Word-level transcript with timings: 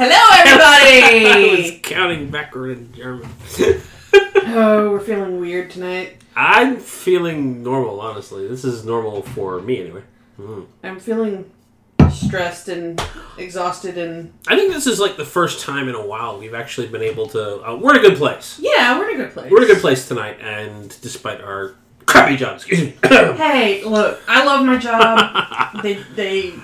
Hello, 0.00 0.14
everybody. 0.14 1.26
I 1.56 1.60
was 1.60 1.72
counting 1.82 2.30
backward 2.30 2.78
in 2.78 2.92
German. 2.92 3.28
oh, 4.46 4.92
we're 4.92 5.00
feeling 5.00 5.40
weird 5.40 5.72
tonight. 5.72 6.18
I'm 6.36 6.76
feeling 6.76 7.64
normal, 7.64 8.00
honestly. 8.00 8.46
This 8.46 8.64
is 8.64 8.84
normal 8.84 9.22
for 9.22 9.60
me, 9.60 9.80
anyway. 9.80 10.02
Mm. 10.38 10.66
I'm 10.84 11.00
feeling 11.00 11.50
stressed 12.12 12.68
and 12.68 13.02
exhausted 13.38 13.98
and. 13.98 14.32
I 14.46 14.54
think 14.54 14.72
this 14.72 14.86
is 14.86 15.00
like 15.00 15.16
the 15.16 15.24
first 15.24 15.64
time 15.64 15.88
in 15.88 15.96
a 15.96 16.06
while 16.06 16.38
we've 16.38 16.54
actually 16.54 16.86
been 16.86 17.02
able 17.02 17.26
to. 17.30 17.68
Uh, 17.68 17.74
we're 17.74 17.96
in 17.96 17.98
a 17.98 18.08
good 18.08 18.18
place. 18.18 18.60
Yeah, 18.62 18.96
we're 18.96 19.10
in 19.10 19.20
a 19.20 19.24
good 19.24 19.32
place. 19.32 19.50
We're 19.50 19.64
in 19.64 19.64
a 19.64 19.74
good 19.74 19.80
place 19.80 20.06
tonight, 20.06 20.38
and 20.40 20.96
despite 21.00 21.40
our 21.40 21.74
crappy 22.06 22.36
job, 22.36 22.54
excuse 22.54 22.82
me. 22.82 22.96
Hey, 23.02 23.82
look, 23.82 24.20
I 24.28 24.44
love 24.44 24.64
my 24.64 24.78
job. 24.78 25.82
they, 25.82 25.94
they. 26.14 26.54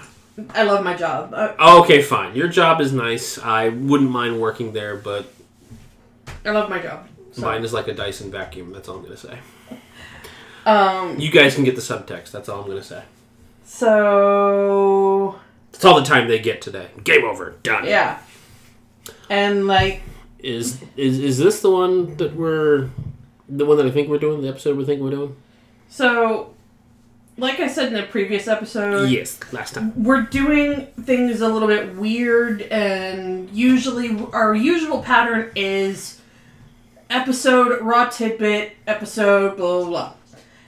I 0.50 0.64
love 0.64 0.82
my 0.84 0.94
job. 0.96 1.32
Uh, 1.32 1.80
okay, 1.82 2.02
fine. 2.02 2.34
Your 2.34 2.48
job 2.48 2.80
is 2.80 2.92
nice. 2.92 3.38
I 3.38 3.68
wouldn't 3.68 4.10
mind 4.10 4.40
working 4.40 4.72
there, 4.72 4.96
but 4.96 5.32
I 6.44 6.50
love 6.50 6.68
my 6.68 6.80
job. 6.80 7.06
So, 7.32 7.42
mine 7.42 7.64
is 7.64 7.72
like 7.72 7.88
a 7.88 7.94
Dyson 7.94 8.30
vacuum. 8.30 8.72
That's 8.72 8.88
all 8.88 8.96
I'm 8.96 9.02
gonna 9.02 9.16
say. 9.16 9.38
Um. 10.66 11.18
You 11.18 11.30
guys 11.30 11.54
can 11.54 11.64
get 11.64 11.76
the 11.76 11.82
subtext. 11.82 12.30
That's 12.30 12.48
all 12.48 12.62
I'm 12.62 12.68
gonna 12.68 12.82
say. 12.82 13.02
So. 13.64 15.38
That's 15.72 15.84
all 15.84 15.96
the 16.00 16.06
time 16.06 16.28
they 16.28 16.38
get 16.38 16.62
today. 16.62 16.88
Game 17.02 17.24
over. 17.24 17.54
Done. 17.62 17.84
Yeah. 17.86 18.20
And 19.28 19.66
like, 19.66 20.02
Is 20.38 20.82
is 20.96 21.18
is 21.18 21.38
this 21.38 21.60
the 21.60 21.70
one 21.70 22.16
that 22.16 22.34
we're 22.36 22.90
the 23.48 23.64
one 23.66 23.76
that 23.76 23.86
I 23.86 23.90
think 23.90 24.08
we're 24.08 24.18
doing? 24.18 24.42
The 24.42 24.48
episode 24.48 24.76
we 24.76 24.84
think 24.84 25.00
we're 25.00 25.10
doing? 25.10 25.36
so. 25.88 26.53
Like 27.36 27.58
I 27.60 27.66
said 27.68 27.88
in 27.88 27.94
the 27.94 28.04
previous 28.04 28.46
episode, 28.46 29.10
yes, 29.10 29.40
last 29.52 29.74
time. 29.74 29.92
we're 30.04 30.22
doing 30.22 30.86
things 31.02 31.40
a 31.40 31.48
little 31.48 31.66
bit 31.68 31.96
weird 31.96 32.62
and 32.62 33.50
usually 33.50 34.16
our 34.32 34.54
usual 34.54 35.02
pattern 35.02 35.50
is 35.56 36.20
episode 37.10 37.80
raw 37.82 38.08
tidbit 38.08 38.76
episode 38.86 39.56
blah 39.56 39.80
blah 39.80 39.88
blah 39.88 40.12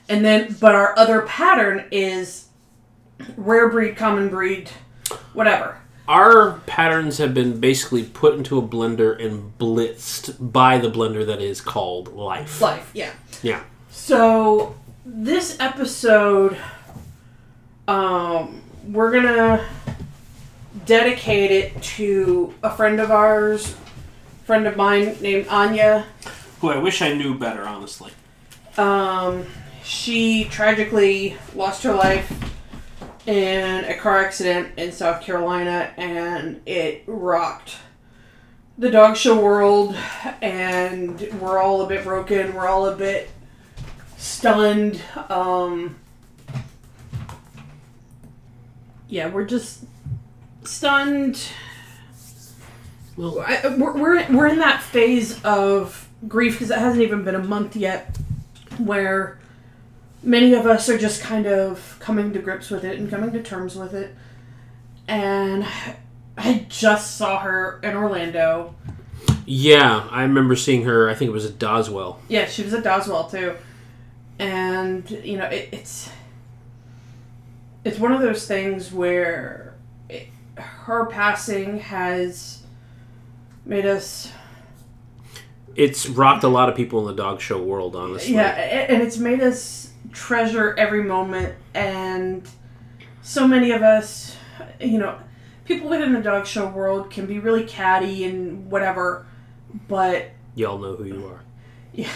and 0.09 0.25
then 0.25 0.55
but 0.61 0.75
our 0.75 0.97
other 0.99 1.23
pattern 1.23 1.85
is 1.91 2.49
rare 3.37 3.69
breed 3.71 3.97
common 3.97 4.29
breed 4.29 4.71
whatever 5.33 5.79
Our 6.09 6.61
patterns 6.67 7.19
have 7.19 7.33
been 7.33 7.59
basically 7.59 8.05
put 8.05 8.35
into 8.35 8.59
a 8.59 8.63
blender 8.63 9.19
and 9.25 9.57
blitzed 9.59 10.53
by 10.53 10.79
the 10.79 10.91
blender 10.91 11.25
that 11.27 11.41
is 11.41 11.61
called 11.61 12.13
life. 12.15 12.61
life 12.61 12.91
yeah 12.93 13.13
Yeah. 13.43 13.63
so 13.91 14.75
this 15.09 15.57
episode 15.61 16.57
um 17.87 18.61
we're 18.89 19.13
gonna 19.13 19.65
dedicate 20.85 21.53
it 21.53 21.81
to 21.81 22.53
a 22.65 22.71
friend 22.71 22.99
of 22.99 23.13
ours 23.13 23.77
friend 24.45 24.67
of 24.67 24.77
mine 24.77 25.17
named 25.21 25.47
anya 25.47 26.05
Who 26.61 26.71
I 26.71 26.79
wish 26.79 27.03
I 27.03 27.13
knew 27.13 27.39
better, 27.39 27.63
honestly. 27.63 28.11
Um, 28.79 29.47
she 29.85 30.45
tragically 30.45 31.37
lost 31.55 31.85
her 31.85 31.95
life 31.95 32.33
in 33.27 33.85
a 33.85 33.95
car 33.95 34.19
accident 34.19 34.79
in 34.79 34.91
South 34.91 35.23
Carolina, 35.23 35.93
and 35.97 36.61
it 36.67 37.05
rocked 37.07 37.77
the 38.79 38.91
dog 38.91 39.17
show 39.17 39.39
world. 39.39 39.97
And 40.41 41.21
we're 41.41 41.59
all 41.59 41.83
a 41.83 41.87
bit 41.87 42.05
broken. 42.05 42.55
We're 42.55 42.69
all 42.69 42.87
a 42.87 42.97
bit 42.97 43.31
stunned. 44.27 45.01
Um, 45.29 45.97
yeah, 49.09 49.29
we're 49.29 49.45
just 49.45 49.85
stunned. 50.65 51.41
Well, 53.17 53.41
I, 53.41 53.75
we're, 53.79 53.93
we're, 53.97 54.33
we're 54.33 54.47
in 54.49 54.59
that 54.59 54.83
phase 54.83 55.43
of 55.45 56.09
grief 56.29 56.55
because 56.55 56.71
it 56.71 56.79
hasn't 56.79 57.03
even 57.03 57.25
been 57.25 57.35
a 57.35 57.43
month 57.43 57.77
yet 57.77 58.17
where 58.79 59.39
many 60.23 60.55
of 60.55 60.67
us 60.67 60.89
are 60.89 60.99
just 60.99 61.23
kind 61.23 61.47
of 61.47 61.97
coming 62.01 62.33
to 62.33 62.39
grips 62.41 62.71
with 62.71 62.85
it 62.85 62.99
and 62.99 63.09
coming 63.09 63.33
to 63.33 63.43
terms 63.43 63.77
with 63.77 63.95
it 63.95 64.15
and 65.07 65.65
i 66.39 66.67
just 66.69 67.17
saw 67.17 67.39
her 67.39 67.79
in 67.83 67.95
orlando 67.95 68.75
yeah, 69.49 70.09
I 70.11 70.23
remember 70.23 70.57
seeing 70.57 70.83
her. 70.83 71.09
I 71.09 71.15
think 71.15 71.29
it 71.29 71.33
was 71.33 71.47
at 71.47 71.53
Doswell. 71.53 72.17
yeah 72.29 72.47
she 72.47 72.65
was 72.65 72.75
at 72.75 72.83
doswell 72.83 73.31
too 73.31 73.55
and 74.39 75.09
you 75.11 75.37
know 75.37 75.47
it, 75.47 75.69
it's 75.73 76.11
it's 77.85 77.99
one 77.99 78.13
of 78.13 78.21
those 78.21 78.47
things 78.47 78.93
where 78.93 79.75
it, 80.09 80.29
her 80.57 81.07
passing 81.07 81.79
has 81.79 82.63
made 83.65 83.87
us 83.87 84.33
It's 85.77 86.09
rocked 86.09 86.43
a 86.45 86.49
lot 86.49 86.69
of 86.69 86.75
people 86.75 87.01
in 87.01 87.15
the 87.15 87.23
dog 87.23 87.41
show 87.41 87.63
world, 87.63 87.95
honestly. 87.95 88.35
Yeah, 88.35 88.49
and 88.49 89.03
it's 89.03 89.19
made 89.19 89.41
us 89.41 89.93
treasure 90.13 90.75
every 90.79 91.03
moment, 91.05 91.55
and 91.75 92.49
so 93.23 93.47
many 93.47 93.71
of 93.73 93.83
us, 93.83 94.37
you 94.81 94.99
know, 94.99 95.19
people 95.65 95.89
within 95.91 96.13
the 96.13 96.21
dog 96.23 96.47
show 96.47 96.67
world 96.69 97.11
can 97.11 97.27
be 97.27 97.39
really 97.39 97.65
catty 97.65 98.25
and 98.25 98.71
whatever, 98.71 99.27
but 99.89 100.31
Y'all 100.55 100.79
know 100.79 100.95
who 100.95 101.05
you 101.05 101.27
are. 101.27 102.07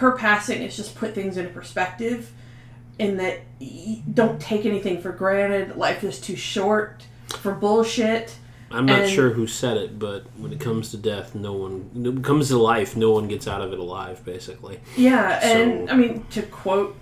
Her 0.00 0.12
passing 0.12 0.62
has 0.62 0.74
just 0.76 0.94
put 0.96 1.14
things 1.14 1.36
into 1.36 1.50
perspective 1.50 2.32
in 2.98 3.16
that 3.18 3.40
don't 4.14 4.40
take 4.40 4.64
anything 4.66 5.00
for 5.00 5.12
granted. 5.12 5.76
Life 5.76 6.02
is 6.04 6.20
too 6.20 6.36
short 6.36 7.04
for 7.38 7.52
bullshit. 7.54 8.36
I'm 8.70 8.86
not 8.86 9.00
And- 9.00 9.10
sure 9.10 9.30
who 9.30 9.46
said 9.46 9.76
it, 9.76 9.98
but 9.98 10.24
when 10.38 10.52
it 10.52 10.60
comes 10.60 10.90
to 10.92 10.96
death, 10.96 11.34
no 11.34 11.52
one. 11.52 11.90
When 11.92 12.18
it 12.18 12.24
comes 12.24 12.48
to 12.48 12.56
life, 12.58 12.96
no 12.96 13.10
one 13.10 13.26
gets 13.28 13.46
out 13.48 13.60
of 13.62 13.72
it 13.72 13.78
alive, 13.78 14.24
basically. 14.24 14.80
Yeah, 14.96 15.38
and 15.42 15.90
I 15.90 15.96
mean 15.96 16.24
to 16.30 16.42
quote 16.42 16.96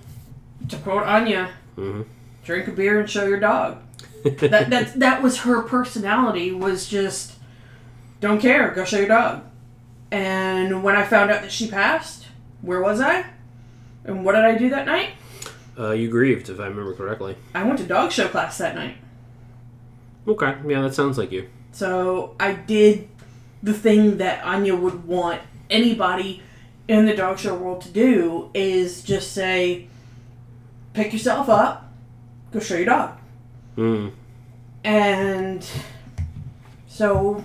to 0.69 0.77
quote 0.79 1.05
Anya, 1.05 1.51
hmm 1.77 2.03
drink 2.45 2.67
a 2.67 2.73
beer 2.73 2.99
and 2.99 3.09
show 3.11 3.27
your 3.27 3.39
dog. 3.41 3.79
that 4.25 4.71
that 4.71 4.95
that 4.99 5.23
was 5.23 5.41
her 5.41 5.63
personality 5.63 6.51
was 6.53 6.89
just 6.89 7.35
don't 8.21 8.41
care 8.41 8.71
go 8.73 8.85
show 8.85 8.99
your 8.99 9.07
dog 9.09 9.43
and 10.11 10.83
when 10.83 10.97
i 10.97 11.05
found 11.05 11.31
out 11.31 11.43
that 11.43 11.53
she 11.53 11.69
passed 11.71 12.18
where 12.63 12.81
was 12.81 13.01
i 13.01 13.25
and 14.05 14.25
what 14.25 14.33
did 14.35 14.45
i 14.45 14.57
do 14.57 14.69
that 14.71 14.87
night 14.87 15.11
uh, 15.79 15.93
you 15.93 16.09
grieved, 16.11 16.49
if 16.51 16.59
I 16.59 16.67
remember 16.67 16.93
correctly. 16.95 17.37
i 17.55 17.63
went 17.63 17.79
to 17.79 17.87
dog 17.87 18.11
show 18.11 18.29
class 18.29 18.59
that 18.59 18.75
night 18.75 18.97
Okay, 20.27 20.57
yeah, 20.67 20.83
that 20.83 20.93
sounds 20.95 21.17
like 21.19 21.31
you. 21.33 21.49
so 21.73 22.35
i 22.41 22.53
did 22.53 23.09
the 23.63 23.73
thing 23.73 24.19
that 24.19 24.45
anya 24.45 24.75
would 24.77 25.07
want 25.07 25.41
anybody 25.71 26.43
in 26.89 27.07
the 27.07 27.15
dog 27.15 27.39
show 27.39 27.55
world 27.55 27.83
to 27.83 27.91
do 27.91 28.51
is 28.55 29.03
just 29.03 29.33
say 29.33 29.87
pick 30.95 31.13
yourself 31.13 31.49
up 31.49 31.93
go 32.53 32.61
show 32.61 32.77
your 32.77 32.87
dog 32.87 33.15
Mm. 33.77 34.11
And 34.83 35.65
so, 36.89 37.45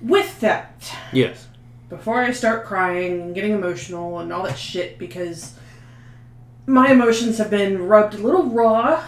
with 0.00 0.38
that, 0.38 0.88
Yes. 1.12 1.48
Before 1.88 2.20
I 2.22 2.32
start 2.32 2.64
crying 2.64 3.20
and 3.22 3.34
getting 3.34 3.52
emotional 3.52 4.18
and 4.18 4.32
all 4.32 4.42
that 4.44 4.58
shit, 4.58 4.98
because 4.98 5.54
my 6.66 6.90
emotions 6.90 7.38
have 7.38 7.50
been 7.50 7.86
rubbed 7.86 8.14
a 8.14 8.18
little 8.18 8.44
raw, 8.46 9.04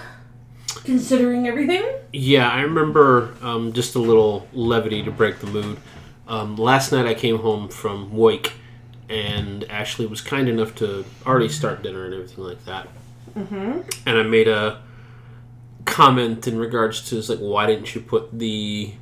considering 0.85 1.49
everything. 1.49 1.85
Yeah, 2.13 2.49
I 2.49 2.61
remember 2.61 3.35
um, 3.43 3.73
just 3.73 3.95
a 3.95 3.99
little 3.99 4.47
levity 4.53 5.03
to 5.03 5.11
break 5.11 5.41
the 5.41 5.47
mood. 5.47 5.79
Um, 6.29 6.57
last 6.57 6.93
night 6.93 7.07
I 7.07 7.15
came 7.15 7.39
home 7.39 7.69
from 7.69 8.17
Wake, 8.17 8.53
and 9.09 9.65
Ashley 9.71 10.07
was 10.07 10.21
kind 10.21 10.49
enough 10.49 10.75
to 10.77 11.05
already 11.27 11.49
start 11.49 11.83
dinner 11.83 12.05
and 12.05 12.15
everything 12.15 12.45
like 12.45 12.65
that. 12.67 12.89
Mm-hmm. 13.35 13.81
And 14.07 14.19
I 14.19 14.23
made 14.23 14.47
a 14.47 14.83
comment 15.85 16.47
in 16.47 16.59
regards 16.59 17.09
to 17.09 17.21
like, 17.33 17.39
why 17.39 17.67
didn't 17.67 17.95
you 17.95 18.03
put 18.03 18.39
the 18.39 18.93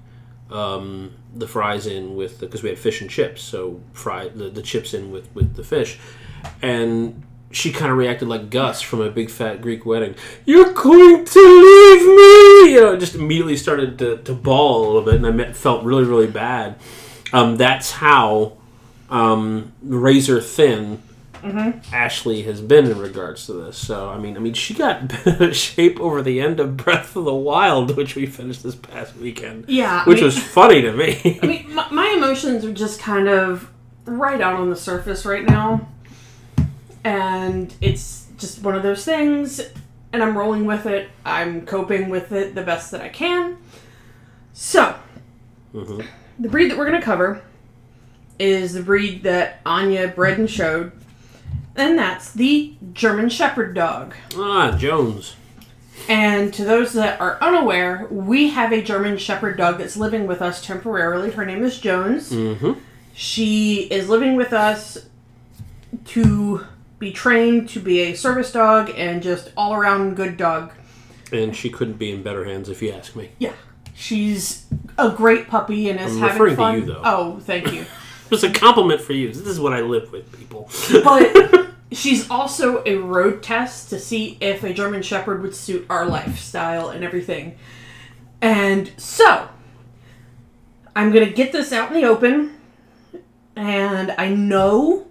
um, 0.50 1.12
the 1.38 1.48
fries 1.48 1.86
in 1.86 2.16
with 2.16 2.40
because 2.40 2.62
we 2.62 2.68
had 2.68 2.78
fish 2.78 3.00
and 3.00 3.10
chips, 3.10 3.42
so 3.42 3.80
fry 3.92 4.28
the, 4.28 4.48
the 4.48 4.62
chips 4.62 4.94
in 4.94 5.10
with 5.10 5.32
with 5.34 5.56
the 5.56 5.64
fish, 5.64 5.98
and 6.62 7.22
she 7.50 7.72
kind 7.72 7.90
of 7.90 7.96
reacted 7.96 8.28
like 8.28 8.50
Gus 8.50 8.82
from 8.82 9.00
a 9.00 9.10
big 9.10 9.30
fat 9.30 9.60
Greek 9.60 9.86
wedding. 9.86 10.14
You're 10.44 10.72
going 10.72 11.24
to 11.24 11.40
leave 11.40 12.06
me, 12.06 12.74
you 12.74 12.80
know. 12.80 12.96
Just 12.96 13.14
immediately 13.14 13.56
started 13.56 13.98
to, 13.98 14.18
to 14.18 14.34
bawl 14.34 14.84
a 14.84 14.86
little 14.86 15.02
bit, 15.02 15.14
and 15.14 15.26
I 15.26 15.30
met, 15.30 15.56
felt 15.56 15.84
really 15.84 16.04
really 16.04 16.26
bad. 16.26 16.76
Um, 17.32 17.56
that's 17.56 17.92
how 17.92 18.56
um, 19.10 19.72
razor 19.82 20.40
thin 20.40 21.02
Mm-hmm. 21.52 21.94
Ashley 21.94 22.42
has 22.42 22.60
been 22.60 22.86
in 22.86 22.98
regards 22.98 23.46
to 23.46 23.52
this. 23.52 23.76
So 23.78 24.08
I 24.10 24.18
mean, 24.18 24.36
I 24.36 24.40
mean, 24.40 24.54
she 24.54 24.74
got 24.74 25.08
bent 25.24 25.26
out 25.26 25.40
of 25.42 25.56
shape 25.56 26.00
over 26.00 26.22
the 26.22 26.40
end 26.40 26.60
of 26.60 26.76
Breath 26.76 27.14
of 27.16 27.24
the 27.24 27.34
Wild, 27.34 27.96
which 27.96 28.14
we 28.16 28.26
finished 28.26 28.62
this 28.62 28.74
past 28.74 29.16
weekend, 29.16 29.64
Yeah. 29.68 30.02
I 30.04 30.08
which 30.08 30.16
mean- 30.16 30.24
was 30.24 30.38
funny 30.38 30.82
to 30.82 30.92
me. 30.92 31.38
I 31.42 31.46
mean, 31.46 31.66
my, 31.74 31.88
my 31.90 32.14
emotions 32.16 32.64
are 32.64 32.72
just 32.72 33.00
kind 33.00 33.28
of 33.28 33.70
right 34.04 34.40
out 34.40 34.54
on 34.54 34.70
the 34.70 34.76
surface 34.76 35.24
right 35.26 35.44
now. 35.44 35.88
And 37.04 37.72
it's 37.80 38.26
just 38.38 38.62
one 38.62 38.74
of 38.74 38.82
those 38.82 39.04
things, 39.04 39.60
and 40.12 40.22
I'm 40.22 40.36
rolling 40.36 40.66
with 40.66 40.86
it. 40.86 41.08
I'm 41.24 41.64
coping 41.64 42.08
with 42.08 42.32
it 42.32 42.54
the 42.56 42.62
best 42.62 42.90
that 42.90 43.00
I 43.00 43.08
can. 43.08 43.58
So, 44.52 44.96
mm-hmm. 45.72 46.00
The 46.38 46.48
breed 46.48 46.70
that 46.70 46.76
we're 46.76 46.86
going 46.88 47.00
to 47.00 47.04
cover 47.04 47.42
is 48.38 48.74
the 48.74 48.82
breed 48.82 49.22
that 49.22 49.60
Anya 49.64 50.08
bred 50.08 50.38
and 50.38 50.50
showed, 50.50 50.92
and 51.74 51.98
that's 51.98 52.32
the 52.32 52.74
German 52.92 53.28
Shepherd 53.28 53.74
dog. 53.74 54.14
Ah, 54.36 54.76
Jones. 54.76 55.36
And 56.08 56.52
to 56.54 56.64
those 56.64 56.92
that 56.92 57.20
are 57.20 57.38
unaware, 57.40 58.06
we 58.10 58.50
have 58.50 58.72
a 58.72 58.82
German 58.82 59.18
Shepherd 59.18 59.56
dog 59.56 59.78
that's 59.78 59.96
living 59.96 60.26
with 60.26 60.40
us 60.40 60.64
temporarily. 60.64 61.30
Her 61.30 61.44
name 61.44 61.64
is 61.64 61.80
Jones. 61.80 62.30
Mm-hmm. 62.30 62.72
She 63.12 63.88
is 63.90 64.08
living 64.08 64.36
with 64.36 64.52
us 64.52 65.06
to 66.06 66.66
be 66.98 67.12
trained 67.12 67.68
to 67.70 67.80
be 67.80 68.00
a 68.00 68.14
service 68.14 68.52
dog 68.52 68.90
and 68.96 69.22
just 69.22 69.50
all 69.56 69.74
around 69.74 70.16
good 70.16 70.36
dog. 70.36 70.72
And 71.32 71.56
she 71.56 71.70
couldn't 71.70 71.98
be 71.98 72.12
in 72.12 72.22
better 72.22 72.44
hands, 72.44 72.68
if 72.68 72.82
you 72.82 72.92
ask 72.92 73.16
me. 73.16 73.30
Yeah. 73.38 73.52
She's 73.94 74.66
a 74.98 75.10
great 75.10 75.48
puppy 75.48 75.88
and 75.88 75.98
is 75.98 76.14
I'm 76.16 76.22
having 76.28 76.56
fun. 76.56 76.80
you, 76.80 76.86
though. 76.86 77.02
Oh, 77.04 77.40
thank 77.40 77.72
you. 77.72 77.84
It's 78.30 78.42
a 78.42 78.50
compliment 78.50 79.00
for 79.00 79.12
you. 79.12 79.28
This 79.28 79.46
is 79.46 79.60
what 79.60 79.72
I 79.72 79.80
live 79.80 80.12
with, 80.12 80.36
people. 80.36 80.70
but 81.04 81.68
she's 81.92 82.28
also 82.30 82.82
a 82.84 82.96
road 82.96 83.42
test 83.42 83.90
to 83.90 83.98
see 83.98 84.36
if 84.40 84.62
a 84.62 84.72
German 84.72 85.02
Shepherd 85.02 85.42
would 85.42 85.54
suit 85.54 85.86
our 85.88 86.06
lifestyle 86.06 86.88
and 86.88 87.04
everything. 87.04 87.56
And 88.40 88.90
so, 88.96 89.48
I'm 90.94 91.12
going 91.12 91.26
to 91.26 91.32
get 91.32 91.52
this 91.52 91.72
out 91.72 91.92
in 91.92 92.00
the 92.00 92.08
open. 92.08 92.54
And 93.54 94.14
I 94.18 94.28
know 94.28 95.06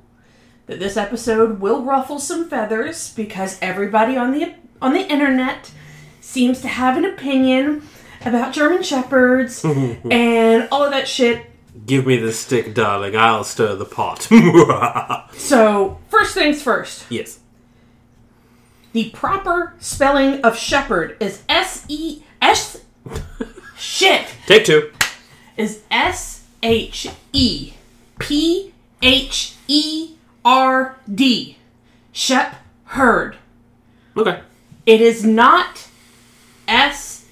that 0.68 0.80
this 0.80 0.98
episode 0.98 1.60
will 1.60 1.84
ruffle 1.84 2.20
some 2.20 2.50
feathers 2.50 3.14
because 3.14 3.60
everybody 3.62 4.18
on 4.18 4.32
the 4.32 4.54
on 4.82 4.94
the 4.94 5.12
internet 5.12 5.72
seems 6.22 6.62
to 6.62 6.68
have 6.68 6.98
an 6.98 7.06
opinion 7.06 7.82
about 8.26 8.54
German 8.54 8.84
Shepherds 8.84 9.64
mm-hmm. 9.64 10.12
and 10.12 10.68
all 10.72 10.84
of 10.84 10.92
that 10.92 11.08
shit. 11.08 11.46
Give 11.86 12.06
me 12.08 12.18
the 12.18 12.32
stick, 12.32 12.74
darling. 12.74 13.16
I'll 13.16 13.44
stir 13.44 13.76
the 13.76 13.86
pot. 13.86 14.28
So, 15.38 16.00
first 16.10 16.34
things 16.34 16.62
first. 16.62 17.06
yes. 17.10 17.40
The 18.94 19.10
proper 19.10 19.74
spelling 19.80 20.42
of 20.42 20.58
shepherd 20.58 21.18
is 21.20 21.44
S 21.50 21.84
E 21.90 22.24
S 22.42 22.82
shit 23.78 24.26
Take 24.48 24.64
two. 24.66 24.92
is 25.58 25.82
S 25.92 26.46
H 26.64 27.10
E 27.34 27.74
P 28.20 28.74
H 29.02 29.56
E 29.68 30.16
R 30.46 30.98
D. 31.14 31.58
Shep 32.14 32.56
herd. 32.86 33.36
Okay. 34.16 34.40
It 34.86 35.02
is 35.02 35.26
not 35.26 35.88
S 36.70 37.26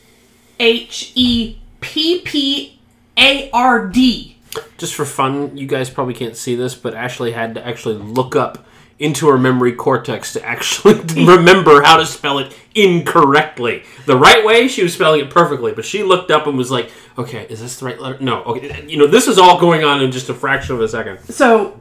H 0.60 1.14
E 1.16 1.60
P 1.80 2.20
P 2.26 2.80
A 3.18 3.50
R 3.52 3.88
D. 3.88 4.33
Just 4.78 4.96
for 4.96 5.06
fun, 5.06 5.56
you 5.58 5.66
guys 5.68 5.90
probably 5.90 6.14
can't 6.14 6.36
see 6.36 6.56
this, 6.56 6.76
but 6.76 6.94
Ashley 6.94 7.32
had 7.32 7.56
to 7.56 7.66
actually 7.66 7.96
look 7.96 8.36
up 8.36 8.66
into 9.00 9.28
her 9.28 9.38
memory 9.38 9.74
cortex 9.74 10.34
to 10.34 10.46
actually 10.46 10.94
remember 11.26 11.82
how 11.82 11.98
to 11.98 12.06
spell 12.06 12.38
it 12.40 12.56
incorrectly. 12.76 13.84
The 14.06 14.16
right 14.18 14.46
way, 14.46 14.68
she 14.68 14.84
was 14.84 14.94
spelling 14.94 15.22
it 15.22 15.30
perfectly, 15.30 15.72
but 15.74 15.84
she 15.86 16.04
looked 16.04 16.30
up 16.32 16.46
and 16.48 16.58
was 16.58 16.70
like, 16.72 16.92
"Okay, 17.18 17.46
is 17.50 17.60
this 17.62 17.80
the 17.80 17.86
right 17.88 18.00
letter? 18.00 18.18
No. 18.22 18.44
Okay, 18.44 18.86
you 18.88 18.98
know, 18.98 19.08
this 19.08 19.28
is 19.28 19.38
all 19.38 19.60
going 19.60 19.84
on 19.84 20.02
in 20.02 20.12
just 20.12 20.30
a 20.30 20.34
fraction 20.34 20.76
of 20.76 20.82
a 20.82 20.88
second. 20.88 21.20
So, 21.30 21.80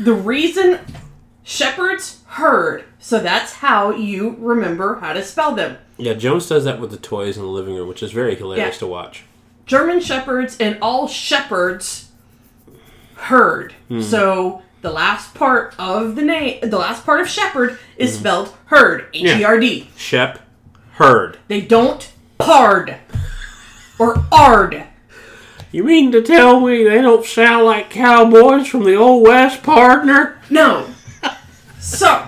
the 0.00 0.14
reason 0.14 0.80
shepherds 1.42 2.22
herd, 2.26 2.84
so 2.98 3.20
that's 3.20 3.52
how 3.54 3.90
you 3.92 4.36
remember 4.38 4.96
how 5.00 5.12
to 5.12 5.22
spell 5.22 5.54
them. 5.54 5.76
Yeah, 5.98 6.14
Jones 6.14 6.48
does 6.48 6.64
that 6.64 6.80
with 6.80 6.90
the 6.90 6.96
toys 6.96 7.36
in 7.36 7.42
the 7.42 7.48
living 7.48 7.74
room, 7.74 7.88
which 7.88 8.02
is 8.02 8.10
very 8.12 8.34
hilarious 8.34 8.74
Yeah. 8.76 8.78
to 8.80 8.86
watch. 8.86 9.24
German 9.66 10.00
shepherds 10.00 10.56
and 10.58 10.78
all 10.82 11.08
shepherds 11.08 12.10
herd. 13.14 13.72
Hmm. 13.88 14.02
So 14.02 14.62
the 14.82 14.90
last 14.90 15.34
part 15.34 15.74
of 15.78 16.16
the 16.16 16.22
name, 16.22 16.68
the 16.68 16.78
last 16.78 17.04
part 17.04 17.20
of 17.20 17.28
shepherd 17.28 17.78
is 17.96 18.18
spelled 18.18 18.54
herd. 18.66 19.06
H 19.14 19.38
E 19.38 19.44
R 19.44 19.58
D. 19.58 19.88
Shep, 19.96 20.40
herd. 20.92 21.38
They 21.48 21.60
don't 21.60 22.12
pard 22.38 22.96
or 23.98 24.24
ard. 24.30 24.84
You 25.72 25.82
mean 25.82 26.12
to 26.12 26.22
tell 26.22 26.60
me 26.60 26.84
they 26.84 27.00
don't 27.00 27.26
sound 27.26 27.64
like 27.64 27.90
cowboys 27.90 28.68
from 28.68 28.84
the 28.84 28.94
old 28.94 29.26
west, 29.26 29.62
partner? 29.62 30.40
No. 30.50 30.86
So, 31.80 32.26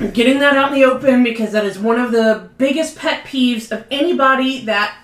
I'm 0.00 0.10
getting 0.10 0.40
that 0.40 0.56
out 0.56 0.72
in 0.72 0.80
the 0.80 0.84
open 0.84 1.22
because 1.22 1.52
that 1.52 1.64
is 1.64 1.78
one 1.78 2.00
of 2.00 2.10
the 2.10 2.50
biggest 2.58 2.96
pet 2.96 3.22
peeves 3.24 3.70
of 3.70 3.86
anybody 3.88 4.64
that 4.64 4.96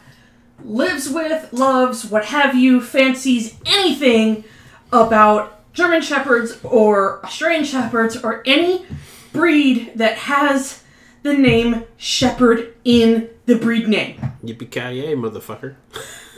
lives 0.62 1.09
with, 1.09 1.53
loves, 1.53 2.05
what 2.05 2.27
have 2.27 2.55
you, 2.55 2.81
fancies 2.81 3.56
anything 3.67 4.45
about 4.93 5.73
German 5.73 6.03
Shepherds 6.03 6.59
or 6.62 7.25
Australian 7.25 7.65
Shepherds 7.65 8.17
or 8.17 8.43
any 8.47 8.87
breed 9.33 9.93
that 9.97 10.17
has 10.19 10.83
the 11.23 11.35
name 11.35 11.85
Shepherd 11.97 12.75
in 12.85 13.31
the 13.47 13.56
breed 13.56 13.89
name. 13.89 14.21
Yippee 14.45 14.71
ki 14.71 15.01
yay, 15.01 15.15
motherfucker! 15.15 15.75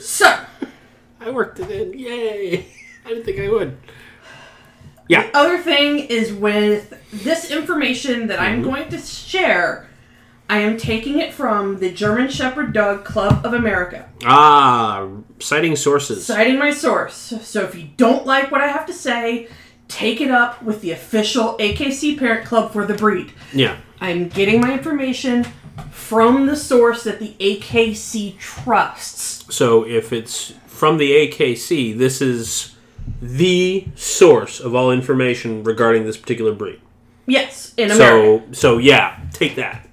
So, 0.01 0.41
I 1.21 1.31
worked 1.31 1.61
it 1.61 1.71
in. 1.71 1.99
Yay! 1.99 2.67
I 3.05 3.09
didn't 3.09 3.25
think 3.25 3.41
I 3.41 3.49
would. 3.49 3.77
Yeah. 5.09 5.27
The 5.27 5.37
other 5.37 5.59
thing 5.59 5.99
is 5.99 6.33
with 6.33 6.95
this 7.12 7.51
information 7.51 8.27
that 8.29 8.41
I'm 8.41 8.62
mm-hmm. 8.62 8.71
going 8.71 8.89
to 8.91 8.99
share, 8.99 9.89
I 10.49 10.59
am 10.59 10.77
taking 10.77 11.19
it 11.19 11.33
from 11.35 11.79
the 11.79 11.91
German 11.91 12.29
Shepherd 12.29 12.73
Dog 12.73 13.05
Club 13.05 13.45
of 13.45 13.53
America, 13.53 14.09
Ah, 14.25 15.09
citing 15.41 15.75
sources. 15.77 16.25
citing 16.27 16.59
my 16.59 16.71
source. 16.71 17.35
So 17.43 17.63
if 17.65 17.75
you 17.75 17.89
don't 17.97 18.25
like 18.27 18.51
what 18.53 18.61
I 18.61 18.69
have 18.69 18.87
to 18.87 18.93
say, 18.93 19.49
take 19.89 20.21
it 20.21 20.31
up 20.31 20.63
with 20.63 20.83
the 20.83 20.93
official 20.93 21.57
AKC 21.59 22.17
parent 22.19 22.47
club 22.47 22.73
for 22.73 22.85
the 22.87 22.95
breed. 22.95 23.33
Yeah. 23.53 23.77
I'm 24.01 24.29
getting 24.29 24.61
my 24.61 24.73
information 24.73 25.47
from 25.91 26.47
the 26.47 26.57
source 26.57 27.03
that 27.05 27.19
the 27.19 27.35
AKC 27.41 28.39
trusts. 28.39 29.53
So 29.55 29.85
if 29.87 30.13
it's 30.13 30.53
from 30.67 30.99
the 30.99 31.11
AKC, 31.13 31.97
this 31.97 32.21
is 32.23 32.77
the 33.21 33.87
source 33.95 34.61
of 34.61 34.75
all 34.75 34.91
information 34.93 35.63
regarding 35.65 36.05
this 36.05 36.17
particular 36.17 36.53
breed. 36.53 36.81
Yes, 37.27 37.75
in 37.77 37.91
America. 37.91 38.45
So, 38.49 38.53
so 38.53 38.79
yeah, 38.79 39.19
take 39.33 39.57
that. 39.57 39.86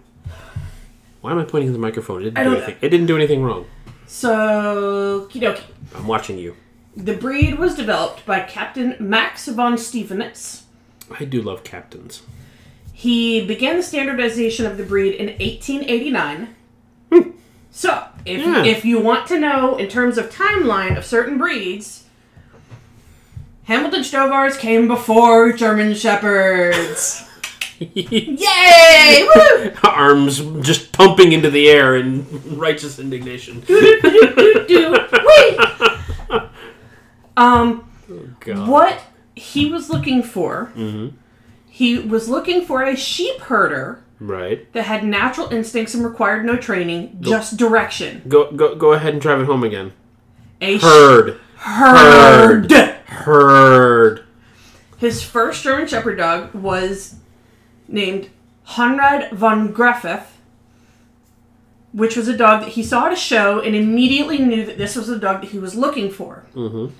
Why 1.23 1.31
am 1.31 1.39
I 1.39 1.45
pointing 1.45 1.69
at 1.69 1.73
the 1.73 1.79
microphone? 1.79 2.19
It 2.19 2.25
didn't 2.25 2.37
I 2.37 2.43
do 2.43 2.49
don't 2.49 2.57
anything. 2.63 2.77
It 2.81 2.89
didn't 2.89 3.05
do 3.05 3.15
anything 3.15 3.43
wrong. 3.43 3.65
So, 4.07 5.29
kidoki. 5.31 5.61
I'm 5.95 6.05
watching 6.05 6.37
you. 6.37 6.57
The 6.97 7.15
breed 7.15 7.57
was 7.57 7.75
developed 7.75 8.25
by 8.25 8.41
Captain 8.41 8.97
Max 8.99 9.47
von 9.47 9.75
Stephanitz. 9.77 10.63
I 11.17 11.23
do 11.23 11.41
love 11.41 11.63
captains. 11.63 12.23
He 12.91 13.45
began 13.47 13.77
the 13.77 13.83
standardization 13.83 14.65
of 14.65 14.75
the 14.75 14.83
breed 14.83 15.15
in 15.15 15.27
1889. 15.27 16.49
Hmm. 17.09 17.29
So, 17.71 18.03
if, 18.25 18.41
Yeah. 18.41 18.65
if 18.65 18.83
you 18.83 18.99
want 18.99 19.25
to 19.27 19.39
know 19.39 19.77
in 19.77 19.87
terms 19.87 20.17
of 20.17 20.29
timeline 20.29 20.97
of 20.97 21.05
certain 21.05 21.37
breeds, 21.37 22.03
Hamiltonstövares 23.69 24.59
came 24.59 24.89
before 24.89 25.53
German 25.53 25.93
Shepherds. 25.93 27.29
Yay! 27.93 29.27
Woo! 29.35 29.71
Arms 29.83 30.39
just 30.65 30.91
pumping 30.91 31.31
into 31.33 31.49
the 31.49 31.69
air 31.69 31.95
in 31.95 32.25
righteous 32.57 32.99
indignation. 32.99 33.63
Um, 37.35 37.89
God. 38.41 38.67
what 38.69 38.99
he 39.35 39.71
was 39.71 39.89
looking 39.89 40.21
for, 40.21 40.71
Mm-hmm. 40.75 41.15
he 41.67 41.97
was 41.97 42.29
looking 42.29 42.63
for 42.63 42.83
a 42.83 42.95
sheep 42.95 43.39
herder 43.41 44.03
Right. 44.19 44.71
that 44.73 44.83
had 44.83 45.03
natural 45.03 45.51
instincts 45.51 45.95
and 45.95 46.05
required 46.05 46.45
no 46.45 46.55
training, 46.57 47.17
just 47.21 47.57
direction. 47.57 48.21
Go 48.27 48.51
go 48.51 48.75
go 48.75 48.93
ahead 48.93 49.13
and 49.13 49.21
drive 49.21 49.41
it 49.41 49.45
home 49.45 49.63
again. 49.63 49.93
A 50.61 50.77
Herd. 50.77 51.39
herd. 51.55 52.71
Herd. 52.71 54.23
His 54.97 55.23
first 55.23 55.63
German 55.63 55.87
Shepherd 55.87 56.17
dog 56.19 56.53
was 56.53 57.15
named 57.87 58.29
Horand 58.69 59.31
von 59.33 59.73
Grafrath, 59.73 60.27
which 61.91 62.15
was 62.15 62.27
a 62.27 62.35
dog 62.35 62.61
that 62.61 62.69
he 62.69 62.83
saw 62.83 63.07
at 63.07 63.13
a 63.13 63.15
show 63.15 63.59
and 63.59 63.75
immediately 63.75 64.39
knew 64.39 64.65
that 64.65 64.77
this 64.77 64.95
was 64.95 65.07
the 65.07 65.19
dog 65.19 65.41
that 65.41 65.51
he 65.51 65.59
was 65.59 65.75
looking 65.75 66.09
for. 66.09 66.45
Mm-hmm. 66.55 66.93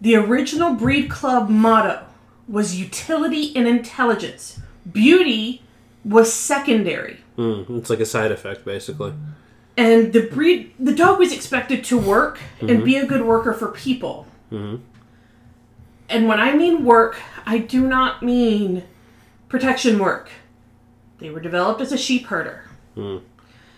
The 0.00 0.16
original 0.16 0.74
breed 0.74 1.10
club 1.10 1.48
motto 1.48 2.04
was 2.48 2.78
utility 2.78 3.54
and 3.56 3.66
intelligence. 3.66 4.60
Beauty 4.90 5.62
was 6.04 6.32
secondary. 6.32 7.18
Mm, 7.36 7.78
it's 7.78 7.90
like 7.90 8.00
a 8.00 8.06
side 8.06 8.30
effect, 8.30 8.64
basically. 8.64 9.12
And 9.76 10.12
the 10.12 10.22
breed 10.22 10.72
the 10.78 10.94
dog 10.94 11.18
was 11.18 11.32
expected 11.32 11.84
to 11.84 11.98
work 11.98 12.38
and 12.60 12.82
be 12.84 12.96
a 12.96 13.04
good 13.04 13.22
worker 13.22 13.52
for 13.52 13.68
people. 13.68 14.26
Mhm. 14.50 14.80
And 16.08 16.28
when 16.28 16.40
I 16.40 16.54
mean 16.54 16.84
work, 16.84 17.18
I 17.44 17.58
do 17.58 17.86
not 17.86 18.22
mean 18.22 18.84
protection 19.48 19.98
work. 19.98 20.30
They 21.18 21.30
were 21.30 21.40
developed 21.40 21.80
as 21.80 21.92
a 21.92 21.98
sheep 21.98 22.26
herder. 22.26 22.64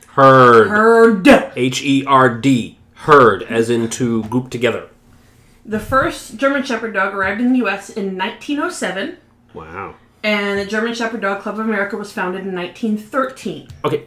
Herd. 0.09 0.69
Herd. 0.69 1.29
H 1.57 1.83
E 1.83 2.05
R 2.07 2.29
D. 2.35 2.79
Herd, 2.95 3.43
as 3.45 3.71
in 3.71 3.89
to 3.91 4.25
group 4.25 4.51
together. 4.51 4.89
The 5.65 5.79
first 5.79 6.37
German 6.37 6.63
Shepherd 6.65 6.95
dog 6.95 7.15
arrived 7.15 7.41
in 7.41 7.53
the 7.53 7.59
U.S. 7.59 7.91
in 7.91 8.17
1907, 8.17 9.19
Wow. 9.55 9.95
and 10.23 10.59
the 10.59 10.65
German 10.65 10.95
Shepherd 10.95 11.21
Dog 11.21 11.43
Club 11.43 11.61
of 11.61 11.67
America 11.67 11.97
was 11.97 12.11
founded 12.11 12.47
in 12.47 12.55
1913. 12.55 13.69
Okay, 13.85 14.05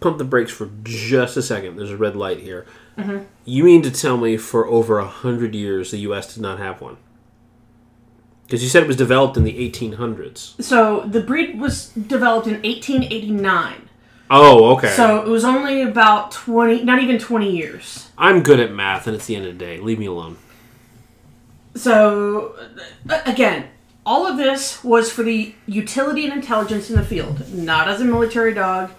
pump 0.00 0.18
the 0.18 0.24
brakes 0.24 0.52
for 0.52 0.70
just 0.84 1.36
a 1.38 1.42
second. 1.42 1.76
There's 1.76 1.90
a 1.90 1.96
red 1.96 2.14
light 2.14 2.40
here. 2.40 2.66
You 3.44 3.64
mean 3.64 3.82
to 3.82 3.90
tell 3.90 4.16
me 4.18 4.36
for 4.36 4.66
over 4.68 4.98
a 4.98 5.06
hundred 5.06 5.54
years 5.54 5.90
the 5.90 5.98
U.S. 5.98 6.32
did 6.34 6.42
not 6.42 6.58
have 6.60 6.80
one? 6.80 6.98
Because 8.44 8.62
you 8.62 8.68
said 8.68 8.82
it 8.82 8.86
was 8.86 8.96
developed 8.96 9.36
in 9.36 9.44
the 9.44 9.70
1800s. 9.70 10.62
So 10.62 11.00
the 11.00 11.20
breed 11.20 11.58
was 11.58 11.88
developed 11.88 12.46
in 12.46 12.54
1889. 12.54 13.88
Oh, 14.30 14.74
okay. 14.74 14.90
So 14.90 15.22
it 15.22 15.28
was 15.28 15.44
only 15.44 15.82
about 15.82 16.32
20, 16.32 16.84
not 16.84 17.02
even 17.02 17.18
20 17.18 17.50
years. 17.50 18.10
I'm 18.16 18.42
good 18.42 18.60
at 18.60 18.72
math, 18.72 19.06
and 19.06 19.14
it's 19.16 19.26
the 19.26 19.36
end 19.36 19.46
of 19.46 19.58
the 19.58 19.64
day. 19.64 19.78
Leave 19.78 19.98
me 19.98 20.06
alone. 20.06 20.36
So, 21.74 22.54
uh, 23.08 23.20
again, 23.26 23.68
all 24.06 24.26
of 24.26 24.36
this 24.36 24.82
was 24.84 25.10
for 25.10 25.22
the 25.22 25.54
utility 25.66 26.24
and 26.24 26.34
intelligence 26.34 26.90
in 26.90 26.96
the 26.96 27.04
field, 27.04 27.52
not 27.52 27.88
as 27.88 28.00
a 28.00 28.04
military 28.04 28.54
dog. 28.54 28.90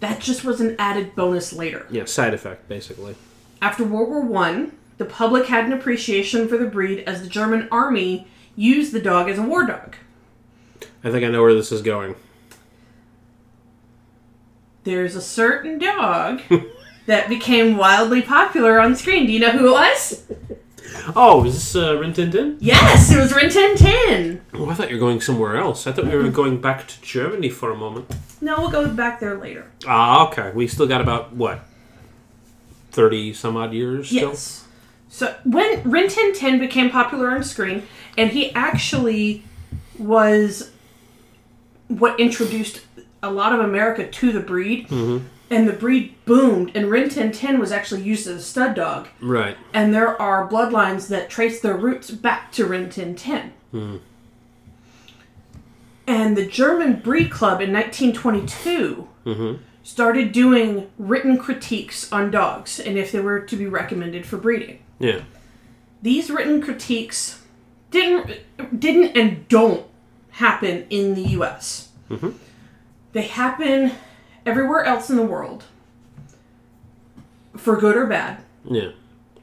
That 0.00 0.20
just 0.20 0.44
was 0.44 0.60
an 0.60 0.76
added 0.78 1.14
bonus 1.14 1.52
later. 1.52 1.86
Yeah, 1.90 2.04
side 2.04 2.34
effect, 2.34 2.68
basically. 2.68 3.14
After 3.60 3.84
World 3.84 4.10
War 4.10 4.20
One, 4.20 4.72
the 4.98 5.04
public 5.04 5.46
had 5.46 5.64
an 5.64 5.72
appreciation 5.72 6.48
for 6.48 6.58
the 6.58 6.66
breed 6.66 7.04
as 7.06 7.22
the 7.22 7.28
German 7.28 7.68
army 7.70 8.26
used 8.56 8.92
the 8.92 9.00
dog 9.00 9.28
as 9.28 9.38
a 9.38 9.42
war 9.42 9.66
dog. 9.66 9.96
I 11.04 11.10
think 11.10 11.24
I 11.24 11.28
know 11.28 11.42
where 11.42 11.54
this 11.54 11.72
is 11.72 11.82
going. 11.82 12.14
There's 14.84 15.14
a 15.14 15.20
certain 15.22 15.78
dog 15.78 16.42
that 17.06 17.28
became 17.28 17.76
wildly 17.76 18.22
popular 18.22 18.80
on 18.80 18.96
screen. 18.96 19.26
Do 19.26 19.32
you 19.32 19.40
know 19.40 19.50
who 19.50 19.68
it 19.68 19.72
was? 19.72 20.24
Oh, 21.16 21.44
is 21.44 21.54
this 21.54 21.76
uh, 21.76 21.96
Rin 21.98 22.12
Tin 22.12 22.30
Tin? 22.30 22.58
Yes, 22.60 23.10
it 23.10 23.18
was 23.18 23.34
Rin 23.34 23.50
Tin 23.50 23.76
Tin. 23.76 24.40
Oh, 24.54 24.68
I 24.68 24.74
thought 24.74 24.90
you 24.90 24.96
were 24.96 25.00
going 25.00 25.20
somewhere 25.20 25.56
else. 25.56 25.86
I 25.86 25.92
thought 25.92 26.04
we 26.06 26.14
were 26.16 26.28
going 26.30 26.60
back 26.60 26.86
to 26.88 27.00
Germany 27.00 27.48
for 27.48 27.70
a 27.70 27.76
moment. 27.76 28.06
No, 28.40 28.58
we'll 28.58 28.70
go 28.70 28.88
back 28.88 29.18
there 29.20 29.36
later. 29.36 29.70
Ah, 29.86 30.28
okay. 30.28 30.52
We 30.54 30.68
still 30.68 30.86
got 30.86 31.00
about, 31.00 31.32
what, 31.32 31.60
30 32.90 33.32
some 33.32 33.56
odd 33.56 33.72
years 33.72 34.08
still? 34.08 34.34
So 35.12 35.36
when 35.44 35.82
Rin 35.84 36.08
Tin 36.08 36.32
Tin 36.32 36.58
became 36.58 36.88
popular 36.88 37.30
on 37.32 37.44
screen, 37.44 37.82
and 38.16 38.30
he 38.30 38.50
actually 38.54 39.44
was 39.98 40.70
what 41.88 42.18
introduced 42.18 42.80
a 43.22 43.30
lot 43.30 43.52
of 43.52 43.60
America 43.60 44.08
to 44.08 44.32
the 44.32 44.40
breed, 44.40 44.88
mm-hmm. 44.88 45.26
and 45.50 45.68
the 45.68 45.74
breed 45.74 46.14
boomed, 46.24 46.74
and 46.74 46.90
Rin 46.90 47.10
Tin 47.10 47.30
Tin 47.30 47.60
was 47.60 47.70
actually 47.70 48.02
used 48.02 48.26
as 48.26 48.36
a 48.36 48.42
stud 48.42 48.74
dog. 48.74 49.08
Right. 49.20 49.58
And 49.74 49.94
there 49.94 50.20
are 50.20 50.48
bloodlines 50.48 51.08
that 51.08 51.28
trace 51.28 51.60
their 51.60 51.76
roots 51.76 52.10
back 52.10 52.50
to 52.52 52.64
Rin 52.64 52.88
Tin 52.88 53.14
Tin. 53.14 53.52
Mm-hmm. 53.74 53.96
And 56.06 56.38
the 56.38 56.46
German 56.46 57.00
Breed 57.00 57.30
Club 57.30 57.60
in 57.60 57.70
1922 57.70 59.08
mm-hmm. 59.26 59.62
started 59.82 60.32
doing 60.32 60.90
written 60.96 61.36
critiques 61.36 62.10
on 62.10 62.30
dogs 62.30 62.80
and 62.80 62.96
if 62.96 63.12
they 63.12 63.20
were 63.20 63.40
to 63.40 63.56
be 63.56 63.66
recommended 63.66 64.24
for 64.24 64.38
breeding. 64.38 64.78
Yeah. 65.02 65.22
These 66.00 66.30
written 66.30 66.62
critiques 66.62 67.42
didn't 67.90 68.40
didn't 68.78 69.16
and 69.16 69.46
don't 69.48 69.84
happen 70.30 70.86
in 70.90 71.14
the 71.14 71.22
U.S. 71.30 71.90
Mm-hmm. 72.08 72.30
They 73.12 73.22
happen 73.22 73.92
everywhere 74.46 74.84
else 74.84 75.10
in 75.10 75.16
the 75.16 75.22
world, 75.22 75.64
for 77.56 77.76
good 77.76 77.96
or 77.96 78.06
bad. 78.06 78.42
Yeah. 78.64 78.92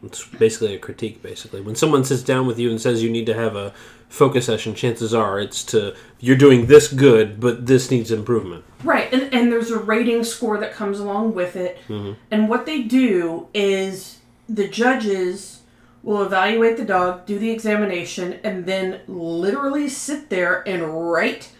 It's 0.01 0.25
basically 0.25 0.73
a 0.73 0.79
critique, 0.79 1.21
basically. 1.21 1.59
When 1.59 1.75
someone 1.75 2.05
sits 2.05 2.23
down 2.23 2.47
with 2.47 2.57
you 2.57 2.69
and 2.69 2.79
says 2.79 3.03
you 3.03 3.09
need 3.09 3.25
to 3.25 3.33
have 3.33 3.57
a 3.57 3.73
focus 4.07 4.45
session, 4.45 4.73
chances 4.73 5.13
are 5.13 5.41
it's 5.41 5.61
to, 5.65 5.93
you're 6.21 6.37
doing 6.37 6.67
this 6.67 6.91
good, 6.91 7.41
but 7.41 7.65
this 7.65 7.91
needs 7.91 8.09
improvement. 8.09 8.63
Right, 8.85 9.11
and, 9.13 9.33
and 9.33 9.51
there's 9.51 9.71
a 9.71 9.77
rating 9.77 10.23
score 10.23 10.57
that 10.57 10.73
comes 10.73 10.99
along 10.99 11.33
with 11.35 11.57
it. 11.57 11.79
Mm-hmm. 11.89 12.13
And 12.31 12.47
what 12.47 12.65
they 12.65 12.81
do 12.83 13.49
is 13.53 14.18
the 14.49 14.67
judges 14.67 15.61
will 16.01 16.23
evaluate 16.23 16.77
the 16.77 16.85
dog, 16.85 17.25
do 17.25 17.37
the 17.37 17.51
examination, 17.51 18.39
and 18.43 18.65
then 18.65 19.01
literally 19.07 19.87
sit 19.87 20.29
there 20.29 20.67
and 20.67 21.11
write 21.11 21.51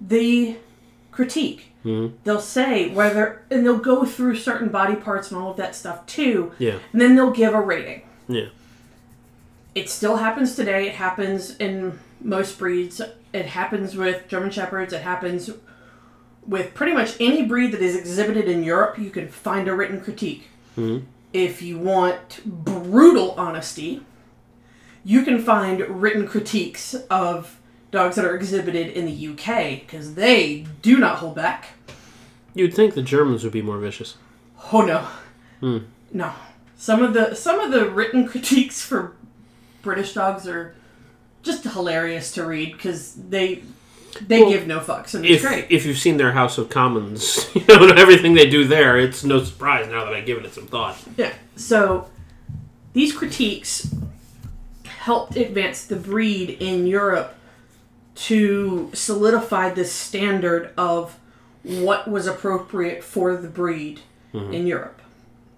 the 0.00 0.56
critique. 1.10 1.72
Mm-hmm. 1.84 2.16
They'll 2.24 2.40
say 2.40 2.90
whether, 2.90 3.42
and 3.50 3.64
they'll 3.66 3.78
go 3.78 4.04
through 4.04 4.36
certain 4.36 4.68
body 4.68 4.94
parts 4.94 5.30
and 5.30 5.40
all 5.40 5.50
of 5.50 5.56
that 5.56 5.74
stuff 5.74 6.06
too, 6.06 6.52
Yeah. 6.58 6.78
and 6.92 7.00
then 7.00 7.16
they'll 7.16 7.32
give 7.32 7.54
a 7.54 7.60
rating. 7.60 8.02
Yeah. 8.28 8.46
It 9.74 9.88
still 9.88 10.16
happens 10.16 10.54
today. 10.54 10.86
It 10.88 10.94
happens 10.94 11.56
in 11.56 11.98
most 12.20 12.58
breeds. 12.58 13.00
It 13.32 13.46
happens 13.46 13.96
with 13.96 14.28
German 14.28 14.50
Shepherds. 14.50 14.92
It 14.92 15.02
happens 15.02 15.50
with 16.46 16.74
pretty 16.74 16.92
much 16.92 17.16
any 17.18 17.44
breed 17.46 17.72
that 17.72 17.80
is 17.80 17.96
exhibited 17.96 18.48
in 18.48 18.62
Europe. 18.62 18.98
You 18.98 19.10
can 19.10 19.28
find 19.28 19.66
a 19.68 19.74
written 19.74 20.00
critique. 20.00 20.48
Mm-hmm. 20.76 21.06
If 21.32 21.62
you 21.62 21.78
want 21.78 22.40
brutal 22.44 23.32
honesty, 23.32 24.02
you 25.04 25.22
can 25.22 25.42
find 25.42 25.80
written 26.02 26.26
critiques 26.26 26.94
of 27.10 27.58
dogs 27.90 28.16
that 28.16 28.24
are 28.24 28.34
exhibited 28.34 28.88
in 28.88 29.06
the 29.06 29.28
UK 29.28 29.80
because 29.80 30.14
they 30.14 30.66
do 30.80 30.98
not 30.98 31.18
hold 31.18 31.34
back. 31.34 31.70
You'd 32.54 32.74
think 32.74 32.94
the 32.94 33.02
Germans 33.02 33.44
would 33.44 33.52
be 33.52 33.62
more 33.62 33.78
vicious. 33.78 34.16
Oh 34.72 34.82
no, 34.82 35.06
hmm. 35.60 35.78
no. 36.12 36.32
Some 36.76 37.02
of 37.02 37.14
the 37.14 37.34
some 37.34 37.60
of 37.60 37.72
the 37.72 37.88
written 37.88 38.26
critiques 38.28 38.82
for 38.82 39.14
British 39.82 40.14
dogs 40.14 40.46
are 40.46 40.74
just 41.42 41.64
hilarious 41.64 42.32
to 42.32 42.44
read 42.44 42.72
because 42.72 43.14
they 43.14 43.62
they 44.20 44.40
Well, 44.40 44.50
give 44.50 44.66
no 44.66 44.80
fucks 44.80 45.14
and 45.14 45.24
it's 45.24 45.42
If, 45.42 45.48
great. 45.48 45.66
if 45.70 45.86
you've 45.86 45.98
seen 45.98 46.16
their 46.16 46.32
House 46.32 46.58
of 46.58 46.68
Commons, 46.68 47.48
you 47.54 47.64
know, 47.68 47.86
everything 47.88 48.34
they 48.34 48.48
do 48.48 48.64
there, 48.66 48.98
it's 48.98 49.24
no 49.24 49.42
surprise 49.42 49.88
now 49.88 50.04
that 50.04 50.12
I've 50.12 50.26
given 50.26 50.44
it 50.44 50.52
some 50.52 50.66
thought. 50.66 50.96
Yeah. 51.16 51.32
So 51.56 52.08
these 52.92 53.12
critiques 53.12 53.94
helped 54.84 55.36
advance 55.36 55.84
the 55.84 55.96
breed 55.96 56.50
in 56.50 56.86
Europe 56.86 57.34
to 58.14 58.90
solidify 58.92 59.70
the 59.70 59.84
standard 59.84 60.72
of 60.76 61.18
what 61.62 62.08
was 62.08 62.26
appropriate 62.26 63.02
for 63.02 63.36
the 63.36 63.48
breed 63.48 64.00
mm-hmm. 64.32 64.52
in 64.52 64.66
Europe. 64.66 65.00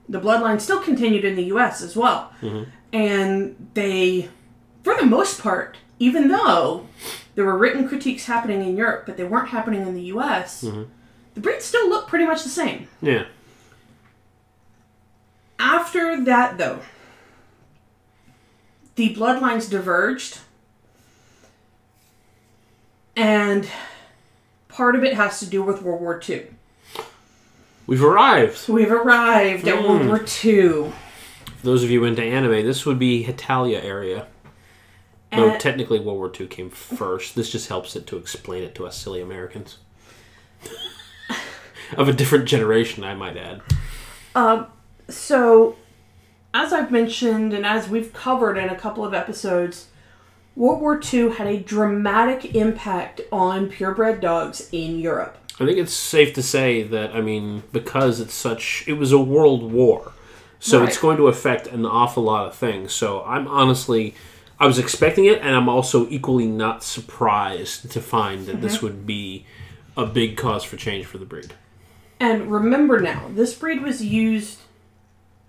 The 0.09 0.21
bloodline 0.21 0.61
still 0.61 0.81
continued 0.81 1.25
in 1.25 1.35
the 1.35 1.45
US 1.45 1.83
as 1.83 1.97
well. 1.97 2.33
Mm-hmm. 2.41 2.71
And 2.93 3.71
they, 3.75 4.29
for 4.83 4.95
the 4.97 5.07
most 5.07 5.41
part, 5.41 5.77
even 5.99 6.29
though 6.29 6.87
there 7.35 7.45
were 7.45 7.57
written 7.57 7.89
critiques 7.89 8.27
happening 8.27 8.63
in 8.63 8.77
Europe, 8.77 9.05
but 9.07 9.17
they 9.17 9.25
weren't 9.25 9.49
happening 9.49 9.83
in 9.83 9.95
the 9.95 10.03
US, 10.03 10.65
mm-hmm. 10.65 10.85
the 11.35 11.41
breeds 11.41 11.65
still 11.65 11.89
look 11.89 12.07
pretty 12.09 12.27
much 12.27 12.43
the 12.43 12.49
same. 12.49 12.89
Yeah. 13.01 13.25
After 15.59 16.23
that, 16.25 16.59
though, 16.59 16.81
the 18.97 19.15
bloodlines 19.15 19.69
diverged, 19.69 20.41
and 23.17 23.69
part 24.69 24.95
of 24.95 25.05
it 25.05 25.15
has 25.15 25.41
to 25.41 25.47
do 25.47 25.63
with 25.63 25.83
World 25.83 26.01
War 26.01 26.21
II. 26.29 26.47
We've 27.87 28.03
arrived. 28.03 28.69
We've 28.69 28.91
arrived 28.91 29.69
at 29.69 29.83
World 29.83 30.03
mm. 30.03 30.09
War 30.09 30.19
II. 30.19 30.93
For 31.57 31.67
those 31.67 31.85
of 31.85 31.91
you 31.91 32.05
into 32.05 32.23
anime, 32.23 32.65
this 32.65 32.87
would 32.87 32.99
be 32.99 33.25
Hetalia 33.25 33.83
area. 33.83 34.27
No, 35.37 35.51
And- 35.51 35.61
technically 35.61 36.01
World 36.01 36.19
War 36.19 36.33
II 36.39 36.47
came 36.47 36.71
first. 36.71 37.35
This 37.35 37.51
just 37.51 37.69
helps 37.69 37.97
it 37.97 38.07
to 38.09 38.17
explain 38.17 38.63
it 38.63 38.75
to 38.77 38.87
us 38.87 38.97
silly 38.97 39.21
Americans. 39.21 39.79
of 41.97 42.09
a 42.09 42.13
different 42.13 42.47
generation, 42.47 43.05
I 43.05 43.15
might 43.15 43.37
add. 43.37 43.63
Um, 44.35 44.67
so, 45.09 45.77
as 46.53 46.73
I've 46.73 46.91
mentioned, 46.91 47.53
and 47.53 47.65
as 47.65 47.89
we've 47.89 48.13
covered 48.13 48.57
in 48.57 48.69
a 48.69 48.77
couple 48.77 49.05
of 49.05 49.15
episodes, 49.15 49.89
World 50.57 50.81
War 50.81 51.01
II 51.13 51.31
had 51.31 51.47
a 51.47 51.59
dramatic 51.59 52.55
impact 52.55 53.21
on 53.33 53.69
purebred 53.69 54.21
dogs 54.21 54.69
in 54.73 54.99
Europe. 54.99 55.37
I 55.61 55.67
think 55.67 55.79
it's 55.79 55.93
safe 55.93 56.35
to 56.35 56.43
say 56.43 56.83
that, 56.83 57.15
I 57.15 57.21
mean, 57.21 57.63
because 57.73 58.21
it's 58.21 58.35
such, 58.35 58.85
it 58.89 58.95
was 58.95 59.13
a 59.13 59.19
world 59.19 59.73
war. 59.73 60.13
So 60.59 60.83
it's 60.83 60.97
going 60.97 61.19
to 61.19 61.29
affect 61.29 61.67
an 61.67 61.85
awful 61.85 62.23
lot 62.23 62.47
of 62.47 62.57
things. 62.57 62.93
So 62.95 63.23
I'm 63.25 63.47
honestly, 63.47 64.15
I 64.59 64.67
was 64.67 64.79
expecting 64.79 65.25
it, 65.25 65.41
and 65.41 65.55
I'm 65.55 65.69
also 65.69 66.09
equally 66.09 66.47
not 66.47 66.83
surprised 66.83 67.91
to 67.91 68.01
find 68.01 68.47
that 68.47 68.61
this 68.61 68.79
mhm. 68.79 68.83
would 68.83 69.07
be 69.07 69.47
a 69.97 70.07
big 70.07 70.37
cause 70.37 70.65
for 70.65 70.77
change 70.77 71.07
for 71.07 71.19
the 71.19 71.25
breed. 71.25 71.55
And 72.21 72.51
remember 72.51 73.01
now, 73.01 73.29
this 73.35 73.55
breed 73.55 73.83
was 73.83 74.05
used 74.05 74.61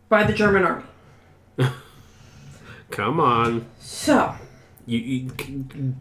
by 0.09 0.23
the 0.23 0.33
German 0.33 0.63
army. 0.63 0.83
Come 2.91 3.19
on. 3.19 3.65
So, 3.79 4.35
You, 4.85 4.99
you, 4.99 5.95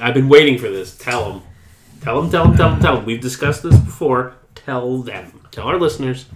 I've 0.00 0.14
been 0.14 0.28
waiting 0.28 0.58
for 0.58 0.68
this. 0.68 0.96
Tell 0.96 1.30
them. 1.30 1.42
Tell 2.00 2.20
them, 2.20 2.30
tell 2.30 2.44
them, 2.44 2.56
tell 2.56 2.70
them, 2.70 2.80
tell 2.80 2.96
them. 2.96 3.04
We've 3.06 3.20
discussed 3.20 3.62
this 3.62 3.78
before. 3.78 4.34
Tell 4.54 4.98
them. 4.98 5.40
Tell 5.50 5.66
our 5.66 5.78
listeners. 5.78 6.26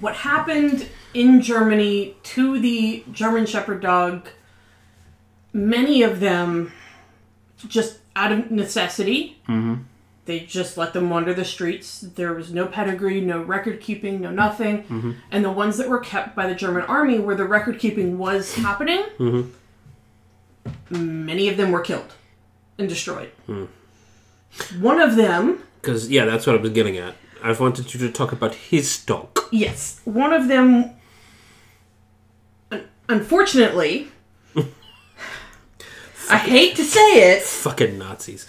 what 0.00 0.14
happened 0.14 0.88
in 1.14 1.40
Germany 1.42 2.16
to 2.22 2.58
the 2.60 3.04
German 3.12 3.46
Shepherd 3.46 3.80
dog. 3.80 4.28
Many 5.52 6.02
of 6.02 6.20
them, 6.20 6.72
just 7.68 7.98
out 8.16 8.32
of 8.32 8.50
necessity, 8.50 9.38
mm-hmm. 9.48 9.82
they 10.24 10.40
just 10.40 10.76
let 10.76 10.92
them 10.92 11.10
wander 11.10 11.34
the 11.34 11.44
streets. 11.44 12.00
There 12.00 12.32
was 12.32 12.52
no 12.52 12.66
pedigree, 12.66 13.20
no 13.20 13.42
record 13.42 13.80
keeping, 13.80 14.20
no 14.20 14.30
nothing. 14.30 14.84
Mm-hmm. 14.84 15.12
And 15.30 15.44
the 15.44 15.52
ones 15.52 15.76
that 15.78 15.88
were 15.88 16.00
kept 16.00 16.34
by 16.34 16.46
the 16.46 16.54
German 16.54 16.82
army, 16.82 17.18
where 17.18 17.36
the 17.36 17.44
record 17.44 17.78
keeping 17.78 18.18
was 18.18 18.54
happening, 18.54 19.04
mm-hmm. 19.18 21.26
many 21.26 21.48
of 21.48 21.56
them 21.56 21.70
were 21.70 21.80
killed 21.80 22.14
and 22.78 22.88
destroyed. 22.88 23.30
Mm. 23.48 23.68
One 24.80 25.00
of 25.00 25.16
them 25.16 25.62
Because 25.80 26.10
yeah, 26.10 26.24
that's 26.24 26.46
what 26.46 26.56
I 26.56 26.60
was 26.60 26.70
getting 26.70 26.96
at. 26.96 27.14
I 27.42 27.52
wanted 27.52 27.92
you 27.92 28.00
to 28.00 28.12
talk 28.12 28.32
about 28.32 28.54
his 28.54 29.04
dog. 29.04 29.38
Yes, 29.50 30.00
one 30.04 30.32
of 30.32 30.48
them. 30.48 30.90
Unfortunately, 33.08 34.08
I 36.30 36.36
hate 36.38 36.76
to 36.76 36.84
say 36.84 37.32
it, 37.36 37.42
Fucking 37.42 37.98
Nazis. 37.98 38.46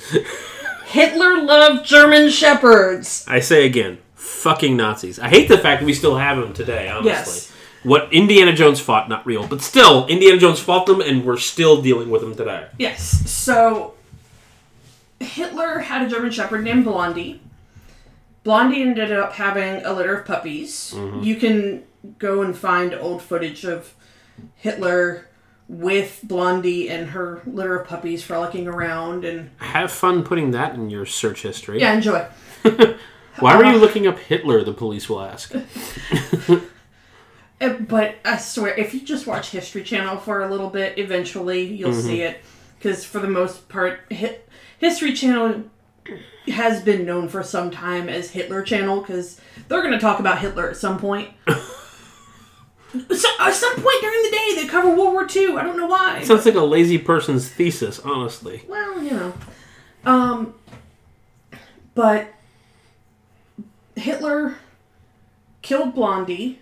Hitler 0.86 1.42
loved 1.44 1.86
German 1.86 2.30
shepherds. 2.30 3.26
I 3.28 3.40
say 3.40 3.66
again, 3.66 3.98
fucking 4.16 4.78
Nazis. 4.78 5.20
I 5.20 5.28
hate 5.28 5.48
the 5.48 5.58
fact 5.58 5.82
that 5.82 5.86
we 5.86 5.94
still 5.94 6.18
have 6.18 6.38
them 6.38 6.54
today. 6.54 6.88
Honestly, 6.90 7.10
Yes. 7.12 7.52
what 7.84 8.12
Indiana 8.14 8.54
Jones 8.54 8.80
fought, 8.80 9.10
not 9.10 9.26
real, 9.26 9.48
but 9.48 9.62
still, 9.62 10.06
Indiana 10.08 10.38
Jones 10.38 10.60
fought 10.60 10.86
them, 10.86 11.02
and 11.02 11.26
we're 11.26 11.38
still 11.38 11.82
dealing 11.82 12.10
with 12.10 12.22
them 12.22 12.36
today. 12.36 12.68
Yes, 12.78 13.30
so 13.30 13.96
Hitler 15.20 15.80
had 15.80 16.04
a 16.06 16.10
German 16.10 16.32
shepherd 16.32 16.64
named 16.64 16.86
Blondie. 16.86 17.42
Blondie 18.44 18.82
ended 18.82 19.12
up 19.12 19.34
having 19.34 19.84
a 19.86 19.94
litter 19.94 20.16
of 20.18 20.26
puppies. 20.26 20.94
Mm-hmm. 20.96 21.24
You 21.24 21.36
can 21.38 21.84
go 22.20 22.42
and 22.42 22.56
find 22.58 22.94
old 22.94 23.22
footage 23.22 23.64
of 23.64 23.94
Hitler 24.58 25.28
with 25.80 26.20
Blondie 26.24 26.90
and 26.90 27.10
her 27.10 27.42
litter 27.46 27.80
of 27.80 27.88
puppies 27.88 28.24
frolicking 28.24 28.68
around 28.68 29.26
and 29.26 29.50
Have 29.58 29.92
fun 29.92 30.24
putting 30.24 30.52
that 30.52 30.76
in 30.76 30.90
your 30.90 31.06
search 31.06 31.42
history. 31.42 31.80
yeah, 31.80 31.94
enjoy. 31.94 32.26
Why 33.40 33.58
were 33.58 33.66
you 33.66 33.78
looking 33.78 34.06
up 34.08 34.20
Hitler? 34.20 34.64
The 34.64 34.74
police 34.74 35.10
will 35.10 35.22
ask. 35.22 35.54
Uh, 35.56 36.60
But 37.88 38.16
I 38.26 38.38
swear, 38.38 38.74
if 38.76 38.94
you 38.94 39.00
just 39.02 39.26
watch 39.26 39.52
History 39.52 39.84
Channel 39.84 40.18
for 40.18 40.44
a 40.44 40.50
little 40.52 40.70
bit, 40.70 41.00
eventually 41.00 41.64
you'll 41.64 41.94
see 41.94 42.22
it. 42.22 42.42
Because 42.78 43.06
for 43.06 43.20
the 43.20 43.30
most 43.30 43.70
part, 43.70 44.02
Hit- 44.10 44.50
History 44.80 45.14
Channel 45.14 45.64
has 46.48 46.82
been 46.82 47.06
known 47.06 47.30
for 47.30 47.42
some 47.42 47.72
time 47.72 48.10
as 48.10 48.32
Hitler 48.32 48.64
Channel 48.64 49.00
because 49.00 49.40
they're 49.70 49.80
going 49.82 49.94
to 49.94 50.00
talk 50.00 50.20
about 50.20 50.40
Hitler 50.40 50.70
at 50.70 50.76
some 50.76 51.00
point. 51.00 51.30
so, 53.16 53.28
at 53.40 53.54
some 53.54 53.76
point 53.76 54.02
during 54.02 54.24
the 54.24 54.30
day, 54.32 54.62
they 54.62 54.68
cover 54.68 54.90
World 54.90 55.14
War 55.14 55.28
II. 55.34 55.56
I 55.58 55.64
don't 55.64 55.78
know 55.78 55.88
why. 55.88 56.24
Sounds 56.24 56.46
like 56.46 56.56
a 56.56 56.62
lazy 56.62 56.98
person's 56.98 57.50
thesis, 57.50 58.00
honestly. 58.00 58.64
Well, 58.68 59.04
you 59.04 59.12
know. 59.12 59.34
Um, 60.06 60.54
but 61.96 62.28
Hitler 63.96 64.56
killed 65.62 65.96
Blondie 65.96 66.60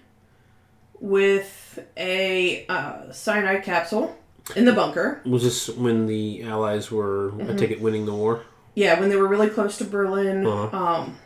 with 1.00 1.80
a 1.98 2.66
uh, 2.68 3.12
cyanide 3.12 3.64
capsule 3.64 4.16
in 4.56 4.66
the 4.66 4.74
bunker. 4.74 5.22
Was 5.26 5.44
this 5.44 5.70
when 5.70 6.06
the 6.08 6.44
Allies 6.44 6.92
were, 6.92 7.34
I 7.42 7.54
take 7.56 7.72
it, 7.72 7.82
winning 7.82 8.06
the 8.06 8.14
war? 8.14 8.44
Yeah, 8.76 9.00
when 9.00 9.10
they 9.10 9.16
were 9.16 9.28
really 9.28 9.50
close 9.50 9.78
to 9.80 9.86
Berlin, 9.86 10.46
Uh-huh. 10.46 10.78
um, 10.78 11.18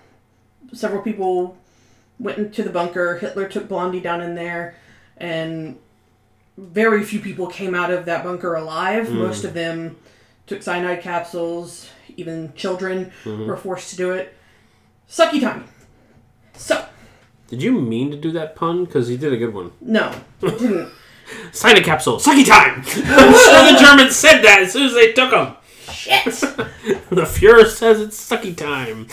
several 0.74 1.02
people 1.02 1.58
went 2.20 2.38
into 2.38 2.64
the 2.64 2.70
bunker. 2.70 3.18
Hitler 3.18 3.48
took 3.48 3.68
Blondie 3.68 4.00
down 4.00 4.22
in 4.22 4.36
there, 4.36 4.76
and 5.18 5.78
very 6.58 7.04
few 7.04 7.20
people 7.20 7.48
came 7.48 7.76
out 7.76 7.92
of 7.92 8.06
that 8.06 8.24
bunker 8.24 8.56
alive. 8.56 9.08
Hmm. 9.08 9.20
Most 9.20 9.44
of 9.44 9.54
them 9.54 9.98
took 10.48 10.64
cyanide 10.64 11.02
capsules. 11.02 11.90
Even 12.18 12.54
children 12.56 13.12
hmm. 13.24 13.46
were 13.46 13.58
forced 13.58 13.90
to 13.92 13.98
do 13.98 14.12
it. 14.12 14.36
Sucky 15.10 15.42
time. 15.42 15.66
So, 16.54 16.86
Did 17.48 17.62
you 17.62 17.80
mean 17.80 18.12
to 18.12 18.18
do 18.18 18.32
that 18.32 18.56
pun? 18.56 18.86
Because 18.86 19.10
you 19.10 19.18
did 19.18 19.34
a 19.34 19.38
good 19.38 19.54
one. 19.54 19.72
no, 19.82 20.14
I 20.42 20.50
didn't. 20.58 20.92
A 21.64 21.82
capsule. 21.82 22.18
Sucky 22.18 22.46
time! 22.46 22.84
I'm 22.86 23.34
sure 23.34 23.74
the 23.74 23.78
Germans 23.80 24.16
said 24.16 24.42
that 24.44 24.60
as 24.62 24.72
soon 24.72 24.86
as 24.86 24.94
they 24.94 25.12
took 25.12 25.32
them. 25.32 25.56
Shit! 25.92 26.26
The 27.10 27.22
Fuhrer 27.22 27.68
says 27.68 28.00
it's 28.00 28.30
sucky 28.30 28.56
time. 28.56 29.08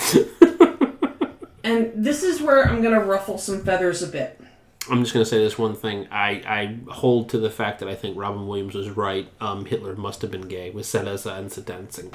and 1.64 1.92
this 1.94 2.22
is 2.22 2.42
where 2.42 2.66
I'm 2.66 2.82
gonna 2.82 3.02
ruffle 3.02 3.38
some 3.38 3.64
feathers 3.64 4.02
a 4.02 4.08
bit. 4.08 4.41
I'm 4.90 5.02
just 5.02 5.14
going 5.14 5.24
to 5.24 5.28
say 5.30 5.38
this 5.38 5.56
one 5.56 5.76
thing. 5.76 6.08
I, 6.10 6.30
I 6.46 6.92
hold 6.92 7.28
to 7.30 7.38
the 7.38 7.50
fact 7.50 7.78
that 7.80 7.88
I 7.88 7.94
think 7.94 8.16
Robin 8.18 8.46
Williams 8.48 8.74
was 8.74 8.90
right. 8.90 9.28
Um, 9.40 9.64
Hitler 9.64 9.94
must 9.94 10.22
have 10.22 10.30
been 10.32 10.48
gay 10.48 10.70
with 10.70 10.86
Seleza 10.86 11.38
and 11.38 11.50
Sedancing. 11.50 12.10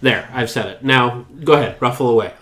There, 0.00 0.28
I've 0.32 0.50
said 0.50 0.66
it. 0.66 0.84
Now, 0.84 1.24
go 1.44 1.52
ahead, 1.52 1.76
ruffle 1.80 2.08
away. 2.08 2.32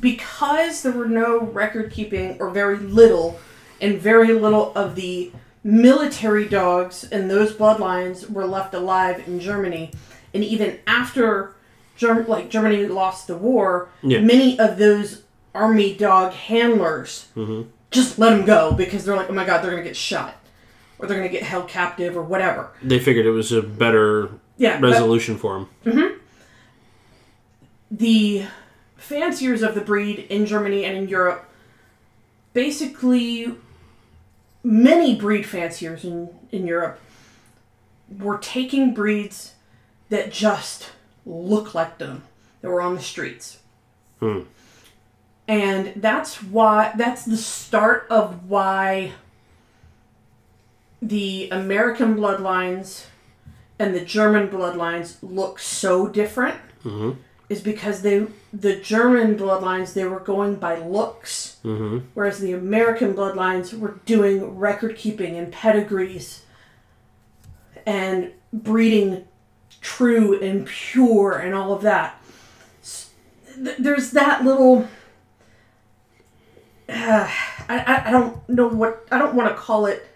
because 0.00 0.82
there 0.82 0.92
were 0.92 1.06
no 1.08 1.40
record 1.40 1.92
keeping 1.92 2.36
or 2.40 2.50
very 2.50 2.78
little 2.78 3.38
and 3.80 3.98
very 4.00 4.32
little 4.32 4.72
of 4.74 4.94
the 4.96 5.30
military 5.64 6.48
dogs 6.48 7.04
and 7.04 7.30
those 7.30 7.52
bloodlines 7.52 8.28
were 8.30 8.46
left 8.46 8.74
alive 8.74 9.26
in 9.28 9.38
Germany 9.40 9.90
and 10.34 10.42
even 10.44 10.78
after 10.86 11.54
Germ- 11.96 12.26
like 12.28 12.48
Germany 12.48 12.86
lost 12.86 13.26
the 13.26 13.36
war 13.36 13.88
Yeah. 14.02 14.20
many 14.20 14.58
of 14.58 14.78
those 14.78 15.22
army 15.54 15.94
dog 15.94 16.32
handlers 16.32 17.26
just 17.90 18.18
let 18.18 18.30
them 18.30 18.44
go 18.44 18.72
because 18.72 19.04
they're 19.04 19.16
like 19.16 19.30
oh 19.30 19.34
my 19.34 19.44
god 19.44 19.62
they're 19.62 19.70
going 19.70 19.82
to 19.82 19.88
get 19.88 19.96
shot 19.96 20.34
or 20.98 21.06
they're 21.06 21.16
going 21.16 21.28
to 21.28 21.32
get 21.32 21.42
held 21.44 21.68
captive 21.68 22.16
or 22.16 22.22
whatever 22.22 22.70
They 22.82 22.98
figured 22.98 23.26
it 23.26 23.30
was 23.30 23.52
a 23.52 23.62
better 23.62 24.30
yeah 24.56 24.80
but- 24.80 24.90
resolution 24.90 25.36
for 25.38 25.66
him. 25.84 26.20
the 27.90 28.44
fanciers 28.96 29.62
of 29.62 29.74
the 29.74 29.80
breed 29.80 30.18
in 30.28 30.44
Germany 30.46 30.84
and 30.84 30.96
in 30.96 31.08
Europe 31.08 31.44
basically 32.52 33.54
many 34.62 35.14
breed 35.16 35.46
fanciers 35.46 36.04
in, 36.04 36.28
in 36.50 36.66
Europe 36.66 37.00
were 38.18 38.38
taking 38.38 38.92
breeds 38.92 39.54
that 40.08 40.32
just 40.32 40.90
look 41.24 41.74
like 41.74 41.98
them 41.98 42.22
that 42.60 42.68
were 42.70 42.80
on 42.80 42.94
the 42.96 43.02
streets. 43.02 43.58
Hmm. 44.20 44.40
And 45.48 45.94
that's 45.96 46.42
why 46.42 46.92
that's 46.96 47.24
the 47.24 47.38
start 47.38 48.06
of 48.10 48.48
why 48.50 49.12
the 51.00 51.48
American 51.50 52.16
bloodlines 52.16 53.06
and 53.78 53.94
the 53.94 54.04
German 54.04 54.48
bloodlines 54.48 55.16
look 55.22 55.58
so 55.58 56.06
different 56.08 56.56
Mm-hmm. 56.84 57.18
is 57.48 57.60
because 57.60 58.02
they 58.02 58.26
the 58.52 58.76
German 58.76 59.36
bloodlines 59.36 59.94
they 59.94 60.04
were 60.04 60.20
going 60.20 60.54
by 60.56 60.78
looks, 60.78 61.56
Mm-hmm. 61.64 61.98
whereas 62.14 62.38
the 62.38 62.52
American 62.52 63.14
bloodlines 63.14 63.76
were 63.76 63.98
doing 64.06 64.56
record 64.58 64.96
keeping 64.96 65.36
and 65.36 65.52
pedigrees 65.52 66.42
and 67.84 68.30
breeding 68.52 69.24
true 69.80 70.38
and 70.40 70.66
pure 70.66 71.32
and 71.38 71.52
all 71.54 71.72
of 71.72 71.82
that. 71.82 72.22
There's 73.56 74.10
that 74.12 74.44
little. 74.44 74.86
Uh, 77.08 77.30
I, 77.68 78.02
I, 78.06 78.10
don't 78.10 78.48
know 78.48 78.66
what 78.66 79.06
I 79.10 79.18
don't 79.18 79.34
want 79.34 79.50
to 79.50 79.54
call 79.54 79.84
it 79.84 80.08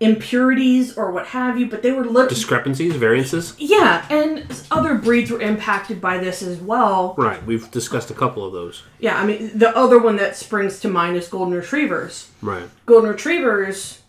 impurities 0.00 0.96
or 0.96 1.10
what 1.12 1.26
have 1.28 1.58
you, 1.58 1.68
but 1.68 1.82
they 1.82 1.92
were 1.92 2.04
literally 2.04 2.28
Discrepancies, 2.28 2.94
variances? 2.96 3.54
yeah, 3.58 4.06
and 4.08 4.46
other 4.70 4.94
breeds 4.94 5.30
were 5.30 5.40
impacted 5.40 6.00
by 6.00 6.18
this 6.18 6.40
as 6.40 6.58
well. 6.58 7.14
Right, 7.18 7.44
we've 7.44 7.70
discussed 7.70 8.10
a 8.10 8.14
couple 8.14 8.44
of 8.44 8.52
those. 8.52 8.82
Yeah, 8.98 9.20
I 9.20 9.26
mean, 9.26 9.58
the 9.58 9.76
other 9.76 9.98
one 9.98 10.16
that 10.16 10.36
springs 10.36 10.80
to 10.80 10.88
mind 10.88 11.16
is 11.16 11.28
golden 11.28 11.54
retrievers. 11.54 12.30
Right. 12.40 12.68
Golden 12.86 13.10
retrievers, 13.10 14.00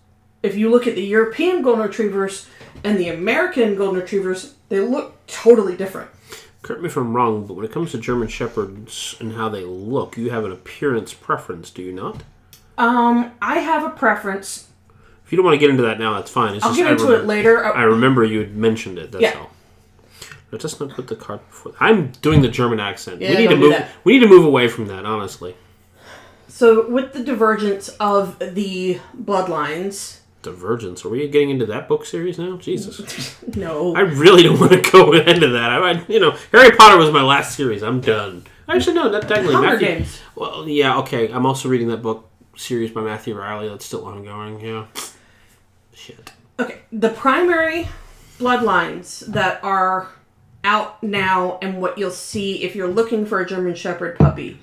if 0.42 0.56
you 0.56 0.70
look 0.70 0.88
at 0.88 0.96
the 0.96 1.04
European 1.04 1.62
golden 1.62 1.84
retrievers 1.84 2.48
and 2.84 2.98
the 2.98 3.10
American 3.10 3.76
golden 3.76 4.00
retrievers, 4.00 4.54
they 4.70 4.80
look 4.80 5.26
totally 5.28 5.76
different. 5.76 6.10
Correct 6.62 6.82
me 6.82 6.88
if 6.90 6.96
I'm 6.98 7.14
wrong, 7.16 7.46
but 7.48 7.56
when 7.56 7.66
it 7.66 7.72
comes 7.72 7.92
to 7.92 7.98
German 7.98 8.28
Shepherds 8.28 9.16
and 9.20 9.34
how 9.34 9.50
they 9.50 9.64
look, 9.66 10.16
you 10.18 10.30
have 10.30 10.46
an 10.46 10.52
appearance 10.52 11.14
preference, 11.14 11.72
do 11.72 11.82
you 11.82 11.92
not? 11.92 12.22
Um, 12.78 13.32
I 13.42 13.60
have 13.60 13.84
a 13.84 13.90
preference. 13.90 14.68
If 15.26 15.32
you 15.32 15.38
don't 15.38 15.46
want 15.46 15.56
to 15.56 15.60
get 15.60 15.70
into 15.72 15.84
that 15.84 15.98
now, 16.00 16.14
that's 16.16 16.30
fine. 16.30 16.56
It's 16.56 16.64
I'll 16.64 16.72
just, 16.72 16.82
get 16.82 16.92
into 16.92 17.04
remember- 17.06 17.24
it 17.24 17.28
later. 17.28 17.66
I 17.66 17.84
remember 17.84 18.24
you 18.24 18.40
had 18.40 18.56
mentioned 18.56 19.00
it. 19.00 19.12
That's 19.12 19.22
Yeah. 19.24 19.40
all. 19.40 19.50
Let 20.52 20.66
us 20.66 20.80
not 20.80 20.90
put 20.92 21.08
the 21.08 21.16
cart 21.16 21.48
before. 21.50 21.74
I'm 21.80 22.12
doing 22.22 22.42
the 22.42 22.50
German 22.50 22.80
accent. 22.80 23.22
Yeah, 23.22 23.32
we 23.32 23.38
need 23.38 23.50
to 23.50 23.56
move. 23.56 23.86
We 24.04 24.14
need 24.14 24.20
to 24.20 24.28
move 24.28 24.44
away 24.46 24.68
from 24.68 24.88
that. 24.88 25.06
Honestly, 25.06 25.56
So, 26.50 26.88
with 26.90 27.14
the 27.14 27.24
divergence 27.24 27.88
of 28.02 28.38
the 28.40 29.00
bloodlines, 29.18 30.18
Divergence. 30.42 31.06
Are 31.06 31.10
we 31.10 31.28
getting 31.28 31.50
into 31.52 31.66
that 31.68 31.88
book 31.88 32.06
series 32.06 32.40
now? 32.40 32.58
Jesus, 32.58 33.36
no. 33.56 33.96
I 33.96 34.02
really 34.02 34.44
don't 34.44 34.60
want 34.60 34.72
to 34.72 34.82
go 34.92 35.14
into 35.14 35.50
that. 35.50 35.72
I, 35.72 35.92
I- 35.92 36.06
you 36.08 36.20
know, 36.20 36.36
Harry 36.52 36.72
Potter 36.76 36.98
was 36.98 37.12
my 37.12 37.22
last 37.24 37.56
series. 37.56 37.84
I'm 37.84 38.02
done. 38.02 38.46
Actually, 38.68 38.96
no, 38.96 39.10
not 39.10 39.24
technically. 39.24 39.54
Hunger 39.56 39.70
Matthew- 39.72 39.88
Games. 39.88 40.20
Well, 40.36 40.68
yeah, 40.68 40.98
okay. 41.00 41.32
I'm 41.32 41.46
also 41.46 41.70
reading 41.70 41.88
that 41.90 42.02
book. 42.02 42.28
series 42.56 42.92
by 42.92 43.02
Matthew 43.02 43.38
Reilly 43.38 43.70
that's 43.70 43.86
still 43.86 44.06
ongoing. 44.06 44.60
Yeah. 44.60 44.86
Shit. 45.94 46.32
Okay, 46.60 46.80
the 46.92 47.10
primary 47.10 47.88
bloodlines 48.38 49.26
that 49.32 49.64
are 49.64 50.10
out 50.64 51.02
now, 51.04 51.58
and 51.62 51.82
what 51.82 51.98
you'll 51.98 52.12
see 52.12 52.64
if 52.64 52.76
you're 52.76 52.88
looking 52.88 53.26
for 53.26 53.40
a 53.40 53.46
German 53.48 53.74
Shepherd 53.76 54.18
puppy, 54.18 54.60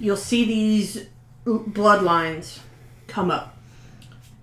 you'll 0.00 0.16
see 0.16 0.44
these 0.44 1.06
bloodlines 1.46 2.60
come 3.06 3.30
up. 3.30 3.56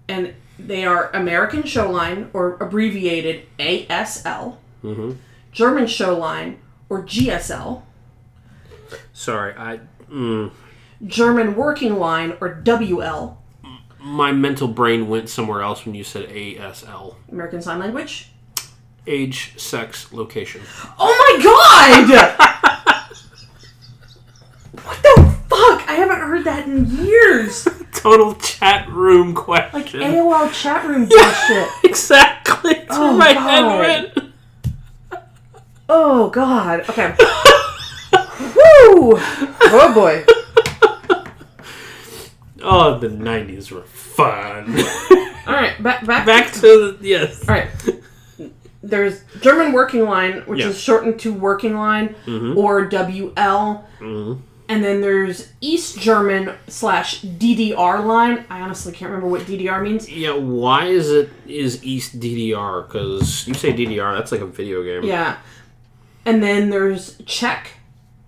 And 0.08 0.34
they 0.60 0.86
are 0.86 1.12
American 1.12 1.64
Showline, 1.64 2.30
or 2.34 2.56
abbreviated 2.56 3.46
ASL, 3.60 4.58
German 5.52 5.86
Showline, 5.86 6.58
or 6.90 7.04
GSL, 7.04 7.84
Sorry, 9.14 9.54
I. 9.58 9.80
Mm, 10.10 10.52
German 11.06 11.56
Working 11.56 11.98
Line, 11.98 12.38
or 12.40 12.62
WL, 12.64 13.38
my 14.00 14.32
mental 14.32 14.68
brain 14.68 15.08
went 15.08 15.30
somewhere 15.30 15.62
else 15.62 15.86
when 15.86 15.96
you 15.96 16.04
said 16.04 16.30
ASL. 16.30 17.16
American 17.32 17.62
Sign 17.62 17.80
Language. 17.80 18.30
Age, 19.06 19.60
sex, 19.60 20.14
location. 20.14 20.62
Oh 20.98 21.14
my 21.20 21.44
god! 21.44 22.38
what 24.84 25.02
the? 25.04 25.33
I 25.94 25.98
haven't 25.98 26.22
heard 26.22 26.44
that 26.46 26.66
in 26.68 26.88
years. 26.90 27.68
Total 27.94 28.34
chat 28.34 28.90
room 28.90 29.36
question. 29.36 30.00
Like. 30.02 30.10
AOL 30.12 30.52
chat 30.52 30.84
room 30.88 31.06
bullshit. 31.10 31.68
exactly. 31.84 32.74
That's 32.74 32.88
Oh, 32.98 33.14
my 33.16 33.32
God. 33.36 33.86
head 33.86 34.12
went. 34.16 34.34
Oh 35.88 36.30
god. 36.32 36.86
Okay. 36.90 37.16
Woo! 38.40 39.14
Oh 39.20 39.92
boy. 39.94 40.26
Oh, 42.64 42.98
the 42.98 43.10
90s 43.10 43.70
were 43.72 43.84
fun. 43.84 44.76
All 45.46 45.54
right, 45.54 45.82
back 45.84 46.06
back. 46.08 46.26
Back 46.26 46.54
to 46.54 46.62
the. 46.62 46.98
Yes. 47.02 47.48
All 47.48 47.54
right. 47.54 47.68
There's 48.82 49.22
German 49.42 49.74
Working 49.74 50.06
Line, 50.06 50.42
which 50.48 50.60
Yeah. 50.62 50.70
is 50.70 50.80
shortened 50.80 51.20
to 51.22 51.32
Working 51.34 51.76
Line 51.76 52.16
mm-hmm. 52.26 52.58
or 52.58 52.90
WL. 52.90 53.84
Mm-hmm. 54.00 54.42
And 54.70 54.84
then 54.84 55.02
there's 55.02 55.52
East 55.60 56.00
German 56.00 56.56
slash 56.68 57.22
DDR 57.22 58.06
line. 58.06 58.46
I 58.50 58.62
honestly 58.62 58.94
can't 58.94 59.12
remember 59.12 59.28
what 59.28 59.42
DDR 59.42 59.84
means. 59.84 60.10
Yeah, 60.10 60.36
why 60.36 60.86
is 60.86 61.12
it 61.12 61.30
is 61.46 61.84
East 61.84 62.20
DDR? 62.20 62.88
Because 62.88 63.48
you 63.48 63.54
say 63.54 63.74
DDR, 63.74 64.18
that's 64.18 64.32
like 64.32 64.42
a 64.42 64.48
video 64.48 64.84
game. 64.84 65.04
Yeah. 65.04 65.38
And 66.26 66.42
then 66.42 66.70
there's 66.70 67.18
Czech 67.26 67.72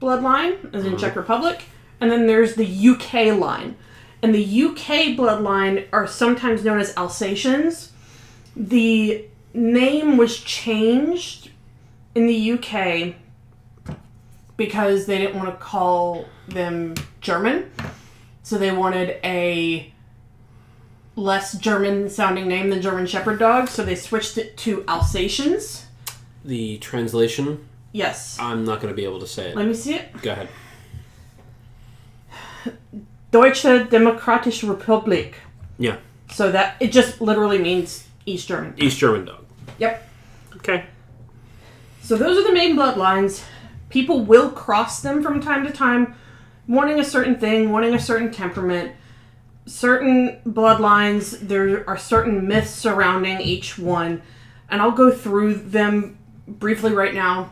bloodline, 0.02 0.74
as 0.74 0.84
in 0.84 0.92
mm-hmm. 0.92 1.00
Czech 1.00 1.16
Republic. 1.16 1.64
And 2.02 2.12
then 2.12 2.28
there's 2.28 2.56
the 2.56 2.90
UK 2.90 3.38
line. 3.40 3.78
And 4.22 4.36
the 4.36 4.64
UK 4.64 5.16
bloodline 5.18 5.88
are 5.94 6.08
sometimes 6.08 6.66
known 6.66 6.80
as 6.80 6.96
Alsatians. 6.98 7.92
The 8.56 9.26
name 9.54 10.18
was 10.18 10.40
changed 10.40 11.52
in 12.14 12.28
the 12.28 12.52
UK 12.52 13.16
because 14.58 15.06
they 15.06 15.18
didn't 15.18 15.36
want 15.36 15.50
to 15.50 15.56
call 15.64 16.26
them 16.48 16.96
German. 17.22 17.72
So 18.44 18.58
they 18.58 18.72
wanted 18.72 19.20
a 19.24 19.92
less 21.16 21.58
German 21.58 22.10
sounding 22.10 22.48
name 22.48 22.70
than 22.70 22.82
German 22.82 23.06
Shepherd 23.08 23.40
dog. 23.40 23.68
So 23.70 23.84
they 23.84 23.96
switched 23.96 24.38
it 24.38 24.56
to 24.58 24.84
Alsatians. 24.88 25.86
The 26.44 26.78
translation, 26.78 27.68
Yes. 27.92 28.38
I'm 28.42 28.66
not 28.66 28.82
going 28.82 28.94
to 28.94 28.96
be 28.96 29.06
able 29.06 29.22
to 29.22 29.28
say 29.28 29.52
it. 29.52 29.56
Let 29.56 29.68
me 29.68 29.74
see 29.74 29.96
it. 29.96 30.12
Go 30.22 30.34
ahead. 30.34 30.50
Deutsche 33.32 33.64
Demokratische 33.64 34.68
Republik. 34.74 35.36
Yeah, 35.78 35.98
So 36.32 36.52
that 36.52 36.76
it 36.80 36.92
just 36.92 37.22
literally 37.22 37.58
means 37.58 38.08
East 38.26 38.48
German. 38.50 38.74
East 38.78 38.98
German 38.98 39.26
dog. 39.26 39.46
Yep. 39.80 40.10
Okay. 40.58 40.86
So 42.02 42.18
those 42.18 42.38
are 42.38 42.44
the 42.48 42.54
main 42.54 42.76
bloodlines. 42.76 43.44
People 43.90 44.22
will 44.22 44.50
cross 44.50 45.02
them 45.02 45.22
from 45.24 45.42
time 45.42 45.66
to 45.66 45.72
time, 45.72 46.16
wanting 46.68 47.00
a 47.00 47.04
certain 47.04 47.40
thing, 47.40 47.72
wanting 47.72 47.94
a 47.94 48.00
certain 48.00 48.32
temperament. 48.32 48.92
Certain 49.68 50.40
bloodlines, 50.46 51.40
there 51.40 51.88
are 51.90 51.98
certain 51.98 52.48
myths 52.48 52.72
surrounding 52.72 53.42
each 53.42 53.78
one, 53.78 54.22
and 54.70 54.82
I'll 54.82 54.92
go 54.92 55.12
through 55.12 55.56
them 55.56 56.18
briefly 56.48 56.94
right 56.94 57.14
now. 57.14 57.52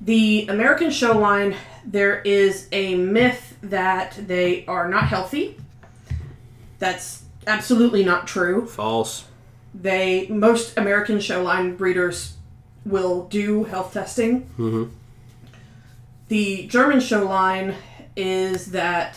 The 0.00 0.46
American 0.48 0.90
show 0.90 1.16
line, 1.16 1.54
there 1.84 2.20
is 2.22 2.68
a 2.72 2.94
myth 2.96 3.56
that 3.62 4.18
they 4.26 4.64
are 4.66 4.88
not 4.88 5.04
healthy. 5.04 5.56
That's 6.78 7.22
absolutely 7.46 8.04
not 8.04 8.26
true. 8.26 8.66
False. 8.66 9.24
They 9.74 10.26
most 10.28 10.76
American 10.76 11.20
show 11.20 11.42
line 11.42 11.76
breeders 11.76 12.34
will 12.84 13.24
do 13.26 13.64
health 13.64 13.92
testing. 13.94 14.48
Mhm. 14.58 14.90
The 16.28 16.66
German 16.66 17.00
show 17.00 17.24
line 17.24 17.74
is 18.16 18.66
that 18.72 19.16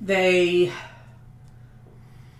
they 0.00 0.72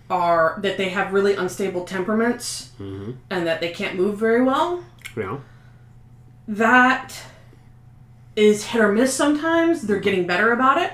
are 0.09 0.57
that 0.61 0.77
they 0.77 0.89
have 0.89 1.11
really 1.11 1.35
unstable 1.35 1.83
temperaments 1.83 2.69
Mhm. 2.79 3.15
and 3.29 3.45
that 3.47 3.59
they 3.59 3.69
can't 3.71 3.95
move 3.95 4.17
very 4.17 4.41
well. 4.41 4.83
Yeah. 5.15 5.37
That 6.47 7.13
is 8.35 8.67
hit 8.67 8.81
or 8.81 8.91
miss 8.91 9.13
sometimes. 9.13 9.81
They're 9.81 9.99
getting 9.99 10.25
better 10.25 10.51
about 10.53 10.77
it. 10.81 10.93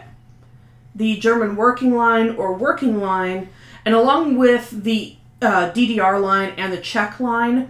The 0.96 1.18
German 1.18 1.56
working 1.56 1.96
line 1.96 2.32
or 2.38 2.54
working 2.54 3.00
line, 3.00 3.50
and 3.86 3.94
along 3.94 4.38
with 4.38 4.84
the 4.84 5.18
uh, 5.42 5.70
DDR 5.72 6.20
line 6.22 6.54
and 6.58 6.72
the 6.72 6.78
Czech 6.78 7.20
line, 7.20 7.68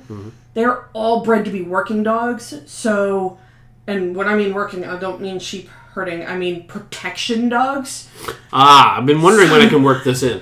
they're 0.54 0.86
all 0.94 1.24
bred 1.24 1.44
to 1.44 1.50
be 1.52 1.64
working 1.64 2.04
dogs. 2.04 2.54
So, 2.68 3.40
and 3.88 4.16
when 4.16 4.28
I 4.28 4.36
mean 4.36 4.54
working, 4.54 4.86
I 4.86 4.98
don't 5.00 5.22
mean 5.22 5.40
sheep 5.40 5.70
herding, 5.94 6.26
I 6.26 6.36
mean 6.38 6.66
protection 6.68 7.50
dogs. 7.50 8.10
Ah, 8.52 8.98
I've 8.98 9.06
been 9.06 9.22
wondering 9.22 9.52
when 9.52 9.62
I 9.62 9.70
can 9.70 9.84
work 9.84 10.04
this 10.04 10.24
in. 10.24 10.42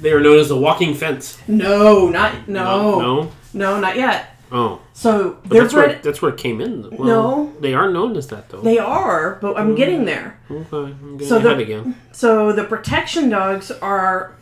They 0.00 0.12
are 0.12 0.20
known 0.20 0.38
as 0.38 0.48
the 0.48 0.56
walking 0.56 0.94
fence. 0.94 1.38
No, 1.46 2.08
not, 2.08 2.48
no, 2.48 2.98
No. 3.00 3.32
no, 3.52 3.80
not 3.80 3.96
yet. 3.96 4.36
Oh, 4.52 4.80
So 4.94 5.36
they're 5.44 5.62
that's 5.62 5.74
where 5.74 5.86
bred, 5.86 6.02
that's 6.02 6.20
where 6.20 6.32
it 6.32 6.38
came 6.38 6.60
in. 6.60 6.90
Well, 6.90 7.06
No. 7.06 7.52
they 7.60 7.72
are 7.72 7.88
known 7.90 8.16
as 8.16 8.26
that 8.28 8.48
though. 8.48 8.60
they 8.62 8.78
are, 8.78 9.38
but 9.40 9.56
I'm 9.56 9.74
getting 9.76 10.06
there. 10.06 10.38
okay, 10.50 10.66
I'm 10.92 11.12
getting 11.18 11.28
So 11.28 11.38
the- 11.38 11.56
again. 11.56 11.94
So 12.12 12.50
the 12.52 12.64
protection 12.64 13.28
dogs 13.28 13.70
are 13.70 14.32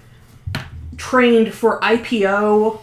trained 0.97 1.53
for 1.53 1.79
IPO 1.83 2.81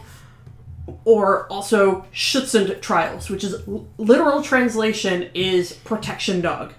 or 1.03 1.47
also 1.47 2.05
Schutzhund 2.13 2.81
trials, 2.81 3.29
which 3.29 3.43
is 3.43 3.55
literal 3.97 4.41
translation 4.41 5.29
is 5.33 5.73
protection 5.73 6.41
dog. 6.41 6.73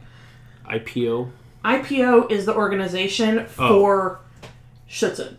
IPO. 0.69 1.31
IPO 1.65 2.31
is 2.31 2.47
the 2.47 2.55
organization 2.55 3.47
for 3.47 4.21
Schutzhund. 4.89 5.39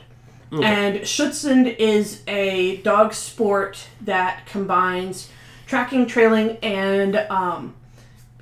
And 0.51 1.01
Schutzhund 1.01 1.75
is 1.77 2.23
a 2.27 2.77
dog 2.77 3.13
sport 3.13 3.87
that 4.01 4.45
combines 4.45 5.29
tracking, 5.65 6.05
trailing, 6.05 6.57
and 6.63 7.17
um, 7.29 7.75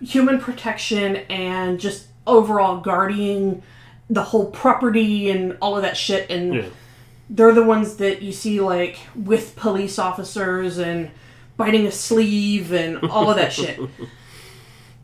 human 0.02 0.40
protection 0.40 1.16
and 1.30 1.80
just 1.80 2.08
overall 2.28 2.80
guarding 2.80 3.64
the 4.10 4.22
whole 4.22 4.46
property 4.52 5.32
and 5.32 5.58
all 5.62 5.76
of 5.76 5.82
that 5.82 5.98
shit. 5.98 6.30
And 6.30 6.54
Yeah. 6.54 6.66
They're 7.30 7.54
the 7.54 7.64
ones 7.64 7.98
that 7.98 8.22
you 8.22 8.32
see 8.32 8.62
like 8.62 8.98
with 9.16 9.56
police 9.56 9.98
officers 9.98 10.78
and 10.78 11.10
biting 11.58 11.86
a 11.86 11.92
sleeve 11.92 12.72
and 12.72 13.00
all 13.10 13.30
of 13.30 13.38
that 13.38 13.52
shit. 13.60 13.80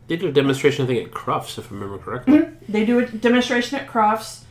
They 0.08 0.16
did 0.16 0.28
a 0.28 0.32
demonstration, 0.32 0.84
I 0.84 0.88
think, 0.88 1.06
at 1.08 1.12
Crufts, 1.14 1.58
if 1.58 1.70
I 1.70 1.74
remember 1.74 1.98
correctly. 1.98 2.42
They 2.68 2.84
do 2.84 2.98
a 3.00 3.06
demonstration 3.06 3.78
at 3.78 3.88
Crufts. 3.88 4.44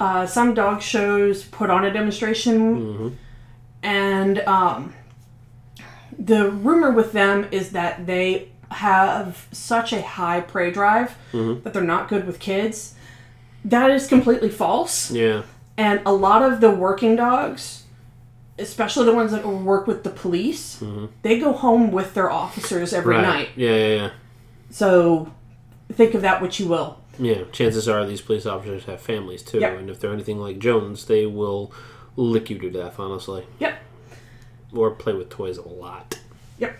Uh, 0.00 0.26
some 0.26 0.54
dog 0.54 0.80
shows 0.80 1.44
put 1.44 1.70
on 1.70 1.84
a 1.84 1.92
demonstration, 1.92 3.18
and 3.82 4.38
um, 4.40 4.94
the 6.16 6.50
rumor 6.50 6.92
with 6.92 7.10
them 7.12 7.48
is 7.50 7.70
that 7.72 8.06
they 8.06 8.50
have 8.70 9.48
such 9.50 9.92
a 9.92 10.00
high 10.02 10.40
prey 10.40 10.70
drive 10.70 11.16
that 11.32 11.72
they're 11.72 11.82
not 11.82 12.08
good 12.08 12.26
with 12.26 12.38
kids. 12.38 12.94
That 13.64 13.90
is 13.90 14.06
completely 14.06 14.50
false. 14.50 15.10
Yeah. 15.10 15.42
And 15.78 16.00
a 16.04 16.12
lot 16.12 16.42
of 16.42 16.60
the 16.60 16.70
working 16.70 17.14
dogs, 17.16 17.84
especially 18.58 19.06
the 19.06 19.14
ones 19.14 19.30
that 19.30 19.46
work 19.46 19.86
with 19.86 20.02
the 20.02 20.10
police, 20.10 20.80
mm-hmm. 20.80 21.06
they 21.22 21.38
go 21.38 21.52
home 21.52 21.92
with 21.92 22.14
their 22.14 22.30
officers 22.30 22.92
every 22.92 23.14
Right. 23.14 23.22
night. 23.22 23.48
Yeah, 23.54 23.70
yeah, 23.74 23.94
yeah. 23.94 24.10
So 24.70 25.32
think 25.92 26.14
of 26.14 26.22
that 26.22 26.42
what 26.42 26.58
you 26.58 26.66
will. 26.66 26.98
Yeah, 27.18 27.44
chances 27.52 27.88
are 27.88 28.04
these 28.04 28.20
police 28.20 28.44
officers 28.44 28.84
have 28.84 29.00
families 29.00 29.42
too, 29.42 29.60
Yep. 29.60 29.78
and 29.78 29.90
if 29.90 30.00
they're 30.00 30.12
anything 30.12 30.40
like 30.40 30.58
Jones, 30.58 31.04
they 31.06 31.26
will 31.26 31.72
lick 32.16 32.50
you 32.50 32.58
to 32.58 32.70
death, 32.70 32.98
honestly. 32.98 33.46
Yep. 33.60 33.78
Or 34.74 34.90
play 34.90 35.12
with 35.12 35.30
toys 35.30 35.58
a 35.58 35.66
lot. 35.66 36.18
Yep. 36.58 36.76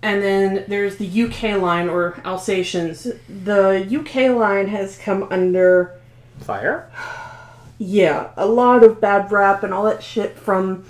And 0.00 0.22
then 0.22 0.64
there's 0.68 0.96
the 0.96 1.06
UK 1.24 1.60
line 1.60 1.88
or 1.88 2.20
Alsatians. 2.24 3.08
The 3.28 3.84
UK 3.90 4.36
line 4.36 4.68
has 4.68 4.96
come 4.96 5.26
under 5.30 5.94
Fire? 6.40 6.90
Yeah, 7.78 8.30
a 8.36 8.46
lot 8.46 8.84
of 8.84 9.00
bad 9.00 9.30
rap 9.32 9.62
and 9.62 9.74
all 9.74 9.84
that 9.84 10.02
shit 10.02 10.36
from 10.38 10.84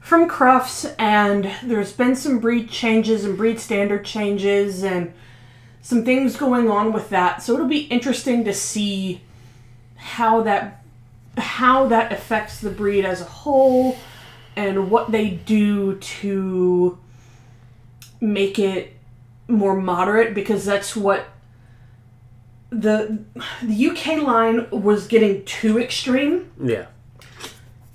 from 0.00 0.28
Crufts, 0.28 0.94
and 0.98 1.50
there's 1.62 1.92
been 1.92 2.16
some 2.16 2.40
breed 2.40 2.68
changes 2.68 3.24
and 3.24 3.36
breed 3.36 3.60
standard 3.60 4.04
changes 4.04 4.82
and 4.82 5.12
some 5.80 6.04
things 6.04 6.36
going 6.36 6.68
on 6.68 6.92
with 6.92 7.08
that. 7.10 7.42
So 7.42 7.54
it'll 7.54 7.68
be 7.68 7.82
interesting 7.82 8.44
to 8.44 8.52
see 8.52 9.20
how 9.96 10.42
that 10.42 10.82
how 11.38 11.86
that 11.86 12.12
affects 12.12 12.60
the 12.60 12.70
breed 12.70 13.04
as 13.04 13.20
a 13.20 13.24
whole 13.24 13.96
and 14.56 14.90
what 14.90 15.12
they 15.12 15.30
do 15.30 15.96
to 15.96 16.98
make 18.20 18.58
it 18.58 18.96
more 19.48 19.74
moderate 19.74 20.34
because 20.34 20.64
that's 20.64 20.94
what 20.94 21.26
the 22.72 23.18
the 23.62 23.86
UK 23.90 24.22
line 24.22 24.66
was 24.70 25.06
getting 25.06 25.44
too 25.44 25.78
extreme 25.78 26.50
Yeah. 26.62 26.86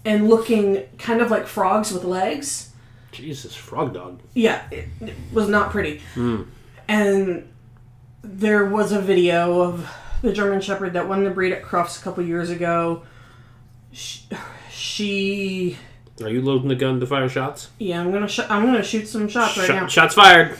and 0.05 0.27
looking 0.29 0.83
kind 0.97 1.21
of 1.21 1.31
like 1.31 1.47
frogs 1.47 1.91
with 1.91 2.03
legs. 2.03 2.71
Jesus, 3.11 3.55
frog 3.55 3.93
dog. 3.93 4.19
Yeah, 4.35 4.61
it, 4.69 4.87
it 5.01 5.15
was 5.33 5.49
not 5.49 5.71
pretty. 5.71 6.01
Hmm. 6.13 6.43
And 6.87 7.47
there 8.21 8.65
was 8.65 8.91
a 8.91 9.01
video 9.01 9.61
of 9.61 9.89
the 10.21 10.31
German 10.31 10.61
Shepherd 10.61 10.93
that 10.93 11.07
won 11.07 11.23
the 11.23 11.29
breed 11.31 11.51
at 11.53 11.63
Crufts 11.63 11.99
a 11.99 12.03
couple 12.03 12.23
years 12.23 12.49
ago. 12.49 13.03
She, 13.91 14.27
she 14.69 15.77
Are 16.21 16.29
you 16.29 16.41
loading 16.41 16.67
the 16.67 16.75
gun 16.75 16.99
to 16.99 17.07
fire 17.07 17.27
shots? 17.29 17.69
yeah, 17.79 17.99
I'm 17.99 18.11
gonna 18.11 18.27
sh- 18.27 18.39
I'm 18.49 18.65
gonna 18.65 18.83
shoot 18.83 19.07
some 19.07 19.27
shots 19.27 19.57
right 19.57 19.69
now. 19.69 19.87
Shots 19.87 20.13
fired. 20.13 20.57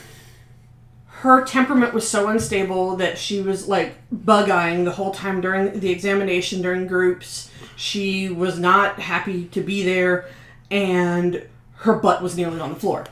Her 1.22 1.44
temperament 1.44 1.94
was 1.96 2.08
so 2.08 2.28
unstable 2.28 2.96
that 2.98 3.18
she 3.18 3.42
was 3.42 3.68
like 3.68 3.96
bug 4.12 4.52
eyeing 4.52 4.84
the 4.84 4.92
whole 4.92 5.12
time 5.12 5.42
during 5.42 5.80
the 5.80 5.90
examination 5.90 6.62
during 6.62 6.86
groups. 6.86 7.50
She 7.76 8.30
was 8.30 8.60
not 8.60 9.00
happy 9.00 9.46
to 9.46 9.62
be 9.62 9.84
there, 9.84 10.30
and 10.70 11.48
her 11.78 11.96
butt 11.96 12.22
was 12.22 12.38
nearly 12.38 12.60
on 12.60 12.70
the 12.70 12.80
floor 12.80 13.06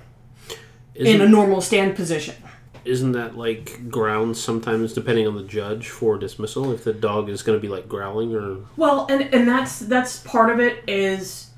in 0.94 1.08
Isn't, 1.08 1.22
a 1.22 1.28
normal 1.28 1.62
stand 1.62 1.96
position. 1.96 2.36
isn't 2.84 3.13
that 3.13 3.36
like 3.38 3.89
grounds 3.89 4.39
sometimes, 4.39 4.94
depending 4.94 5.26
on 5.28 5.36
the 5.36 5.44
judge, 5.44 5.89
for 5.89 6.18
dismissal? 6.20 6.72
If 6.72 6.84
the 6.84 6.94
dog 6.94 7.28
is 7.30 7.41
going 7.41 7.58
to 7.58 7.62
be 7.62 7.70
like 7.70 7.89
growling 7.89 8.36
or 8.36 8.58
Well, 8.78 9.08
and 9.10 9.34
and 9.34 9.48
that's 9.48 9.80
that's 9.80 10.20
part 10.20 10.52
of 10.52 10.60
it 10.60 10.84
is 10.88 11.50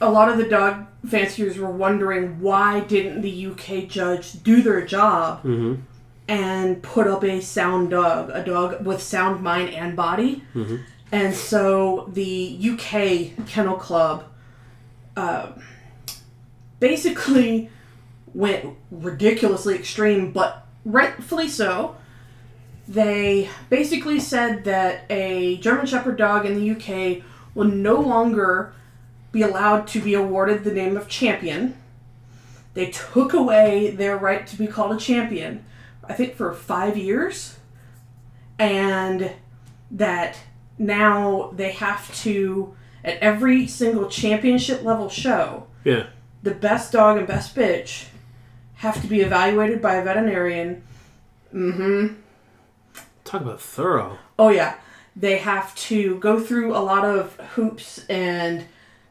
a 0.00 0.10
lot 0.10 0.28
of 0.28 0.36
the 0.38 0.44
dog 0.48 0.86
fanciers 1.06 1.56
were 1.58 1.70
wondering 1.70 2.40
why 2.40 2.80
didn't 2.80 3.22
the 3.22 3.46
UK 3.46 3.88
judge 3.88 4.42
do 4.42 4.62
their 4.62 4.84
job 4.84 5.44
and 6.28 6.82
put 6.82 7.06
up 7.06 7.22
a 7.24 7.40
sound 7.40 7.90
dog, 7.90 8.30
a 8.32 8.44
dog 8.44 8.84
with 8.84 9.00
sound 9.00 9.42
mind 9.42 9.70
and 9.70 9.96
body. 9.96 10.42
And 11.12 11.34
so 11.34 12.10
the 12.12 12.58
UK 12.60 13.46
Kennel 13.46 13.76
Club 13.76 14.24
uh, 15.16 15.52
basically 16.80 17.70
went 18.34 18.76
ridiculously 18.90 19.74
extreme, 19.76 20.32
but 20.32 20.66
rightfully 20.84 21.48
so. 21.48 21.96
They 22.88 23.48
basically 23.70 24.20
said 24.20 24.64
that 24.64 25.04
a 25.10 25.56
German 25.58 25.86
Shepherd 25.86 26.18
dog 26.18 26.44
in 26.44 26.54
the 26.54 26.70
UK 26.72 27.22
will 27.54 27.64
no 27.68 28.00
longer 28.00 28.74
be 29.36 29.42
allowed 29.42 29.86
to 29.86 30.00
be 30.00 30.14
awarded 30.14 30.64
the 30.64 30.72
name 30.72 30.96
of 30.96 31.08
champion. 31.08 31.76
They 32.72 32.86
took 32.86 33.34
away 33.34 33.90
their 33.90 34.16
right 34.16 34.46
to 34.46 34.56
be 34.56 34.66
called 34.66 34.96
a 34.96 34.98
champion, 34.98 35.62
I 36.02 36.14
think 36.14 36.36
for 36.36 36.54
five 36.54 36.96
years. 36.96 37.58
And 38.58 39.32
that 39.90 40.38
now 40.78 41.52
they 41.54 41.72
have 41.72 42.14
to, 42.22 42.74
at 43.04 43.18
every 43.18 43.66
single 43.66 44.08
championship 44.08 44.82
level 44.82 45.10
show, 45.10 45.66
yeah, 45.84 46.06
the 46.42 46.54
best 46.54 46.92
dog 46.92 47.18
and 47.18 47.26
best 47.26 47.54
bitch 47.54 48.06
have 48.76 49.02
to 49.02 49.06
be 49.06 49.20
evaluated 49.20 49.82
by 49.82 49.96
a 49.96 50.04
veterinarian. 50.04 50.82
Mm-hmm. 51.52 52.14
talk 53.24 53.42
about 53.42 53.60
thorough. 53.60 54.16
Oh 54.38 54.48
yeah, 54.48 54.76
they 55.14 55.36
have 55.36 55.74
to 55.90 56.18
go 56.20 56.40
through 56.40 56.74
a 56.74 56.80
lot 56.80 57.04
of 57.04 57.36
hoops 57.54 57.98
and 58.08 58.64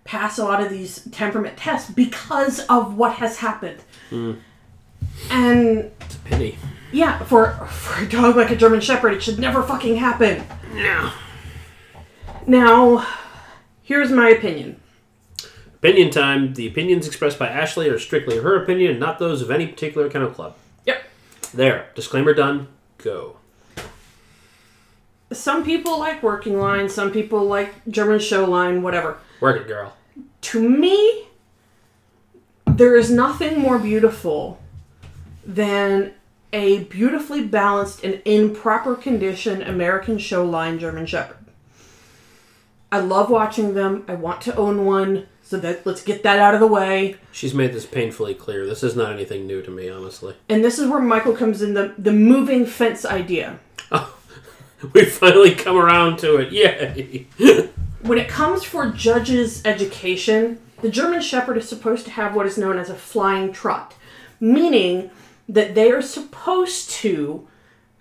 pass 0.06 0.38
a 0.38 0.44
lot 0.46 0.62
of 0.62 0.70
these 0.70 1.04
temperament 1.12 1.58
tests 1.58 1.92
because 1.92 2.60
of 2.68 2.96
what 2.96 3.14
has 3.16 3.38
happened. 3.40 3.82
Hmm. 4.10 4.34
And 5.30 5.92
It's 6.02 6.16
a 6.16 6.20
pity. 6.20 6.58
yeah, 6.92 7.20
for 7.24 7.52
for 7.68 8.04
a 8.04 8.08
dog 8.08 8.36
like 8.38 8.52
a 8.52 8.56
German 8.56 8.80
Shepherd, 8.82 9.14
it 9.14 9.24
should 9.24 9.40
never 9.40 9.62
fucking 9.64 9.98
happen. 9.98 10.44
No. 10.74 11.12
Now, 12.48 13.06
here's 13.84 14.12
my 14.12 14.30
opinion. 14.30 14.80
Opinion 15.76 16.10
time. 16.12 16.54
The 16.54 16.68
opinions 16.68 17.08
expressed 17.08 17.40
by 17.40 17.48
Ashley 17.48 17.90
are 17.90 18.00
strictly 18.00 18.38
her 18.38 18.62
opinion 18.62 18.92
and 18.92 19.00
not 19.00 19.20
those 19.20 19.42
of 19.42 19.50
any 19.52 19.68
particular 19.68 20.10
kennel 20.10 20.30
club. 20.30 20.56
Yep. 20.86 21.04
There. 21.54 21.88
Disclaimer 21.96 22.34
done. 22.34 22.68
Go. 22.98 23.38
Some 25.32 25.64
people 25.64 25.98
like 26.00 26.22
working 26.22 26.60
line, 26.60 26.88
some 26.90 27.12
people 27.12 27.44
like 27.46 27.74
German 27.88 28.20
show 28.20 28.46
line, 28.46 28.84
whatever. 28.84 29.18
Work 29.40 29.62
it, 29.62 29.68
girl. 29.68 29.94
to 30.42 30.70
me, 30.70 31.28
there 32.66 32.96
is 32.96 33.12
nothing 33.12 33.60
more 33.60 33.78
beautiful 33.80 34.60
than 35.46 36.14
a 36.54 36.80
beautifully 36.86 37.44
balanced 37.46 38.04
and 38.04 38.22
in 38.26 38.56
proper 38.56 38.96
condition 38.96 39.62
American 39.62 40.18
show 40.18 40.46
line 40.46 40.80
German 40.80 41.06
Shepherd. 41.06 41.38
I 42.92 43.00
love 43.00 43.30
watching 43.30 43.74
them. 43.74 44.06
I 44.08 44.14
want 44.16 44.42
to 44.42 44.56
own 44.56 44.86
one. 44.86 45.28
So 45.44 45.58
that 45.58 45.86
let's 45.86 46.02
get 46.02 46.24
that 46.24 46.40
out 46.40 46.56
of 46.56 46.60
the 46.60 46.66
way. 46.68 47.18
She's 47.32 47.54
made 47.54 47.72
this 47.72 47.86
painfully 47.86 48.34
clear. 48.34 48.66
This 48.66 48.82
is 48.82 48.96
not 48.96 49.12
anything 49.12 49.46
new 49.46 49.62
to 49.62 49.70
me, 49.70 49.90
honestly. 49.90 50.34
And 50.50 50.64
this 50.64 50.80
is 50.80 50.90
where 50.90 51.00
Michael 51.00 51.34
comes 51.36 51.62
in 51.62 51.76
the 51.76 51.94
the 52.00 52.12
moving 52.14 52.66
fence 52.66 53.06
idea. 53.06 53.60
Oh, 53.92 54.18
We 54.94 55.06
finally 55.06 55.54
come 55.54 55.78
around 55.78 56.18
to 56.20 56.38
it. 56.38 56.52
Yay! 56.52 57.28
When 58.06 58.20
it 58.20 58.30
comes 58.30 58.64
for 58.64 58.92
judges' 58.92 59.66
education, 59.66 60.60
the 60.84 60.90
German 60.92 61.22
Shepherd 61.22 61.58
is 61.58 61.68
supposed 61.68 62.06
to 62.06 62.12
have 62.12 62.36
what 62.36 62.46
is 62.46 62.56
known 62.56 62.78
as 62.78 62.88
a 62.88 62.94
flying 62.94 63.52
trot, 63.52 63.96
meaning 64.40 65.10
that 65.50 65.74
they 65.74 65.90
are 65.90 66.04
supposed 66.04 66.92
to 66.92 67.48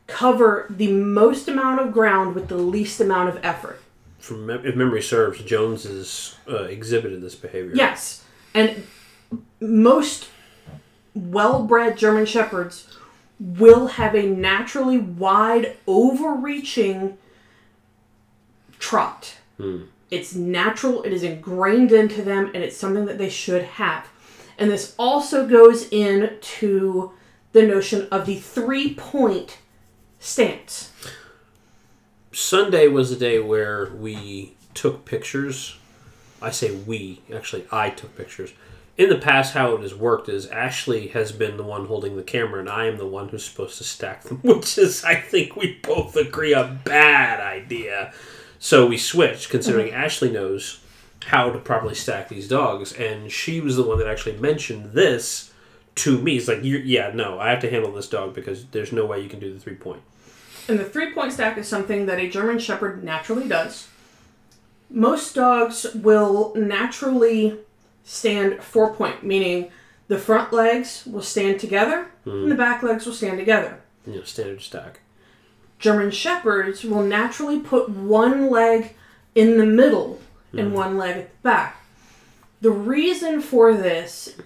cover 0.06 0.66
the 0.68 0.92
most 0.92 1.48
amount 1.48 1.80
of 1.80 1.90
ground 1.90 2.34
with 2.34 2.48
the 2.48 2.58
least 2.58 3.00
amount 3.00 3.30
of 3.30 3.42
effort. 3.42 3.80
From 4.18 4.44
mem- 4.44 4.66
if 4.66 4.76
memory 4.76 5.00
serves, 5.00 5.42
Jones 5.42 5.84
has 5.84 6.36
uh, 6.46 6.64
exhibited 6.64 7.22
this 7.22 7.34
behavior. 7.34 7.72
Yes, 7.74 8.24
and 8.52 8.86
most 9.58 10.28
well-bred 11.14 11.96
German 11.96 12.26
Shepherds 12.26 12.94
will 13.40 13.86
have 13.86 14.14
a 14.14 14.26
naturally 14.26 14.98
wide, 14.98 15.78
overreaching 15.86 17.16
trot. 18.78 19.36
It's 20.10 20.34
natural, 20.34 21.02
it 21.02 21.12
is 21.12 21.22
ingrained 21.22 21.92
into 21.92 22.22
them, 22.22 22.50
and 22.54 22.62
it's 22.62 22.76
something 22.76 23.06
that 23.06 23.18
they 23.18 23.30
should 23.30 23.62
have. 23.62 24.08
And 24.58 24.70
this 24.70 24.94
also 24.98 25.46
goes 25.46 25.88
into 25.88 27.12
the 27.52 27.62
notion 27.62 28.08
of 28.10 28.26
the 28.26 28.36
three 28.36 28.94
point 28.94 29.58
stance. 30.18 30.92
Sunday 32.32 32.88
was 32.88 33.10
the 33.10 33.16
day 33.16 33.38
where 33.38 33.92
we 33.94 34.54
took 34.74 35.04
pictures. 35.04 35.76
I 36.42 36.50
say 36.50 36.74
we, 36.74 37.22
actually, 37.32 37.66
I 37.70 37.90
took 37.90 38.16
pictures. 38.16 38.52
In 38.96 39.08
the 39.08 39.18
past, 39.18 39.54
how 39.54 39.74
it 39.74 39.80
has 39.80 39.94
worked 39.94 40.28
is 40.28 40.46
Ashley 40.46 41.08
has 41.08 41.32
been 41.32 41.56
the 41.56 41.64
one 41.64 41.86
holding 41.86 42.16
the 42.16 42.22
camera, 42.22 42.60
and 42.60 42.68
I 42.68 42.86
am 42.86 42.96
the 42.96 43.06
one 43.06 43.28
who's 43.28 43.44
supposed 43.44 43.78
to 43.78 43.84
stack 43.84 44.22
them, 44.22 44.38
which 44.42 44.78
is, 44.78 45.04
I 45.04 45.16
think, 45.16 45.56
we 45.56 45.80
both 45.82 46.16
agree, 46.16 46.52
a 46.52 46.78
bad 46.84 47.40
idea. 47.40 48.12
So 48.58 48.86
we 48.86 48.96
switched, 48.96 49.50
considering 49.50 49.88
mm-hmm. 49.88 50.02
Ashley 50.02 50.30
knows 50.30 50.80
how 51.26 51.50
to 51.50 51.58
properly 51.58 51.94
stack 51.94 52.28
these 52.28 52.48
dogs, 52.48 52.92
and 52.92 53.30
she 53.30 53.60
was 53.60 53.76
the 53.76 53.82
one 53.82 53.98
that 53.98 54.06
actually 54.06 54.36
mentioned 54.36 54.92
this 54.92 55.52
to 55.96 56.18
me. 56.18 56.36
It's 56.36 56.48
like, 56.48 56.60
yeah, 56.62 57.10
no, 57.14 57.38
I 57.38 57.50
have 57.50 57.60
to 57.60 57.70
handle 57.70 57.92
this 57.92 58.08
dog 58.08 58.34
because 58.34 58.66
there's 58.66 58.92
no 58.92 59.06
way 59.06 59.20
you 59.20 59.28
can 59.28 59.40
do 59.40 59.52
the 59.52 59.60
three 59.60 59.74
point. 59.74 60.02
And 60.68 60.78
the 60.78 60.84
three 60.84 61.12
point 61.12 61.32
stack 61.32 61.58
is 61.58 61.68
something 61.68 62.06
that 62.06 62.18
a 62.18 62.28
German 62.28 62.58
Shepherd 62.58 63.04
naturally 63.04 63.48
does. 63.48 63.88
Most 64.90 65.34
dogs 65.34 65.86
will 65.94 66.54
naturally 66.54 67.58
stand 68.04 68.62
four 68.62 68.94
point, 68.94 69.24
meaning 69.24 69.70
the 70.08 70.18
front 70.18 70.52
legs 70.52 71.04
will 71.06 71.22
stand 71.22 71.58
together 71.58 72.08
and 72.24 72.50
the 72.50 72.54
hmm. 72.54 72.56
back 72.56 72.82
legs 72.82 73.06
will 73.06 73.12
stand 73.12 73.38
together. 73.38 73.80
You 74.06 74.16
know, 74.16 74.22
standard 74.22 74.60
stack. 74.62 75.00
German 75.78 76.10
Shepherds 76.10 76.84
will 76.84 77.02
naturally 77.02 77.60
put 77.60 77.88
one 77.88 78.50
leg 78.50 78.94
in 79.34 79.58
the 79.58 79.66
middle 79.66 80.20
and 80.52 80.68
hmm. 80.68 80.74
one 80.74 80.96
leg 80.96 81.16
at 81.16 81.30
the 81.30 81.36
back. 81.42 81.82
The 82.60 82.70
reason 82.70 83.40
for 83.40 83.74
this 83.74 84.36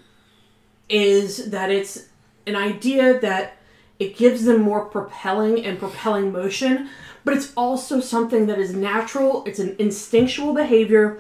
is 0.88 1.51
that 1.51 1.71
it's 1.71 2.07
an 2.47 2.57
idea 2.57 3.21
that 3.21 3.59
It 3.99 4.17
gives 4.17 4.45
them 4.45 4.61
more 4.61 4.85
propelling 4.85 5.64
and 5.64 5.79
propelling 5.79 6.33
motion, 6.33 6.88
but 7.25 7.35
it's 7.35 7.53
also 7.57 8.01
something 8.01 8.47
that 8.47 8.59
is 8.59 8.73
natural. 8.73 9.45
It's 9.45 9.59
an 9.59 9.75
instinctual 9.79 10.55
behavior. 10.55 11.19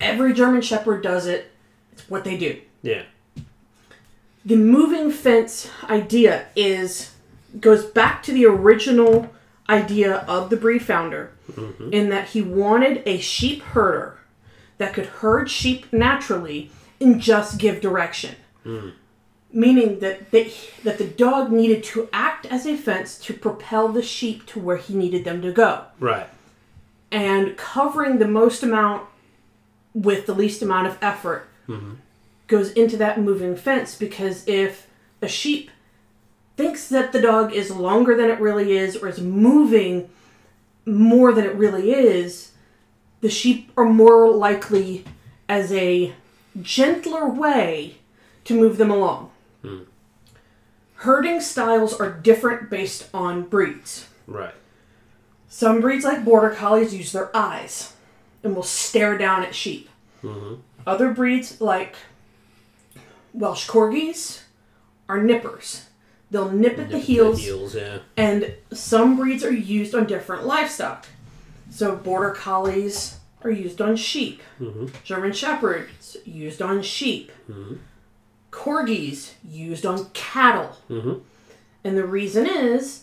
Every 0.00 0.32
German 0.32 0.62
Shepherd 0.62 1.02
does 1.02 1.26
it. 1.26 1.52
It's 1.92 2.08
what 2.10 2.24
they 2.24 2.36
do. 2.36 2.60
Yeah. 2.82 3.02
The 4.44 4.56
moving 4.56 5.10
fence 5.10 5.70
idea 5.84 6.46
is 6.54 7.12
goes 7.60 7.84
back 7.84 8.22
to 8.24 8.32
the 8.32 8.46
original 8.46 9.30
idea 9.68 10.18
of 10.28 10.50
the 10.50 10.56
breed 10.56 10.82
founder 10.82 11.32
mm-hmm. 11.50 11.92
in 11.92 12.08
that 12.10 12.28
he 12.28 12.42
wanted 12.42 13.02
a 13.06 13.18
sheep 13.18 13.62
herder 13.62 14.18
that 14.78 14.94
could 14.94 15.06
herd 15.06 15.50
sheep 15.50 15.92
naturally 15.92 16.70
and 17.00 17.20
just 17.20 17.58
give 17.58 17.80
direction. 17.80 18.36
Mm. 18.64 18.92
Meaning 19.52 20.00
that 20.00 20.30
they, 20.30 20.52
that 20.84 20.98
the 20.98 21.06
dog 21.06 21.50
needed 21.50 21.82
to 21.84 22.08
act 22.12 22.46
as 22.46 22.66
a 22.66 22.76
fence 22.76 23.18
to 23.20 23.32
propel 23.32 23.88
the 23.88 24.02
sheep 24.02 24.44
to 24.46 24.60
where 24.60 24.76
he 24.76 24.94
needed 24.94 25.24
them 25.24 25.40
to 25.42 25.52
go. 25.52 25.84
Right. 25.98 26.28
And 27.10 27.56
covering 27.56 28.18
the 28.18 28.28
most 28.28 28.62
amount 28.62 29.08
with 29.94 30.26
the 30.26 30.34
least 30.34 30.60
amount 30.60 30.88
of 30.88 30.98
effort 31.00 31.48
mm-hmm. 31.66 31.94
goes 32.48 32.72
into 32.72 32.96
that 32.98 33.20
moving 33.20 33.56
fence 33.56 33.96
because 33.96 34.46
if 34.46 34.88
a 35.22 35.28
sheep 35.28 35.70
thinks 36.56 36.88
that 36.88 37.12
the 37.12 37.20
dog 37.20 37.52
is 37.52 37.70
longer 37.70 38.16
than 38.16 38.30
it 38.30 38.40
really 38.40 38.76
is 38.76 38.96
or 38.96 39.08
is 39.08 39.20
moving 39.20 40.08
more 40.86 41.32
than 41.32 41.44
it 41.44 41.54
really 41.54 41.92
is, 41.92 42.52
the 43.20 43.28
sheep 43.28 43.70
are 43.76 43.84
more 43.84 44.30
likely 44.30 45.04
as 45.48 45.72
a 45.72 46.14
gentler 46.62 47.28
way 47.28 47.96
to 48.44 48.58
move 48.58 48.78
them 48.78 48.90
along. 48.90 49.30
Hmm. 49.62 49.82
Herding 50.96 51.40
styles 51.40 51.98
are 52.00 52.10
different 52.10 52.70
based 52.70 53.08
on 53.12 53.42
breeds. 53.42 54.08
Right. 54.26 54.54
Some 55.48 55.80
breeds, 55.80 56.04
like 56.04 56.24
Border 56.24 56.50
Collies, 56.50 56.94
use 56.94 57.12
their 57.12 57.34
eyes 57.36 57.92
and 58.42 58.54
will 58.54 58.62
stare 58.62 59.18
down 59.18 59.42
at 59.42 59.54
sheep. 59.54 59.88
Mm-hmm. 60.22 60.54
Other 60.86 61.12
breeds, 61.12 61.60
like 61.60 61.96
Welsh 63.32 63.68
Corgis, 63.68 64.42
are 65.08 65.22
nippers. 65.22 65.85
They'll 66.30 66.50
nip 66.50 66.78
at 66.78 66.90
the 66.90 66.98
heels, 66.98 67.40
heels, 67.40 67.74
yeah. 67.76 67.98
and 68.16 68.52
some 68.72 69.16
breeds 69.16 69.44
are 69.44 69.52
used 69.52 69.94
on 69.94 70.06
different 70.06 70.44
livestock. 70.44 71.06
So, 71.70 71.94
Border 71.96 72.30
Collies 72.30 73.18
are 73.42 73.50
used 73.50 73.80
on 73.80 73.94
sheep, 73.96 74.42
German 75.04 75.32
Shepherds 75.32 76.16
used 76.24 76.60
on 76.60 76.82
sheep, 76.82 77.30
Corgis 78.50 79.32
used 79.48 79.84
on 79.86 80.06
cattle. 80.14 80.76
Mhm. 80.90 81.20
And 81.84 81.96
the 81.96 82.04
reason 82.06 82.46
is 82.46 83.02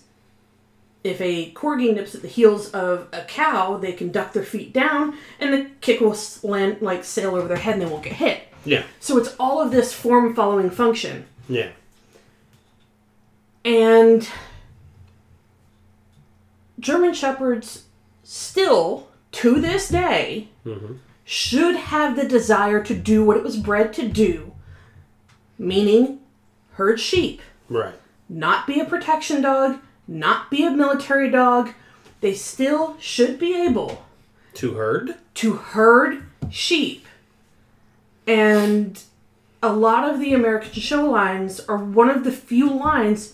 if 1.04 1.20
a 1.22 1.52
corgi 1.52 1.94
nips 1.94 2.16
at 2.16 2.22
the 2.22 2.28
heels 2.28 2.72
of 2.72 3.08
a 3.14 3.22
cow, 3.22 3.78
they 3.78 3.92
can 3.94 4.12
duck 4.12 4.34
their 4.34 4.44
feet 4.44 4.74
down, 4.74 5.16
and 5.40 5.54
the 5.54 5.68
kick 5.82 6.00
will 6.02 6.18
land 6.44 6.78
like 6.82 7.04
sail 7.04 7.36
over 7.36 7.48
their 7.48 7.58
head, 7.58 7.74
and 7.74 7.82
they 7.82 7.86
won't 7.86 8.04
get 8.04 8.14
hit. 8.14 8.42
Yeah. 8.66 8.84
So 9.00 9.18
it's 9.18 9.36
all 9.40 9.62
of 9.62 9.72
this 9.72 9.94
form 9.94 10.34
following 10.36 10.70
function, 10.70 11.26
Yeah. 11.50 11.70
And 13.66 14.28
German 16.80 17.14
shepherds 17.14 17.84
still, 18.24 19.08
to 19.32 19.60
this 19.60 19.90
day, 19.90 20.50
Mhm. 20.66 20.98
should 21.24 21.76
have 21.76 22.16
the 22.16 22.28
desire 22.28 22.84
to 22.84 22.94
do 22.96 23.24
what 23.24 23.38
it 23.38 23.44
was 23.44 23.58
bred 23.58 23.94
to 23.94 24.08
do, 24.08 24.54
meaning 25.58 26.20
herd 26.74 27.00
sheep. 27.00 27.42
Right. 27.70 27.96
not 28.30 28.66
be 28.66 28.80
a 28.80 28.86
protection 28.86 29.42
dog, 29.42 29.78
not 30.08 30.50
be 30.50 30.66
a 30.66 30.72
military 30.72 31.30
dog. 31.30 31.72
They 32.22 32.34
still 32.34 32.96
should 33.00 33.38
be 33.38 33.54
able 33.54 34.04
To 34.56 34.74
herd? 34.74 35.16
to 35.36 35.54
herd 35.54 36.24
sheep. 36.50 37.06
And 38.26 39.00
a 39.62 39.72
lot 39.74 40.10
of 40.10 40.20
the 40.20 40.34
American 40.34 40.82
show 40.82 41.06
lines 41.10 41.60
are 41.62 41.78
one 41.78 42.10
of 42.10 42.24
the 42.24 42.32
few 42.32 42.70
lines 42.70 43.34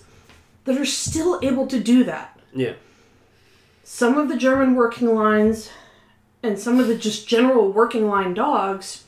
that 0.70 0.80
are 0.80 0.84
still 0.86 1.38
able 1.42 1.66
to 1.66 1.80
do 1.80 2.04
that. 2.04 2.38
Yeah. 2.54 2.74
Some 3.84 4.16
of 4.18 4.28
the 4.28 4.36
German 4.36 4.74
working 4.76 5.14
lines 5.14 5.70
and 6.42 6.58
some 6.58 6.78
of 6.78 6.86
the 6.86 6.96
just 6.96 7.26
general 7.28 7.70
working 7.70 8.08
line 8.08 8.34
dogs 8.34 9.04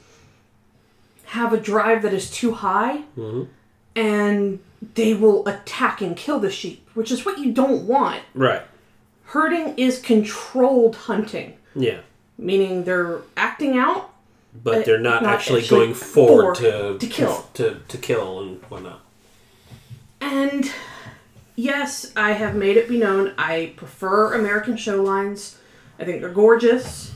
have 1.27 1.53
a 1.53 1.57
drive 1.61 2.03
that 2.03 2.13
is 2.13 2.31
too 2.31 2.53
high 2.53 3.03
Mhm. 3.17 3.49
and 3.97 4.59
they 4.95 5.15
will 5.15 5.47
attack 5.49 6.01
and 6.03 6.17
kill 6.17 6.39
the 6.41 6.51
sheep, 6.51 6.87
which 6.95 7.11
is 7.13 7.25
what 7.25 7.39
you 7.39 7.53
don't 7.53 7.87
want. 7.87 8.23
Right. 8.35 8.63
Herding 9.27 9.75
is 9.79 9.99
controlled 10.01 10.97
hunting, 10.97 11.57
Yeah. 11.75 12.01
meaning 12.37 12.85
they're 12.85 13.21
acting 13.37 13.79
out 13.79 14.09
But 14.63 14.85
they're 14.85 14.99
not, 14.99 15.23
Not 15.23 15.33
actually, 15.33 15.61
actually 15.63 15.79
going 15.79 15.95
forward 15.95 16.59
for- 16.59 16.63
to, 16.65 16.99
to 16.99 17.07
kill. 17.07 17.47
to 17.55 17.77
to 17.89 17.97
kill 17.97 18.41
and 18.41 18.61
whatnot. 18.69 19.01
And 20.21 20.71
yes, 21.57 22.13
I 22.17 22.33
have 22.33 22.55
made 22.55 22.77
it 22.77 22.89
be 22.89 22.99
known 22.99 23.33
I 23.39 23.73
prefer 23.77 24.35
American 24.35 24.77
show 24.77 25.03
lines. 25.03 25.59
I 25.99 26.05
think 26.05 26.21
they're 26.21 26.31
gorgeous. 26.31 27.13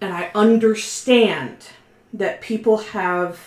And 0.00 0.12
I 0.14 0.30
understand 0.34 1.68
that 2.12 2.40
people 2.40 2.78
have 2.78 3.38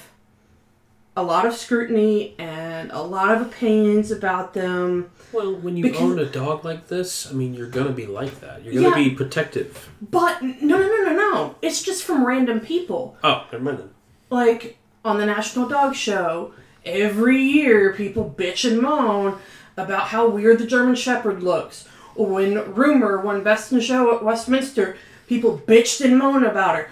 a 1.15 1.24
lot 1.24 1.46
of 1.46 1.54
scrutiny 1.54 2.34
and 2.39 2.91
a 2.91 3.02
lot 3.02 3.32
of 3.36 3.41
opinions 3.41 4.10
about 4.12 4.54
them. 4.54 5.10
Well, 5.32 5.56
when 5.56 5.78
you 5.78 5.84
Because- 5.84 6.02
own 6.02 6.19
a 6.19 6.26
dog 6.26 6.63
like 6.65 6.88
this, 6.88 7.28
I 7.30 7.34
mean, 7.34 7.54
you're 7.54 7.67
gonna 7.67 7.91
be 7.91 8.06
like 8.06 8.39
that. 8.41 8.63
You're 8.63 8.74
gonna 8.74 8.89
Yeah. 9.00 9.10
be 9.10 9.15
protective. 9.15 9.89
But 10.02 10.41
no, 10.41 10.78
no, 10.78 10.88
no, 10.88 11.04
no, 11.04 11.13
no. 11.15 11.56
It's 11.62 11.82
just 11.84 12.04
from 12.04 12.26
random 12.26 12.60
people. 12.60 13.17
Oh, 13.24 13.43
never 13.52 13.63
mind 13.63 13.78
then. 13.80 13.89
like 14.30 14.78
on 15.06 15.19
the 15.19 15.26
National 15.28 15.67
Dog 15.67 15.93
Show, 15.93 16.54
every 16.86 17.41
year 17.41 17.93
people 17.93 18.34
bitch 18.38 18.69
and 18.69 18.82
moan 18.82 19.39
about 19.78 20.08
how 20.08 20.28
weird 20.28 20.60
the 20.60 20.67
German 20.67 20.96
Shepherd 20.96 21.41
looks. 21.41 21.88
When 22.15 22.74
Rumor 22.74 23.19
won 23.19 23.43
Best 23.43 23.72
in 23.72 23.80
Show 23.80 24.15
at 24.15 24.24
Westminster, 24.24 24.98
people 25.28 25.62
bitched 25.65 26.04
and 26.04 26.17
moaned 26.17 26.46
about 26.46 26.76
her. 26.76 26.89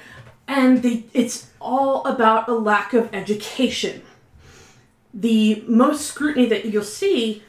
And 0.47 0.81
they, 0.81 1.05
it's 1.13 1.51
all 1.59 2.03
about 2.05 2.49
a 2.49 2.53
lack 2.53 2.93
of 2.93 3.13
education. 3.13 4.01
The 5.13 5.63
most 5.67 6.05
scrutiny 6.07 6.47
that 6.47 6.65
you'll 6.65 6.83
see 6.83 7.43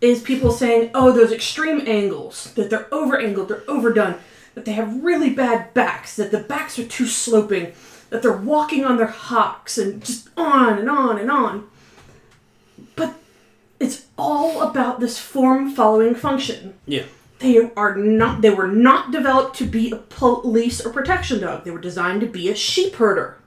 is 0.00 0.20
people 0.20 0.50
saying, 0.50 0.90
oh, 0.94 1.12
those 1.12 1.30
extreme 1.30 1.86
angles, 1.86 2.52
that 2.54 2.70
they're 2.70 2.92
over 2.92 3.18
angled, 3.18 3.48
they're 3.48 3.70
overdone, 3.70 4.16
that 4.54 4.64
they 4.64 4.72
have 4.72 5.02
really 5.02 5.30
bad 5.30 5.72
backs, 5.74 6.16
that 6.16 6.32
the 6.32 6.40
backs 6.40 6.78
are 6.78 6.86
too 6.86 7.06
sloping, 7.06 7.72
that 8.10 8.20
they're 8.20 8.32
walking 8.32 8.84
on 8.84 8.96
their 8.96 9.06
hocks, 9.06 9.78
and 9.78 10.04
just 10.04 10.28
on 10.36 10.78
and 10.78 10.90
on 10.90 11.18
and 11.18 11.30
on. 11.30 11.68
It's 13.82 14.06
all 14.16 14.62
about 14.62 15.00
this 15.00 15.18
form 15.18 15.70
following 15.74 16.14
function. 16.14 16.74
Yeah. 16.86 17.04
They 17.40 17.58
are 17.76 17.96
not 17.96 18.40
they 18.40 18.50
were 18.50 18.68
not 18.68 19.10
developed 19.10 19.56
to 19.58 19.64
be 19.66 19.90
a 19.90 19.96
police 19.96 20.80
or 20.84 20.92
protection 20.92 21.40
dog. 21.40 21.64
They 21.64 21.72
were 21.72 21.80
designed 21.80 22.20
to 22.20 22.28
be 22.28 22.48
a 22.48 22.54
sheep 22.54 22.94
herder. 22.94 23.38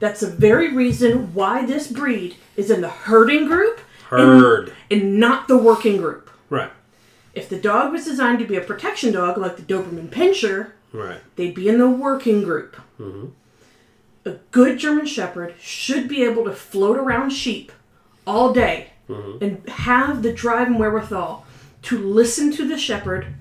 That's 0.00 0.20
the 0.20 0.30
very 0.30 0.74
reason 0.74 1.32
why 1.32 1.64
this 1.64 1.86
breed 1.90 2.36
is 2.56 2.70
in 2.70 2.82
the 2.82 2.90
herding 2.90 3.46
group 3.46 3.80
and- 4.10 4.40
Herd. 4.40 4.72
and 4.90 5.18
not 5.18 5.48
the 5.48 5.56
working 5.56 5.96
group. 5.96 6.28
Right. 6.50 6.70
If 7.32 7.48
the 7.48 7.58
dog 7.58 7.92
was 7.92 8.04
designed 8.04 8.38
to 8.40 8.44
be 8.44 8.56
a 8.56 8.60
protection 8.60 9.12
dog 9.12 9.38
like 9.38 9.56
the 9.56 9.62
Doberman 9.62 10.08
Pinscher, 10.10 10.72
Right. 10.92 11.20
they'd 11.36 11.54
be 11.54 11.68
in 11.68 11.78
the 11.78 11.88
working 11.88 12.42
group. 12.44 12.76
Mm-hmm. 13.00 13.28
A 14.26 14.32
good 14.50 14.78
German 14.78 15.06
Shepherd 15.06 15.54
should 15.60 16.06
be 16.08 16.22
able 16.22 16.44
to 16.44 16.52
float 16.52 16.98
around 16.98 17.30
sheep 17.30 17.72
all 18.26 18.52
day 18.52 18.90
Mm-hmm. 19.08 19.44
and 19.44 19.68
have 19.68 20.22
the 20.22 20.32
drive 20.32 20.68
and 20.68 20.78
wherewithal 20.78 21.44
to 21.82 21.98
listen 21.98 22.50
to 22.52 22.66
the 22.66 22.78
shepherd 22.78 23.34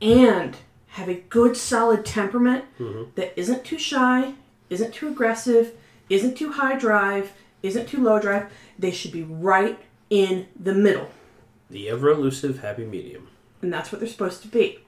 and 0.00 0.56
have 0.90 1.08
a 1.08 1.14
good 1.14 1.56
solid 1.56 2.04
temperament 2.06 2.64
mm-hmm. 2.78 3.10
that 3.16 3.36
isn't 3.36 3.64
too 3.64 3.78
shy, 3.78 4.34
isn't 4.70 4.94
too 4.94 5.08
aggressive, 5.08 5.72
isn't 6.08 6.36
too 6.36 6.52
high 6.52 6.78
drive, 6.78 7.32
isn't 7.62 7.88
too 7.88 8.02
low 8.02 8.20
drive. 8.20 8.52
They 8.78 8.92
should 8.92 9.10
be 9.10 9.22
right 9.24 9.78
in 10.10 10.46
the 10.58 10.74
middle. 10.74 11.10
The 11.70 11.88
ever 11.88 12.10
elusive 12.10 12.60
happy 12.60 12.84
medium. 12.84 13.28
and 13.60 13.72
that's 13.72 13.90
what 13.90 14.00
they're 14.00 14.08
supposed 14.08 14.42
to 14.42 14.48
be. 14.48 14.78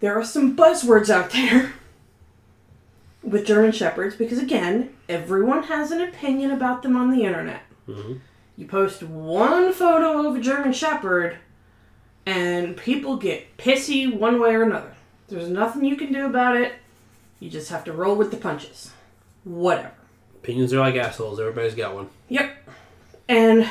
There 0.00 0.18
are 0.18 0.24
some 0.24 0.56
buzzwords 0.56 1.08
out 1.08 1.30
there 1.30 1.72
with 3.26 3.44
German 3.44 3.72
Shepherds 3.72 4.16
because, 4.16 4.38
again, 4.38 4.94
everyone 5.08 5.64
has 5.64 5.90
an 5.90 6.00
opinion 6.00 6.52
about 6.52 6.82
them 6.82 6.96
on 6.96 7.10
the 7.10 7.24
internet. 7.24 7.62
Mm-hmm. 7.88 8.14
You 8.56 8.66
post 8.66 9.02
one 9.02 9.72
photo 9.72 10.26
of 10.28 10.36
a 10.36 10.40
German 10.40 10.72
Shepherd, 10.72 11.36
and 12.24 12.76
people 12.76 13.16
get 13.16 13.56
pissy 13.58 14.12
one 14.12 14.40
way 14.40 14.54
or 14.54 14.62
another. 14.62 14.94
There's 15.28 15.48
nothing 15.48 15.84
you 15.84 15.96
can 15.96 16.12
do 16.12 16.24
about 16.26 16.56
it. 16.56 16.72
You 17.40 17.50
just 17.50 17.70
have 17.70 17.84
to 17.84 17.92
roll 17.92 18.16
with 18.16 18.30
the 18.30 18.36
punches. 18.36 18.92
Whatever. 19.44 19.92
Opinions 20.36 20.72
are 20.72 20.78
like 20.78 20.94
assholes. 20.94 21.38
Everybody's 21.38 21.74
got 21.74 21.94
one. 21.94 22.08
Yep. 22.28 22.56
And 23.28 23.68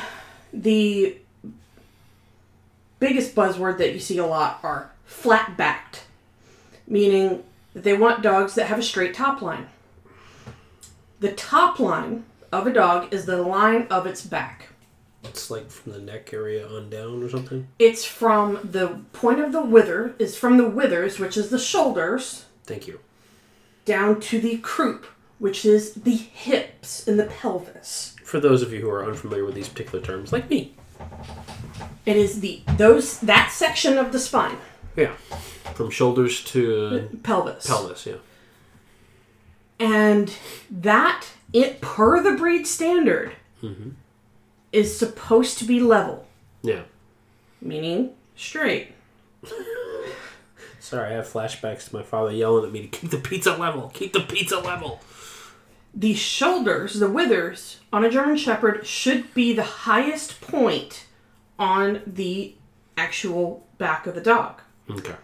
the 0.52 1.16
biggest 2.98 3.34
buzzword 3.34 3.78
that 3.78 3.92
you 3.92 3.98
see 3.98 4.18
a 4.18 4.26
lot 4.26 4.60
are 4.62 4.90
flat 5.04 5.56
backed, 5.56 6.04
meaning 6.86 7.42
that 7.76 7.84
they 7.84 7.92
want 7.92 8.22
dogs 8.22 8.54
that 8.54 8.68
have 8.68 8.78
a 8.78 8.82
straight 8.82 9.12
top 9.12 9.42
line. 9.42 9.66
The 11.20 11.32
top 11.32 11.78
line 11.78 12.24
of 12.50 12.66
a 12.66 12.72
dog 12.72 13.12
is 13.12 13.26
the 13.26 13.42
line 13.42 13.86
of 13.90 14.06
its 14.06 14.24
back. 14.24 14.68
It's 15.24 15.50
like 15.50 15.70
from 15.70 15.92
the 15.92 15.98
neck 15.98 16.32
area 16.32 16.66
on 16.66 16.88
down 16.88 17.22
or 17.22 17.28
something. 17.28 17.68
It's 17.78 18.02
from 18.02 18.60
the 18.64 19.00
point 19.12 19.40
of 19.40 19.52
the 19.52 19.60
wither, 19.60 20.14
is 20.18 20.38
from 20.38 20.56
the 20.56 20.66
withers, 20.66 21.18
which 21.18 21.36
is 21.36 21.50
the 21.50 21.58
shoulders, 21.58 22.46
Thank 22.64 22.86
you. 22.88 23.00
down 23.84 24.20
to 24.20 24.40
the 24.40 24.56
croup, 24.58 25.04
which 25.38 25.66
is 25.66 25.92
the 25.92 26.16
hips 26.16 27.06
and 27.06 27.18
the 27.18 27.26
pelvis. 27.26 28.16
For 28.24 28.40
those 28.40 28.62
of 28.62 28.72
you 28.72 28.80
who 28.80 28.88
are 28.88 29.04
unfamiliar 29.04 29.44
with 29.44 29.54
these 29.54 29.68
particular 29.68 30.02
terms, 30.02 30.32
like 30.32 30.48
me. 30.48 30.74
It 32.06 32.16
is 32.16 32.40
the 32.40 32.62
those 32.78 33.20
that 33.20 33.50
section 33.52 33.98
of 33.98 34.12
the 34.12 34.18
spine, 34.18 34.56
Yeah. 34.96 35.12
From 35.74 35.90
shoulders 35.90 36.42
to 36.44 37.08
pelvis. 37.22 37.66
pelvis, 37.66 38.06
yeah. 38.06 38.14
And 39.78 40.32
that 40.70 41.26
it 41.52 41.80
per 41.80 42.22
the 42.22 42.32
breed 42.36 42.66
standard 42.66 43.32
Mm-hmm. 43.62 43.90
is 44.72 44.96
supposed 44.98 45.58
to 45.58 45.64
be 45.64 45.80
level, 45.80 46.26
Yeah. 46.62 46.82
meaning 47.60 48.10
straight. 48.36 48.92
Sorry, 50.78 51.10
I 51.10 51.14
have 51.16 51.26
flashbacks 51.26 51.88
to 51.88 51.96
my 51.96 52.02
father 52.02 52.30
yelling 52.32 52.64
at 52.66 52.72
me 52.72 52.82
to 52.82 52.88
keep 52.88 53.10
the 53.10 53.16
pizza 53.18 53.56
level. 53.56 53.90
Keep 53.94 54.12
the 54.12 54.20
pizza 54.20 54.58
level. 54.60 55.00
The 55.94 56.14
shoulders, 56.14 57.00
the 57.00 57.08
withers 57.10 57.80
on 57.92 58.04
a 58.04 58.10
German 58.10 58.36
Shepherd 58.36 58.86
should 58.86 59.32
be 59.34 59.52
the 59.54 59.62
highest 59.64 60.40
point 60.42 61.06
on 61.58 62.02
the 62.06 62.54
actual 62.98 63.66
back 63.78 64.06
of 64.06 64.14
the 64.14 64.20
dog. 64.20 64.60
Okay. 64.90 65.14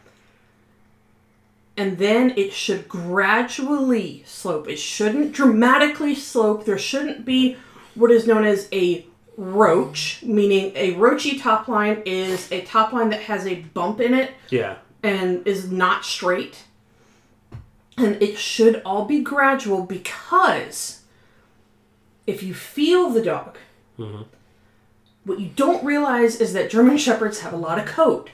and 1.76 1.98
then 1.98 2.34
it 2.36 2.52
should 2.52 2.88
gradually 2.88 4.22
slope. 4.26 4.68
It 4.68 4.76
shouldn't 4.78 5.32
dramatically 5.32 6.14
slope. 6.14 6.64
There 6.64 6.78
shouldn't 6.78 7.24
be 7.24 7.56
what 7.94 8.10
is 8.10 8.26
known 8.26 8.44
as 8.44 8.68
a 8.72 9.06
roach, 9.36 10.22
meaning 10.22 10.72
a 10.74 10.94
roachy 10.94 11.40
top 11.40 11.68
line 11.68 12.02
is 12.04 12.50
a 12.52 12.60
top 12.62 12.92
line 12.92 13.08
that 13.10 13.22
has 13.22 13.46
a 13.46 13.56
bump 13.74 14.00
in 14.00 14.12
it 14.14 14.32
Yeah. 14.50 14.76
and 15.02 15.46
is 15.46 15.70
not 15.70 16.04
straight. 16.04 16.64
And 17.96 18.20
it 18.22 18.36
should 18.38 18.82
all 18.84 19.04
be 19.04 19.20
gradual 19.20 19.84
because 19.84 21.02
if 22.26 22.42
you 22.42 22.52
feel 22.54 23.10
the 23.10 23.22
dog, 23.22 23.56
mm-hmm. 23.98 24.22
what 25.24 25.40
you 25.40 25.50
don't 25.54 25.84
realize 25.84 26.36
is 26.40 26.52
that 26.52 26.70
German 26.70 26.98
Shepherds 26.98 27.40
have 27.40 27.52
a 27.52 27.56
lot 27.56 27.78
of 27.78 27.86
coat. 27.86 28.30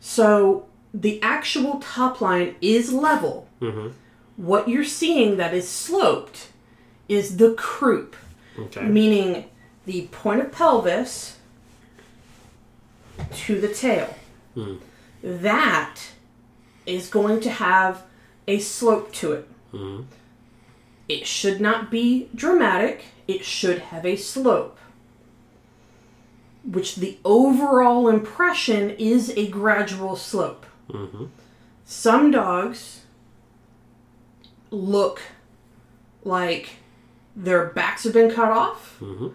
So 0.00 0.66
the 0.92 1.22
actual 1.22 1.78
top 1.78 2.20
line 2.20 2.56
is 2.60 2.92
level. 2.92 3.46
Mm-hmm. 3.60 3.88
What 4.36 4.68
you're 4.68 4.84
seeing 4.84 5.36
that 5.36 5.54
is 5.54 5.68
sloped 5.68 6.48
is 7.08 7.36
the 7.36 7.52
croup, 7.54 8.16
Okay. 8.58 8.82
meaning 8.82 9.44
the 9.86 10.06
point 10.08 10.40
of 10.40 10.50
pelvis 10.52 11.36
to 13.32 13.60
the 13.60 13.68
tail. 13.68 14.14
Hmm. 14.54 14.76
That 15.22 15.96
is 16.86 17.08
going 17.08 17.40
to 17.40 17.50
have 17.50 18.02
a 18.48 18.58
slope 18.58 19.12
to 19.14 19.32
it. 19.32 19.48
Hmm. 19.70 20.02
It 21.08 21.26
should 21.26 21.60
not 21.60 21.90
be 21.90 22.28
dramatic, 22.34 23.04
it 23.28 23.44
should 23.44 23.78
have 23.80 24.06
a 24.06 24.16
slope. 24.16 24.78
Which 26.64 26.96
the 26.96 27.18
overall 27.24 28.08
impression 28.08 28.90
is 28.90 29.32
a 29.36 29.48
gradual 29.48 30.16
slope. 30.16 30.66
Mm-hmm. 30.90 31.26
Some 31.84 32.30
dogs 32.30 33.00
look 34.70 35.20
like 36.24 36.76
their 37.34 37.66
backs 37.66 38.04
have 38.04 38.12
been 38.12 38.30
cut 38.30 38.50
off. 38.50 38.98
Mm-hmm. 39.00 39.28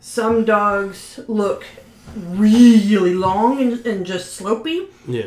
Some 0.00 0.44
dogs 0.44 1.20
look 1.28 1.64
really 2.14 3.14
long 3.14 3.60
and, 3.60 3.86
and 3.86 4.06
just 4.06 4.40
slopey. 4.40 4.88
Yeah. 5.06 5.26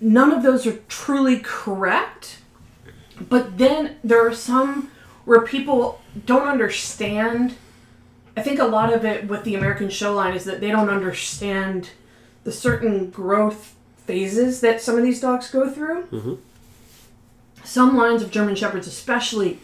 None 0.00 0.32
of 0.32 0.42
those 0.42 0.66
are 0.66 0.78
truly 0.88 1.38
correct. 1.38 2.38
But 3.20 3.58
then 3.58 3.96
there 4.04 4.26
are 4.26 4.34
some 4.34 4.90
where 5.24 5.40
people 5.40 6.00
don't 6.26 6.46
understand. 6.46 7.54
I 8.36 8.42
think 8.42 8.58
a 8.58 8.64
lot 8.64 8.92
of 8.92 9.04
it 9.04 9.28
with 9.28 9.44
the 9.44 9.54
American 9.54 9.88
show 9.88 10.14
line 10.14 10.34
is 10.34 10.44
that 10.44 10.60
they 10.60 10.70
don't 10.70 10.90
understand 10.90 11.90
the 12.44 12.52
certain 12.52 13.10
growth 13.10 13.74
phases 14.04 14.60
that 14.60 14.80
some 14.80 14.96
of 14.96 15.02
these 15.02 15.20
dogs 15.20 15.50
go 15.50 15.70
through. 15.70 16.04
Mm-hmm. 16.06 16.34
Some 17.64 17.96
lines 17.96 18.22
of 18.22 18.30
German 18.30 18.54
Shepherds, 18.54 18.86
especially 18.86 19.58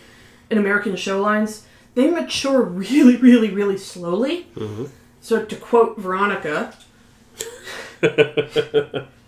in 0.50 0.58
American 0.58 0.96
show 0.96 1.20
lines, 1.20 1.66
they 1.94 2.10
mature 2.10 2.62
really, 2.62 3.16
really, 3.16 3.50
really 3.50 3.78
slowly. 3.78 4.46
Mm-hmm. 4.56 4.86
So, 5.20 5.44
to 5.44 5.56
quote 5.56 5.98
Veronica, 5.98 6.74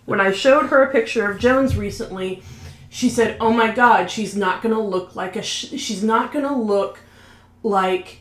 when 0.05 0.19
I 0.19 0.31
showed 0.31 0.65
her 0.67 0.83
a 0.83 0.91
picture 0.91 1.29
of 1.29 1.39
Jones 1.39 1.77
recently, 1.77 2.43
she 2.89 3.09
said, 3.09 3.37
"Oh 3.39 3.53
my 3.53 3.71
God, 3.71 4.11
she's 4.11 4.35
not 4.35 4.61
gonna 4.61 4.81
look 4.81 5.15
like 5.15 5.37
a 5.37 5.41
sh- 5.41 5.79
she's 5.79 6.03
not 6.03 6.33
gonna 6.33 6.57
look 6.57 6.99
like 7.63 8.19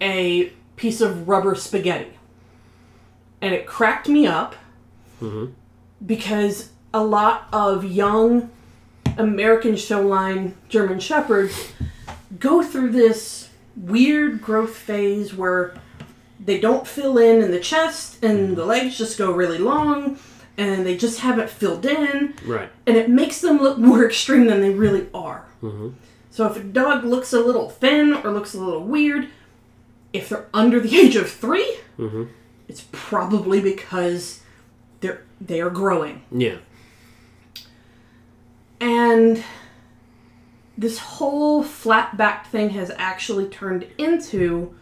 a 0.00 0.52
piece 0.76 1.00
of 1.00 1.28
rubber 1.28 1.54
spaghetti," 1.54 2.18
and 3.40 3.54
it 3.54 3.66
cracked 3.66 4.08
me 4.08 4.26
up 4.26 4.54
mm-hmm. 5.20 5.52
because 6.04 6.70
a 6.92 7.02
lot 7.02 7.48
of 7.52 7.84
young 7.84 8.50
American 9.18 9.72
showline 9.72 10.54
German 10.68 11.00
shepherds 11.00 11.72
go 12.38 12.62
through 12.62 12.90
this 12.90 13.50
weird 13.76 14.40
growth 14.40 14.74
phase 14.74 15.34
where 15.34 15.74
they 16.38 16.58
don't 16.58 16.86
fill 16.86 17.18
in 17.18 17.42
in 17.42 17.50
the 17.50 17.60
chest 17.60 18.22
and 18.22 18.56
the 18.56 18.62
mm-hmm. 18.62 18.70
legs 18.70 18.98
just 18.98 19.18
go 19.18 19.32
really 19.32 19.58
long 19.58 20.18
and 20.58 20.86
they 20.86 20.96
just 20.96 21.20
haven't 21.20 21.50
filled 21.50 21.84
in. 21.84 22.34
Right. 22.44 22.70
and 22.86 22.96
it 22.96 23.10
makes 23.10 23.40
them 23.40 23.58
look 23.58 23.78
more 23.78 24.04
extreme 24.06 24.46
than 24.46 24.60
they 24.60 24.70
really 24.70 25.08
are. 25.12 25.44
Mm-hmm. 25.62 25.90
So 26.30 26.46
if 26.46 26.56
a 26.56 26.60
dog 26.60 27.04
looks 27.04 27.32
a 27.32 27.40
little 27.40 27.70
thin 27.70 28.14
or 28.14 28.30
looks 28.30 28.54
a 28.54 28.60
little 28.60 28.84
weird, 28.84 29.28
if 30.16 30.28
they're 30.28 30.46
under 30.52 30.80
the 30.80 30.96
age 30.98 31.16
of 31.16 31.30
3 31.30 31.76
mm-hmm. 31.98 32.24
it's 32.68 32.86
probably 32.92 33.60
because 33.60 34.42
they're 35.00 35.22
they 35.40 35.60
are 35.60 35.70
growing. 35.70 36.22
Yeah. 36.30 36.56
And 38.80 39.42
this 40.76 40.98
whole 40.98 41.62
flat 41.62 42.16
back 42.16 42.48
thing 42.48 42.70
has 42.70 42.90
actually 42.96 43.46
turned 43.48 43.86
into 43.98 44.74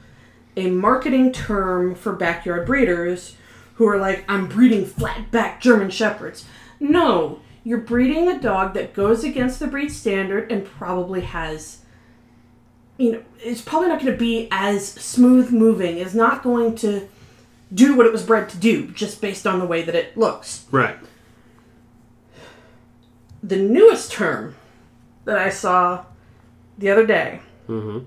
a 0.56 0.68
marketing 0.68 1.32
term 1.32 1.94
for 1.94 2.12
backyard 2.12 2.66
breeders 2.66 3.36
who 3.74 3.86
are 3.88 3.98
like, 3.98 4.24
I'm 4.28 4.46
breeding 4.48 4.86
flat 4.86 5.30
back 5.30 5.60
German 5.60 5.90
Shepherds. 5.90 6.44
No, 6.78 7.40
you're 7.64 7.78
breeding 7.78 8.28
a 8.28 8.40
dog 8.40 8.74
that 8.74 8.94
goes 8.94 9.24
against 9.24 9.58
the 9.58 9.66
breed 9.66 9.90
standard 9.90 10.50
and 10.50 10.64
probably 10.64 11.22
has, 11.22 11.78
you 12.98 13.12
know, 13.12 13.22
it's 13.40 13.60
probably 13.60 13.88
not 13.88 14.00
going 14.00 14.12
to 14.12 14.18
be 14.18 14.48
as 14.50 14.86
smooth 14.86 15.50
moving, 15.50 15.98
is 15.98 16.14
not 16.14 16.42
going 16.42 16.74
to 16.76 17.08
do 17.72 17.96
what 17.96 18.06
it 18.06 18.12
was 18.12 18.22
bred 18.22 18.48
to 18.50 18.56
do 18.56 18.86
just 18.88 19.20
based 19.20 19.46
on 19.46 19.58
the 19.58 19.66
way 19.66 19.82
that 19.82 19.94
it 19.94 20.16
looks 20.16 20.66
Right. 20.70 20.96
the 23.42 23.56
newest 23.56 24.12
term 24.12 24.54
that 25.24 25.38
I 25.38 25.50
saw 25.50 26.04
the 26.78 26.90
other 26.90 27.06
day, 27.06 27.40
mm-hmm. 27.68 28.04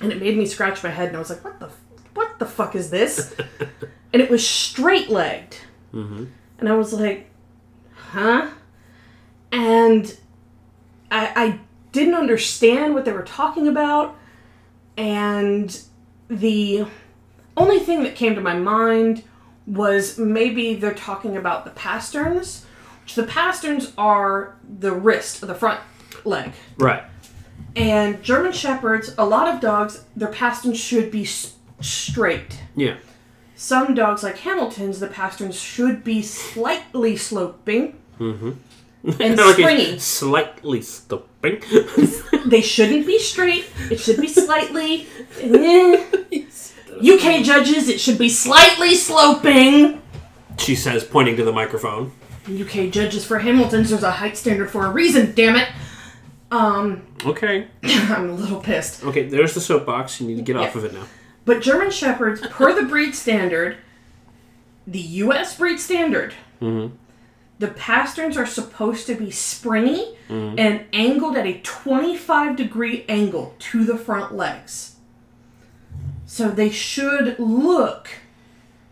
and 0.00 0.12
it 0.12 0.20
made 0.20 0.36
me 0.36 0.46
scratch 0.46 0.82
my 0.82 0.90
head, 0.90 1.08
and 1.08 1.16
I 1.16 1.20
was 1.20 1.30
like, 1.30 1.44
"What 1.44 1.60
the, 1.60 1.70
what 2.14 2.38
the 2.38 2.46
fuck 2.46 2.74
is 2.74 2.90
this?" 2.90 3.34
and 4.12 4.22
it 4.22 4.30
was 4.30 4.46
straight 4.46 5.08
legged, 5.10 5.56
mm-hmm. 5.92 6.24
and 6.58 6.68
I 6.68 6.74
was 6.74 6.92
like, 6.92 7.30
"Huh?" 7.94 8.50
And 9.52 10.16
I, 11.10 11.32
I 11.36 11.60
didn't 11.92 12.14
understand 12.14 12.94
what 12.94 13.04
they 13.04 13.12
were 13.12 13.22
talking 13.22 13.68
about, 13.68 14.16
and 14.96 15.80
the 16.28 16.86
only 17.56 17.78
thing 17.78 18.02
that 18.02 18.14
came 18.14 18.34
to 18.34 18.40
my 18.40 18.54
mind 18.54 19.24
was 19.66 20.18
maybe 20.18 20.74
they're 20.74 20.94
talking 20.94 21.36
about 21.36 21.64
the 21.64 21.70
pasterns, 21.70 22.64
which 23.02 23.14
the 23.14 23.24
pasterns 23.24 23.92
are 23.96 24.56
the 24.78 24.92
wrist 24.92 25.42
of 25.42 25.48
the 25.48 25.54
front 25.54 25.80
leg. 26.24 26.52
Right. 26.76 27.04
And 27.76 28.22
German 28.22 28.52
Shepherds, 28.52 29.14
a 29.18 29.24
lot 29.24 29.52
of 29.52 29.60
dogs, 29.60 30.04
their 30.14 30.28
pasterns 30.28 30.76
should 30.78 31.10
be 31.10 31.22
s- 31.22 31.54
straight. 31.80 32.60
Yeah. 32.76 32.96
Some 33.56 33.94
dogs, 33.94 34.22
like 34.22 34.38
Hamilton's, 34.38 35.00
the 35.00 35.06
pasterns 35.08 35.60
should 35.60 36.04
be 36.04 36.22
slightly 36.22 37.16
sloping 37.16 37.98
mm-hmm. 38.18 38.52
And 39.04 39.18
Like 39.38 39.54
springy. 39.56 39.82
it's 39.84 40.04
slightly 40.04 40.82
stopping. 40.82 41.62
They 42.46 42.60
shouldn't 42.60 43.06
be 43.06 43.18
straight. 43.18 43.64
It 43.90 43.98
should 43.98 44.20
be 44.20 44.28
slightly. 44.28 45.06
eh. 45.40 46.04
UK 47.00 47.42
judges, 47.42 47.88
it 47.88 47.98
should 48.00 48.18
be 48.18 48.28
slightly 48.28 48.94
sloping. 48.94 50.02
She 50.58 50.74
says, 50.74 51.04
pointing 51.04 51.36
to 51.36 51.44
the 51.44 51.52
microphone. 51.52 52.12
UK 52.46 52.90
judges 52.90 53.24
for 53.24 53.38
Hamilton's, 53.38 53.88
there's 53.90 54.02
a 54.02 54.10
height 54.10 54.36
standard 54.36 54.70
for 54.70 54.84
a 54.84 54.90
reason, 54.90 55.32
damn 55.34 55.56
it. 55.56 55.68
Um, 56.50 57.02
Okay. 57.24 57.66
I'm 57.82 58.28
a 58.30 58.34
little 58.34 58.60
pissed. 58.60 59.02
Okay, 59.04 59.26
there's 59.26 59.54
the 59.54 59.60
soapbox. 59.62 60.20
You 60.20 60.28
need 60.28 60.36
to 60.36 60.42
get 60.42 60.56
off 60.56 60.76
of 60.76 60.84
it 60.84 60.92
now. 60.92 61.04
But 61.46 61.62
German 61.62 61.90
Shepherds, 61.90 62.42
per 62.42 62.74
the 62.74 62.86
breed 62.86 63.14
standard, 63.14 63.78
the 64.86 65.00
US 65.00 65.56
breed 65.56 65.78
standard, 65.80 66.34
the 67.58 67.68
pasterns 67.68 68.36
are 68.36 68.46
supposed 68.46 69.06
to 69.06 69.14
be 69.14 69.30
springy 69.30 70.16
mm-hmm. 70.28 70.58
and 70.58 70.84
angled 70.92 71.36
at 71.36 71.46
a 71.46 71.60
25 71.60 72.56
degree 72.56 73.04
angle 73.08 73.54
to 73.58 73.84
the 73.84 73.96
front 73.96 74.34
legs. 74.34 74.96
So 76.26 76.48
they 76.48 76.70
should 76.70 77.38
look 77.38 78.08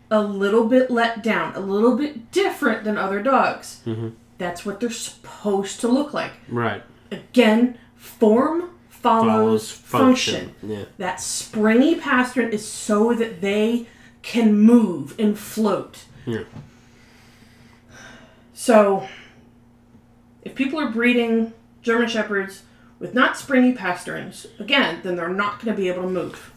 a 0.09 0.21
little 0.21 0.67
bit 0.67 0.89
let 0.89 1.23
down, 1.23 1.55
a 1.55 1.59
little 1.59 1.97
bit 1.97 2.31
different 2.31 2.83
than 2.83 2.97
other 2.97 3.21
dogs. 3.21 3.81
Mm-hmm. 3.85 4.09
That's 4.37 4.65
what 4.65 4.79
they're 4.79 4.89
supposed 4.89 5.81
to 5.81 5.87
look 5.87 6.13
like. 6.13 6.31
Right. 6.47 6.83
Again, 7.11 7.77
form 7.95 8.69
follows, 8.89 9.69
Follows 9.69 9.71
function. 9.71 10.49
function. 10.49 10.69
Yeah. 10.69 10.85
That 10.97 11.19
springy 11.19 11.95
pastern 11.95 12.51
is 12.51 12.65
so 12.67 13.13
that 13.13 13.41
they 13.41 13.87
can 14.21 14.57
move 14.57 15.19
and 15.19 15.37
float. 15.37 16.05
Yeah. 16.25 16.43
So, 18.63 19.09
if 20.41 20.55
people 20.55 20.79
are 20.79 20.89
breeding 20.89 21.51
German 21.81 22.07
Shepherds 22.07 22.63
with 22.97 23.13
not 23.13 23.35
springy 23.35 23.73
pasterns, 23.73 24.47
again, 24.57 25.01
then 25.03 25.17
they're 25.17 25.27
not 25.27 25.59
going 25.59 25.75
to 25.75 25.81
be 25.81 25.89
able 25.89 26.03
to 26.03 26.07
move. 26.07 26.53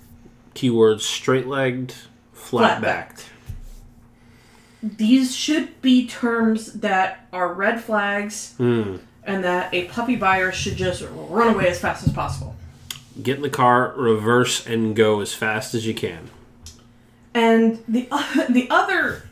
Keywords 0.55 1.01
straight 1.01 1.49
legged, 1.49 1.95
flat 2.33 2.81
backed. 2.81 3.27
These 4.85 5.35
should 5.35 5.83
be 5.83 6.07
terms 6.07 6.75
that 6.75 7.27
are 7.33 7.53
red 7.53 7.83
flags 7.83 8.55
Hmm. 8.57 8.99
and 9.25 9.43
that 9.43 9.75
a 9.75 9.87
puppy 9.87 10.15
buyer 10.15 10.53
should 10.53 10.77
just 10.77 11.05
run 11.11 11.53
away 11.57 11.67
as 11.67 11.81
fast 11.81 12.07
as 12.07 12.13
possible. 12.13 12.55
Get 13.21 13.39
in 13.39 13.43
the 13.43 13.51
car, 13.51 13.93
reverse, 13.97 14.65
and 14.65 14.95
go 14.95 15.19
as 15.19 15.35
fast 15.35 15.75
as 15.75 15.85
you 15.85 15.93
can. 15.93 16.31
And 17.35 17.83
the 17.89 18.03
the 18.49 18.69
other 18.71 19.25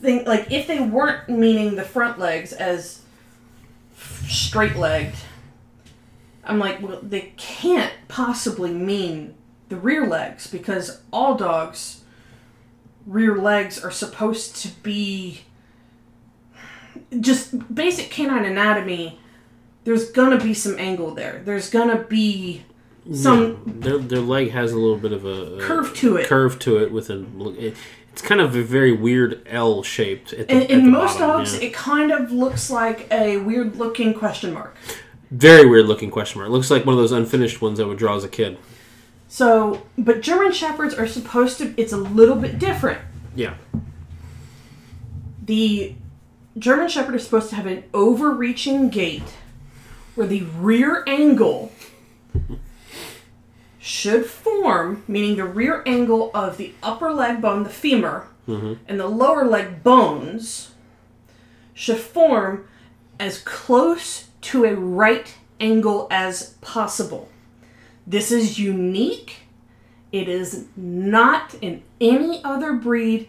thing, 0.00 0.24
like 0.24 0.50
if 0.50 0.66
they 0.66 0.80
weren't 0.80 1.28
meaning 1.28 1.76
the 1.76 1.84
front 1.84 2.18
legs 2.18 2.52
as 2.52 3.02
straight 4.26 4.76
legged, 4.76 5.14
I'm 6.44 6.58
like, 6.58 6.82
well, 6.82 7.00
they 7.02 7.32
can't 7.36 7.92
possibly 8.08 8.72
mean 8.72 9.34
the 9.68 9.76
rear 9.76 10.06
legs 10.06 10.46
because 10.46 11.00
all 11.12 11.36
dogs' 11.36 12.02
rear 13.06 13.36
legs 13.36 13.82
are 13.82 13.90
supposed 13.90 14.56
to 14.56 14.68
be 14.82 15.42
just 17.20 17.74
basic 17.74 18.10
canine 18.10 18.44
anatomy. 18.44 19.18
There's 19.84 20.10
gonna 20.10 20.38
be 20.38 20.54
some 20.54 20.78
angle 20.78 21.14
there. 21.14 21.42
There's 21.44 21.70
gonna 21.70 21.98
be 22.04 22.64
some 23.12 23.62
Their, 23.66 23.98
their 23.98 24.20
leg 24.20 24.50
has 24.52 24.72
a 24.72 24.78
little 24.78 24.96
bit 24.96 25.12
of 25.12 25.24
a, 25.24 25.56
a 25.56 25.60
curve 25.60 25.94
to 25.96 26.16
it. 26.16 26.26
curve 26.26 26.58
to 26.60 26.78
it 26.78 26.92
with 26.92 27.10
a. 27.10 27.24
It, 27.58 27.76
it's 28.12 28.22
kind 28.22 28.40
of 28.40 28.54
a 28.54 28.62
very 28.62 28.92
weird 28.92 29.46
L 29.48 29.82
shaped. 29.82 30.32
In, 30.32 30.62
in 30.62 30.90
most 30.90 31.18
bottom, 31.18 31.38
dogs, 31.38 31.54
yeah. 31.54 31.68
it 31.68 31.74
kind 31.74 32.12
of 32.12 32.30
looks 32.30 32.70
like 32.70 33.10
a 33.10 33.38
weird 33.38 33.76
looking 33.76 34.12
question 34.14 34.52
mark. 34.52 34.76
very 35.30 35.66
weird 35.66 35.86
looking 35.86 36.10
question 36.10 36.38
mark. 36.40 36.50
It 36.50 36.52
looks 36.52 36.70
like 36.70 36.84
one 36.84 36.94
of 36.94 36.98
those 36.98 37.12
unfinished 37.12 37.62
ones 37.62 37.80
I 37.80 37.84
would 37.84 37.98
draw 37.98 38.14
as 38.16 38.24
a 38.24 38.28
kid. 38.28 38.58
So, 39.28 39.82
but 39.96 40.20
German 40.20 40.52
Shepherds 40.52 40.94
are 40.94 41.06
supposed 41.06 41.56
to, 41.58 41.72
it's 41.78 41.92
a 41.92 41.96
little 41.96 42.36
bit 42.36 42.58
different. 42.58 43.00
Yeah. 43.34 43.54
The 45.42 45.94
German 46.58 46.88
Shepherd 46.88 47.14
is 47.14 47.24
supposed 47.24 47.48
to 47.48 47.56
have 47.56 47.64
an 47.64 47.84
overreaching 47.94 48.90
gait 48.90 49.22
where 50.14 50.26
the 50.26 50.42
rear 50.42 51.02
angle 51.06 51.72
should 53.82 54.24
form, 54.24 55.02
meaning 55.08 55.34
the 55.34 55.44
rear 55.44 55.82
angle 55.84 56.30
of 56.32 56.56
the 56.56 56.72
upper 56.84 57.12
leg 57.12 57.42
bone, 57.42 57.64
the 57.64 57.68
femur, 57.68 58.28
mm-hmm. 58.46 58.74
and 58.86 59.00
the 59.00 59.08
lower 59.08 59.44
leg 59.44 59.82
bones 59.82 60.70
should 61.74 61.98
form 61.98 62.64
as 63.18 63.40
close 63.40 64.28
to 64.40 64.64
a 64.64 64.76
right 64.76 65.34
angle 65.58 66.06
as 66.12 66.50
possible. 66.60 67.28
This 68.06 68.30
is 68.30 68.56
unique. 68.56 69.46
It 70.12 70.28
is 70.28 70.66
not 70.76 71.54
in 71.60 71.82
any 72.00 72.40
other 72.44 72.74
breed 72.74 73.28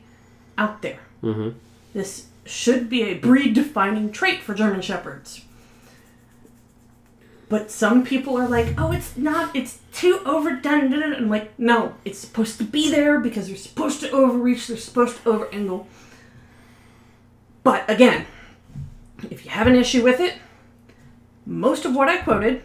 out 0.56 0.84
there. 0.84 1.00
Mm-hmm. 1.24 1.58
This 1.94 2.28
should 2.46 2.90
be 2.90 3.02
a 3.02 3.16
breed 3.16 3.56
defining 3.56 4.12
trait 4.12 4.44
for 4.44 4.54
German 4.54 4.82
Shepherds. 4.82 5.46
But 7.54 7.70
some 7.70 8.04
people 8.04 8.36
are 8.36 8.48
like, 8.48 8.74
oh, 8.80 8.92
it's 8.92 9.16
not, 9.16 9.56
it's 9.56 9.78
too 9.94 10.22
overdone. 10.26 10.90
da, 10.90 10.98
da, 10.98 11.10
da." 11.12 11.18
I'm 11.18 11.30
like, 11.30 11.52
no, 11.60 11.94
it's 12.04 12.18
supposed 12.18 12.58
to 12.58 12.64
be 12.64 12.90
there 12.90 13.20
because 13.20 13.46
they're 13.46 13.56
supposed 13.56 14.00
to 14.00 14.10
overreach, 14.10 14.66
they're 14.66 14.76
supposed 14.76 15.18
to 15.18 15.22
overangle. 15.30 15.86
But 17.62 17.88
again, 17.88 18.26
if 19.30 19.46
you 19.46 19.52
have 19.52 19.68
an 19.68 19.76
issue 19.76 20.04
with 20.04 20.20
it, 20.20 20.34
most 21.46 21.86
of 21.86 21.94
what 21.94 22.10
I 22.10 22.18
quoted 22.18 22.64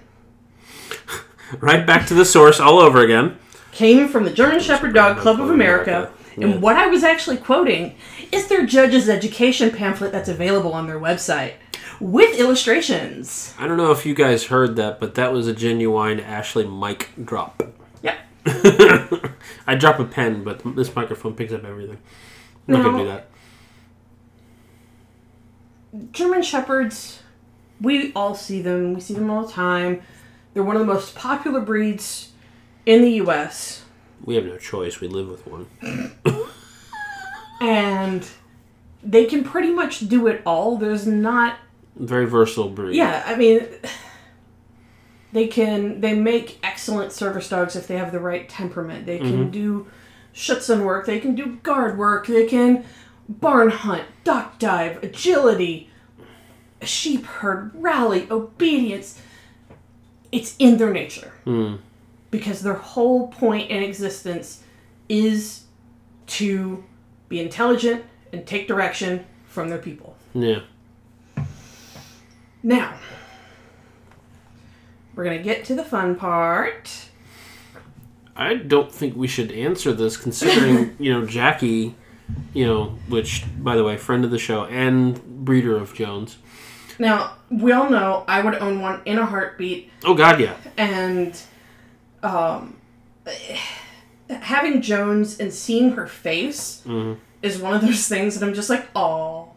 Right 1.60 1.86
back 1.86 2.06
to 2.06 2.14
the 2.14 2.24
source 2.24 2.58
all 2.58 2.78
over 2.78 3.04
again. 3.04 3.36
came 3.72 4.08
from 4.08 4.24
the 4.24 4.32
German 4.32 4.60
Shepherd 4.60 4.94
Dog 4.94 5.18
Club 5.18 5.38
of 5.38 5.50
America. 5.50 6.10
Yeah. 6.34 6.46
And 6.46 6.62
what 6.62 6.76
I 6.76 6.86
was 6.86 7.04
actually 7.04 7.36
quoting 7.36 7.94
is 8.32 8.48
their 8.48 8.64
judge's 8.64 9.10
education 9.10 9.70
pamphlet 9.70 10.12
that's 10.12 10.30
available 10.30 10.72
on 10.72 10.86
their 10.86 10.98
website 10.98 11.56
with 12.00 12.38
illustrations. 12.38 13.54
I 13.58 13.66
don't 13.66 13.76
know 13.76 13.90
if 13.90 14.06
you 14.06 14.14
guys 14.14 14.46
heard 14.46 14.76
that, 14.76 15.00
but 15.00 15.14
that 15.14 15.32
was 15.32 15.46
a 15.46 15.52
genuine 15.52 16.20
Ashley 16.20 16.66
mic 16.66 17.10
drop. 17.22 17.62
Yep. 18.02 18.18
I 19.66 19.74
drop 19.74 19.98
a 19.98 20.04
pen, 20.04 20.44
but 20.44 20.62
this 20.76 20.94
microphone 20.94 21.34
picks 21.34 21.52
up 21.52 21.64
everything. 21.64 21.98
I'm 22.66 22.74
not 22.74 22.82
gonna 22.84 22.98
do 22.98 23.06
that. 23.06 23.30
German 26.12 26.42
Shepherds, 26.42 27.22
we 27.80 28.12
all 28.12 28.34
see 28.34 28.60
them. 28.60 28.94
We 28.94 29.00
see 29.00 29.14
them 29.14 29.30
all 29.30 29.46
the 29.46 29.52
time. 29.52 30.02
They're 30.54 30.62
one 30.62 30.76
of 30.76 30.80
the 30.80 30.92
most 30.92 31.14
popular 31.14 31.60
breeds 31.60 32.32
in 32.86 33.02
the 33.02 33.12
U.S. 33.12 33.84
We 34.24 34.34
have 34.34 34.44
no 34.44 34.58
choice. 34.58 35.00
We 35.00 35.08
live 35.08 35.28
with 35.28 35.46
one. 35.46 35.66
And 37.60 38.26
they 39.02 39.24
can 39.24 39.44
pretty 39.44 39.70
much 39.70 40.08
do 40.08 40.26
it 40.26 40.42
all. 40.46 40.76
There's 40.76 41.06
not 41.06 41.58
Very 41.98 42.26
versatile 42.26 42.70
breed. 42.70 42.96
Yeah, 42.96 43.22
I 43.26 43.36
mean, 43.36 43.66
they 45.32 45.48
can 45.48 46.00
they 46.00 46.14
make 46.14 46.58
excellent 46.62 47.12
service 47.12 47.48
dogs 47.48 47.76
if 47.76 47.86
they 47.86 47.96
have 47.96 48.12
the 48.12 48.20
right 48.20 48.48
temperament. 48.48 49.06
They 49.06 49.18
can 49.18 49.32
mm-hmm. 49.32 49.50
do 49.50 49.86
Schutzhund 50.34 50.84
work. 50.84 51.06
They 51.06 51.20
can 51.20 51.34
do 51.34 51.58
guard 51.62 51.98
work. 51.98 52.26
They 52.26 52.46
can 52.46 52.84
barn 53.28 53.70
hunt, 53.70 54.04
duck 54.24 54.58
dive, 54.58 55.02
agility, 55.02 55.90
sheep 56.82 57.26
herd, 57.26 57.72
rally, 57.74 58.26
obedience. 58.30 59.20
It's 60.30 60.54
in 60.58 60.76
their 60.76 60.92
nature 60.92 61.32
hmm. 61.44 61.76
because 62.30 62.60
their 62.62 62.74
whole 62.74 63.28
point 63.28 63.70
in 63.70 63.82
existence 63.82 64.62
is 65.08 65.64
to 66.26 66.84
be 67.28 67.40
intelligent 67.40 68.04
and 68.32 68.46
take 68.46 68.68
direction 68.68 69.24
from 69.46 69.70
their 69.70 69.78
people. 69.78 70.16
Yeah. 70.34 70.60
Now, 72.62 72.94
we're 75.14 75.24
going 75.24 75.38
to 75.38 75.44
get 75.44 75.64
to 75.66 75.74
the 75.74 75.84
fun 75.84 76.16
part. 76.16 77.06
I 78.36 78.54
don't 78.54 78.92
think 78.92 79.16
we 79.16 79.26
should 79.26 79.50
answer 79.50 79.92
this, 79.92 80.16
considering 80.16 80.96
you 81.00 81.12
know 81.12 81.26
Jackie, 81.26 81.94
you 82.54 82.66
know, 82.66 82.98
which 83.08 83.44
by 83.62 83.76
the 83.76 83.82
way, 83.84 83.96
friend 83.96 84.24
of 84.24 84.30
the 84.30 84.38
show 84.38 84.64
and 84.66 85.44
breeder 85.44 85.76
of 85.76 85.94
Jones. 85.94 86.38
Now, 87.00 87.34
we 87.50 87.70
all 87.72 87.88
know 87.90 88.24
I 88.26 88.40
would 88.40 88.54
own 88.56 88.80
one 88.80 89.02
in 89.04 89.18
a 89.18 89.26
heartbeat, 89.26 89.90
Oh 90.04 90.14
God, 90.14 90.40
yeah. 90.40 90.56
and 90.76 91.40
um, 92.24 92.76
having 94.30 94.82
Jones 94.82 95.38
and 95.38 95.52
seeing 95.52 95.92
her 95.92 96.06
face 96.08 96.82
is 97.42 97.58
one 97.58 97.74
of 97.74 97.82
those 97.82 98.08
things 98.08 98.38
that 98.38 98.46
I'm 98.46 98.54
just 98.54 98.68
like, 98.70 98.86
oh. 98.96 99.47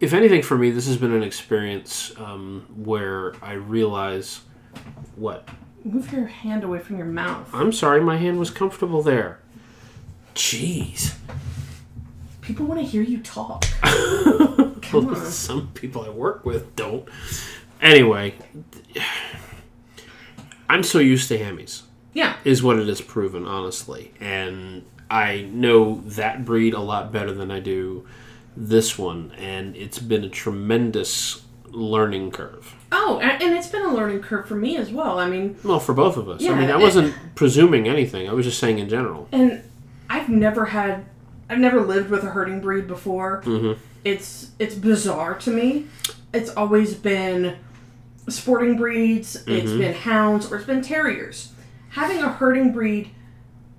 If 0.00 0.12
anything, 0.12 0.42
for 0.42 0.56
me, 0.56 0.70
this 0.70 0.86
has 0.86 0.96
been 0.96 1.12
an 1.12 1.22
experience 1.24 2.12
um, 2.18 2.66
where 2.76 3.34
I 3.42 3.54
realize 3.54 4.42
what. 5.16 5.48
Move 5.84 6.12
your 6.12 6.26
hand 6.26 6.62
away 6.62 6.78
from 6.78 6.98
your 6.98 7.06
mouth. 7.06 7.48
I'm 7.52 7.72
sorry, 7.72 8.00
my 8.00 8.16
hand 8.16 8.38
was 8.38 8.50
comfortable 8.50 9.02
there. 9.02 9.40
Jeez. 10.34 11.14
People 12.40 12.66
want 12.66 12.80
to 12.80 12.86
hear 12.86 13.02
you 13.02 13.18
talk. 13.18 13.64
On. 14.94 15.16
Some 15.16 15.68
people 15.74 16.02
I 16.04 16.08
work 16.08 16.46
with 16.46 16.74
don't. 16.74 17.06
Anyway, 17.82 18.36
I'm 20.68 20.82
so 20.82 20.98
used 20.98 21.28
to 21.28 21.38
hammies. 21.38 21.82
Yeah. 22.14 22.36
is 22.44 22.62
what 22.62 22.78
it 22.78 22.88
has 22.88 23.00
proven, 23.00 23.46
honestly. 23.46 24.12
And 24.18 24.84
I 25.10 25.42
know 25.52 26.00
that 26.06 26.44
breed 26.44 26.72
a 26.72 26.80
lot 26.80 27.12
better 27.12 27.32
than 27.32 27.50
I 27.50 27.60
do 27.60 28.06
this 28.60 28.98
one, 28.98 29.30
and 29.38 29.76
it's 29.76 29.98
been 30.00 30.24
a 30.24 30.28
tremendous 30.28 31.44
learning 31.66 32.30
curve. 32.32 32.74
Oh, 32.90 33.20
and, 33.22 33.54
it's 33.54 33.68
been 33.68 33.84
a 33.84 33.94
learning 33.94 34.20
curve 34.22 34.48
for 34.48 34.54
me 34.56 34.76
as 34.76 34.90
well. 34.90 35.18
I 35.20 35.28
mean, 35.28 35.56
Well, 35.62 35.78
for 35.78 35.92
both 35.94 36.16
of 36.16 36.28
us. 36.28 36.40
Yeah, 36.40 36.52
I 36.52 36.58
mean, 36.60 36.70
I 36.70 36.76
wasn't 36.76 37.14
presuming 37.36 37.86
anything. 37.86 38.28
I 38.28 38.32
was 38.32 38.46
just 38.46 38.58
saying 38.58 38.78
in 38.78 38.88
general. 38.88 39.28
and 39.32 39.62
I've 40.10 40.28
never 40.28 40.64
had, 40.66 41.04
I've 41.50 41.58
never 41.58 41.80
lived 41.82 42.10
with 42.10 42.24
a 42.24 42.30
herding 42.30 42.60
breed 42.60 42.86
before. 42.88 43.42
Mm-hmm. 43.44 43.78
It's 44.04 44.50
it's 44.58 44.74
bizarre 44.74 45.34
to 45.40 45.50
me. 45.50 45.86
It's 46.32 46.50
always 46.50 46.94
been 46.94 47.56
sporting 48.28 48.76
breeds. 48.76 49.36
It's 49.36 49.46
Mm-hmm. 49.70 49.78
been 49.78 49.94
hounds 49.94 50.50
or 50.50 50.56
it's 50.56 50.66
been 50.66 50.82
terriers. 50.82 51.52
Having 51.90 52.22
a 52.22 52.28
herding 52.32 52.72
breed 52.72 53.10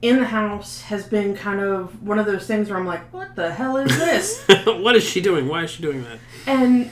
in 0.01 0.17
the 0.17 0.25
house 0.25 0.81
has 0.83 1.05
been 1.05 1.35
kind 1.35 1.59
of 1.59 2.01
one 2.01 2.19
of 2.19 2.25
those 2.25 2.47
things 2.47 2.69
where 2.69 2.79
I'm 2.79 2.85
like, 2.85 3.11
what 3.13 3.35
the 3.35 3.51
hell 3.51 3.77
is 3.77 3.89
this? 3.97 4.45
what 4.65 4.95
is 4.95 5.03
she 5.03 5.19
doing? 5.21 5.47
Why 5.47 5.63
is 5.63 5.71
she 5.71 5.81
doing 5.81 6.03
that? 6.03 6.19
and 6.47 6.89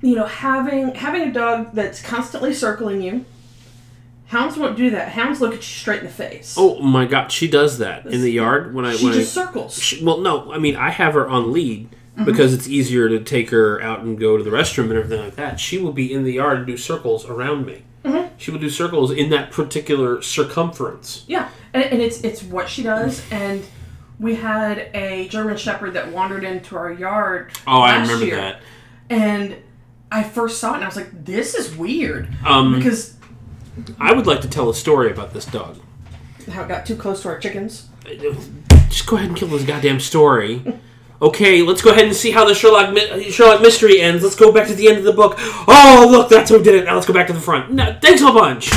you 0.00 0.14
know 0.14 0.26
having 0.26 0.94
having 0.94 1.22
a 1.22 1.32
dog 1.32 1.72
that's 1.72 2.00
constantly 2.00 2.54
circling 2.54 3.02
you 3.02 3.24
hounds 4.26 4.56
won't 4.56 4.76
do 4.76 4.90
that 4.90 5.08
hounds 5.08 5.40
look 5.40 5.50
at 5.52 5.56
you 5.56 5.62
straight 5.62 5.98
in 5.98 6.06
the 6.06 6.12
face 6.12 6.54
Oh 6.56 6.80
my 6.80 7.04
god, 7.04 7.32
she 7.32 7.48
does 7.48 7.78
that 7.78 8.06
in 8.06 8.22
the 8.22 8.30
yard 8.30 8.72
when 8.74 8.84
I 8.84 8.94
she 8.94 9.04
when 9.06 9.14
just 9.14 9.36
I, 9.36 9.44
circles 9.44 9.82
she, 9.82 10.04
well, 10.04 10.18
no, 10.18 10.52
I 10.52 10.58
mean 10.58 10.76
I 10.76 10.90
have 10.90 11.14
her 11.14 11.28
on 11.28 11.52
lead 11.52 11.88
Mm-hmm. 12.16 12.24
because 12.24 12.52
it's 12.52 12.66
easier 12.66 13.08
to 13.08 13.20
take 13.20 13.50
her 13.50 13.80
out 13.80 14.00
and 14.00 14.18
go 14.18 14.36
to 14.36 14.42
the 14.42 14.50
restroom 14.50 14.90
and 14.90 14.94
everything 14.94 15.24
like 15.24 15.36
that. 15.36 15.60
She 15.60 15.78
will 15.78 15.92
be 15.92 16.12
in 16.12 16.24
the 16.24 16.32
yard 16.32 16.58
and 16.58 16.66
do 16.66 16.76
circles 16.76 17.24
around 17.24 17.64
me. 17.64 17.84
Mm-hmm. 18.04 18.34
She 18.36 18.50
will 18.50 18.58
do 18.58 18.68
circles 18.70 19.12
in 19.12 19.30
that 19.30 19.52
particular 19.52 20.20
circumference. 20.20 21.22
yeah 21.28 21.48
and, 21.74 21.84
and 21.84 22.02
it's 22.02 22.20
it's 22.22 22.42
what 22.42 22.68
she 22.68 22.82
does 22.82 23.22
and 23.30 23.62
we 24.20 24.34
had 24.34 24.90
a 24.94 25.28
german 25.28 25.56
shepherd 25.56 25.92
that 25.94 26.10
wandered 26.12 26.44
into 26.44 26.76
our 26.76 26.92
yard 26.92 27.52
Oh, 27.66 27.80
I 27.80 27.98
last 27.98 28.08
remember 28.08 28.26
year, 28.26 28.36
that. 28.36 28.60
and 29.10 29.56
i 30.10 30.22
first 30.22 30.58
saw 30.58 30.72
it 30.72 30.76
and 30.76 30.84
i 30.84 30.86
was 30.88 30.96
like 30.96 31.24
this 31.24 31.54
is 31.54 31.76
weird 31.76 32.28
Um, 32.44 32.74
because 32.76 33.16
I 34.00 34.12
would 34.12 34.26
like 34.26 34.40
to 34.40 34.48
tell 34.48 34.68
a 34.70 34.74
story 34.74 35.08
about 35.12 35.32
this 35.32 35.44
dog. 35.44 35.78
how 36.50 36.62
it 36.64 36.68
got 36.68 36.84
too 36.84 36.96
close 36.96 37.22
to 37.22 37.28
our 37.28 37.38
chickens 37.38 37.86
Just 38.88 39.06
go 39.06 39.14
ahead 39.16 39.28
and 39.28 39.36
kill 39.36 39.48
this 39.48 39.62
goddamn 39.64 40.00
story. 40.00 40.64
Okay, 41.22 41.62
let's 41.62 41.80
go 41.82 41.90
ahead 41.90 42.06
and 42.06 42.14
see 42.16 42.30
how 42.32 42.44
the 42.44 42.54
Sherlock 42.54 42.96
Sherlock 43.30 43.60
mystery 43.60 44.00
ends. 44.00 44.22
Let's 44.24 44.34
go 44.36 44.50
back 44.52 44.66
to 44.68 44.74
the 44.74 44.88
end 44.88 44.98
of 44.98 45.04
the 45.04 45.12
book. 45.12 45.34
Oh, 45.38 46.08
look, 46.10 46.28
that's 46.30 46.48
who 46.50 46.62
did 46.62 46.74
it. 46.76 46.84
Now 46.86 46.94
let's 46.94 47.06
go 47.06 47.12
back 47.12 47.26
to 47.26 47.32
the 47.32 47.40
front. 47.40 47.70
No, 47.72 47.96
thanks 48.00 48.20
a 48.22 48.26
bunch. 48.32 48.70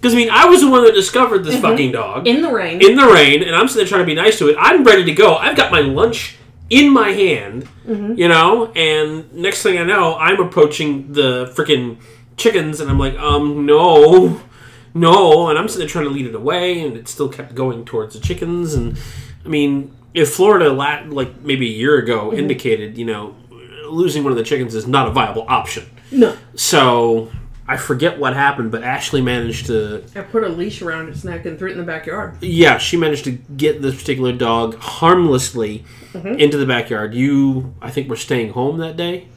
Because 0.00 0.14
I 0.14 0.16
mean, 0.16 0.30
I 0.30 0.46
was 0.46 0.62
the 0.62 0.70
one 0.70 0.84
that 0.84 0.94
discovered 0.94 1.44
this 1.44 1.54
mm-hmm. 1.54 1.62
fucking 1.62 1.92
dog 1.92 2.26
in 2.26 2.40
the 2.40 2.50
rain 2.50 2.80
in 2.80 2.96
the 2.96 3.06
rain, 3.06 3.42
and 3.42 3.54
I'm 3.54 3.68
sitting 3.68 3.84
there 3.84 3.88
trying 3.88 4.00
to 4.02 4.06
be 4.06 4.14
nice 4.14 4.38
to 4.38 4.48
it. 4.48 4.56
I'm 4.58 4.82
ready 4.82 5.04
to 5.04 5.12
go. 5.12 5.36
I've 5.36 5.56
got 5.56 5.70
my 5.70 5.80
lunch 5.80 6.36
in 6.70 6.90
my 6.90 7.10
hand, 7.10 7.68
mm-hmm. 7.86 8.14
you 8.14 8.28
know, 8.28 8.72
and 8.72 9.30
next 9.34 9.62
thing 9.62 9.76
I 9.76 9.84
know, 9.84 10.16
I'm 10.16 10.40
approaching 10.40 11.12
the 11.12 11.52
freaking 11.56 11.98
chickens, 12.36 12.80
and 12.80 12.88
I'm 12.88 12.98
like, 12.98 13.18
um, 13.18 13.66
no, 13.66 14.40
no, 14.94 15.50
and 15.50 15.58
I'm 15.58 15.68
sitting 15.68 15.80
there 15.80 15.88
trying 15.88 16.04
to 16.04 16.10
lead 16.10 16.26
it 16.26 16.34
away, 16.34 16.80
and 16.80 16.96
it 16.96 17.08
still 17.08 17.28
kept 17.28 17.54
going 17.54 17.84
towards 17.84 18.14
the 18.14 18.20
chickens, 18.20 18.74
and 18.74 18.96
I 19.44 19.48
mean, 19.48 19.94
if 20.14 20.32
Florida, 20.32 20.70
like 20.70 21.40
maybe 21.42 21.66
a 21.66 21.76
year 21.76 21.98
ago, 21.98 22.28
mm-hmm. 22.28 22.38
indicated, 22.38 22.96
you 22.96 23.04
know, 23.04 23.36
losing 23.88 24.22
one 24.22 24.32
of 24.32 24.38
the 24.38 24.44
chickens 24.44 24.74
is 24.74 24.86
not 24.86 25.08
a 25.08 25.10
viable 25.10 25.44
option. 25.48 25.84
no 26.10 26.36
So 26.54 27.30
I 27.70 27.76
forget 27.76 28.18
what 28.18 28.34
happened, 28.34 28.72
but 28.72 28.82
Ashley 28.82 29.22
managed 29.22 29.66
to 29.66 30.04
i 30.16 30.22
put 30.22 30.42
a 30.42 30.48
leash 30.48 30.82
around 30.82 31.08
its 31.08 31.22
neck 31.22 31.46
and 31.46 31.56
threw 31.56 31.68
it 31.68 31.72
in 31.72 31.78
the 31.78 31.84
backyard 31.84 32.36
yeah, 32.40 32.78
she 32.78 32.96
managed 32.96 33.22
to 33.24 33.30
get 33.30 33.80
this 33.80 33.96
particular 33.96 34.32
dog 34.32 34.74
harmlessly 34.74 35.84
mm-hmm. 36.12 36.34
into 36.40 36.56
the 36.56 36.66
backyard. 36.66 37.14
You, 37.14 37.72
I 37.80 37.92
think, 37.92 38.08
were 38.08 38.16
staying 38.16 38.54
home 38.54 38.78
that 38.78 38.96
day. 38.96 39.28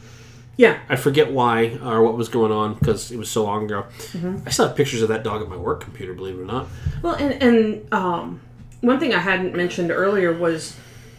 yeah 0.57 0.79
I 0.89 0.95
forget 0.95 1.31
why 1.31 1.77
or 1.83 2.01
what 2.01 2.17
was 2.17 2.27
going 2.27 2.51
on 2.51 2.73
because 2.73 3.11
it 3.11 3.17
was 3.17 3.29
so 3.29 3.43
long 3.43 3.65
ago. 3.65 3.85
Mm-hmm. 4.13 4.47
I 4.47 4.49
still 4.49 4.67
have 4.67 4.75
pictures 4.75 5.03
of 5.03 5.09
that 5.09 5.23
dog 5.23 5.43
at 5.43 5.47
my 5.47 5.57
work 5.57 5.81
computer, 5.81 6.15
believe 6.15 6.39
it 6.39 6.41
or 6.41 6.45
not. 6.45 6.67
Well, 7.03 7.13
and, 7.13 7.43
and 7.43 7.93
um, 7.93 8.41
one 8.81 8.99
thing 8.99 9.13
I 9.13 9.19
hadn't 9.19 9.55
mentioned 9.55 9.91
earlier 9.91 10.33
was 10.33 10.75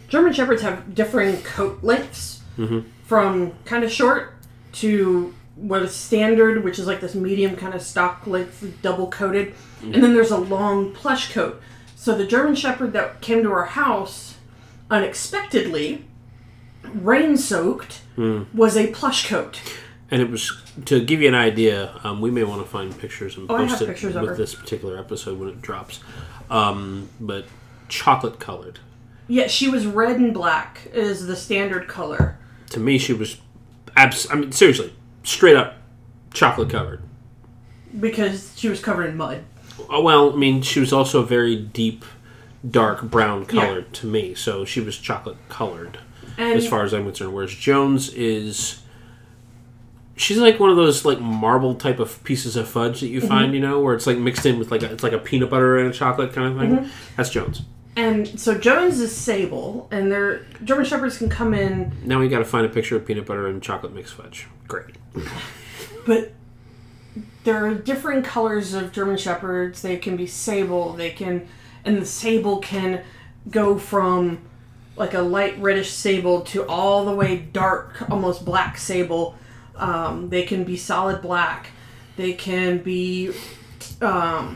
German 0.09 0.33
Shepherds 0.33 0.63
have 0.63 0.93
differing 0.93 1.41
coat 1.43 1.81
lengths 1.81 2.41
mm-hmm. 2.57 2.81
from 3.05 3.53
kind 3.63 3.85
of 3.85 3.91
short 3.91 4.33
to 4.73 5.33
what 5.55 5.81
is 5.83 5.95
standard, 5.95 6.63
which 6.63 6.79
is 6.79 6.87
like 6.87 6.99
this 7.01 7.15
medium 7.15 7.55
kind 7.55 7.73
of 7.73 7.81
stock 7.81 8.25
length, 8.27 8.63
double 8.81 9.07
coated. 9.07 9.53
And 9.81 9.95
then 10.03 10.13
there's 10.13 10.31
a 10.31 10.37
long 10.37 10.93
plush 10.93 11.31
coat. 11.31 11.61
So 11.95 12.15
the 12.17 12.25
German 12.25 12.55
Shepherd 12.55 12.93
that 12.93 13.21
came 13.21 13.43
to 13.43 13.51
our 13.51 13.65
house 13.65 14.35
unexpectedly, 14.89 16.05
rain 16.93 17.37
soaked, 17.37 18.01
was 18.53 18.75
a 18.77 18.87
plush 18.87 19.27
coat. 19.27 19.59
And 20.11 20.21
it 20.21 20.29
was 20.29 20.61
to 20.85 21.03
give 21.03 21.21
you 21.21 21.27
an 21.27 21.35
idea. 21.35 21.99
Um, 22.03 22.21
we 22.21 22.29
may 22.31 22.43
want 22.43 22.61
to 22.61 22.67
find 22.67 22.97
pictures 22.97 23.37
and 23.37 23.49
Oh, 23.49 23.57
post 23.57 23.81
it 23.81 24.03
with 24.03 24.37
this 24.37 24.53
particular 24.55 24.97
episode 24.97 25.39
when 25.39 25.49
it 25.49 25.61
drops. 25.61 25.99
Um, 26.49 27.09
but 27.19 27.45
chocolate 27.89 28.39
colored. 28.39 28.79
Yeah, 29.27 29.47
she 29.47 29.67
was 29.67 29.85
red 29.87 30.17
and 30.17 30.33
black 30.33 30.87
is 30.93 31.25
the 31.25 31.35
standard 31.35 31.87
color. 31.87 32.37
To 32.69 32.79
me, 32.79 32.97
she 32.99 33.13
was 33.13 33.37
abs. 33.95 34.27
I 34.29 34.35
mean, 34.35 34.51
seriously, 34.51 34.93
straight 35.25 35.55
up 35.57 35.75
chocolate 36.33 36.69
covered. 36.69 37.01
Because 37.99 38.53
she 38.57 38.69
was 38.69 38.79
covered 38.81 39.05
in 39.09 39.17
mud. 39.17 39.43
Oh, 39.89 40.01
well, 40.01 40.33
I 40.33 40.35
mean, 40.35 40.61
she 40.61 40.79
was 40.79 40.91
also 40.93 41.23
very 41.23 41.55
deep, 41.55 42.03
dark 42.69 43.03
brown 43.03 43.41
Yeah. 43.51 43.61
colored 43.65 43.93
to 43.93 44.07
me, 44.07 44.33
so 44.35 44.65
she 44.65 44.79
was 44.81 44.97
chocolate 44.97 45.37
colored 45.49 45.97
And 46.37 46.53
as 46.57 46.67
far 46.67 46.83
as 46.83 46.93
I'm 46.93 47.03
concerned. 47.05 47.33
Whereas 47.33 47.53
Jones 47.53 48.13
is, 48.13 48.81
she's 50.17 50.37
like 50.37 50.59
one 50.59 50.69
of 50.69 50.75
those 50.75 51.05
like 51.05 51.19
marble 51.19 51.75
type 51.75 51.99
of 51.99 52.21
pieces 52.23 52.55
of 52.55 52.67
fudge 52.67 52.99
that 53.01 53.07
you 53.07 53.19
Mm-hmm. 53.19 53.27
find, 53.27 53.53
you 53.53 53.59
know, 53.61 53.79
where 53.79 53.93
it's 53.93 54.07
like 54.07 54.17
mixed 54.17 54.45
in 54.45 54.59
with 54.59 54.71
like 54.71 54.83
a, 54.83 54.91
it's 54.91 55.03
like 55.03 55.13
a 55.13 55.17
peanut 55.19 55.49
butter 55.49 55.77
and 55.77 55.89
a 55.89 55.93
chocolate 55.93 56.33
kind 56.33 56.53
of 56.53 56.59
thing. 56.59 56.77
Mm-hmm. 56.77 56.89
That's 57.17 57.29
Jones. 57.29 57.61
And 57.95 58.39
so 58.39 58.57
Jones 58.57 58.99
is 58.99 59.15
sable, 59.15 59.87
and 59.89 60.11
their 60.11 60.45
German 60.63 60.85
Shepherds 60.85 61.17
can 61.17 61.29
come 61.29 61.53
in, 61.53 61.93
Now 62.03 62.19
we 62.19 62.27
got 62.27 62.39
to 62.39 62.45
find 62.45 62.65
a 62.65 62.69
picture 62.69 62.97
of 62.97 63.05
peanut 63.05 63.25
butter 63.25 63.47
and 63.47 63.63
chocolate 63.63 63.93
mixed 63.93 64.15
fudge. 64.15 64.47
Great. 64.67 64.95
but 66.05 66.33
there 67.45 67.65
are 67.65 67.73
different 67.73 68.25
colors 68.25 68.73
of 68.73 68.91
German 68.91 69.17
Shepherds. 69.17 69.81
They 69.81 69.97
can 69.97 70.17
be 70.17 70.27
sable. 70.27 70.93
They 70.93 71.11
can, 71.11 71.47
and 71.85 71.97
the 71.97 72.05
sable 72.05 72.57
can 72.57 73.03
go 73.49 73.77
from 73.77 74.39
like 74.97 75.13
a 75.13 75.21
light 75.21 75.57
reddish 75.59 75.91
sable 75.91 76.41
to 76.41 76.67
all 76.67 77.05
the 77.05 77.13
way 77.13 77.37
dark, 77.37 78.09
almost 78.09 78.43
black 78.43 78.77
sable. 78.77 79.35
Um, 79.75 80.29
they 80.29 80.43
can 80.43 80.63
be 80.63 80.75
solid 80.77 81.21
black. 81.21 81.69
They 82.17 82.33
can 82.33 82.79
be 82.79 83.33
um, 84.01 84.55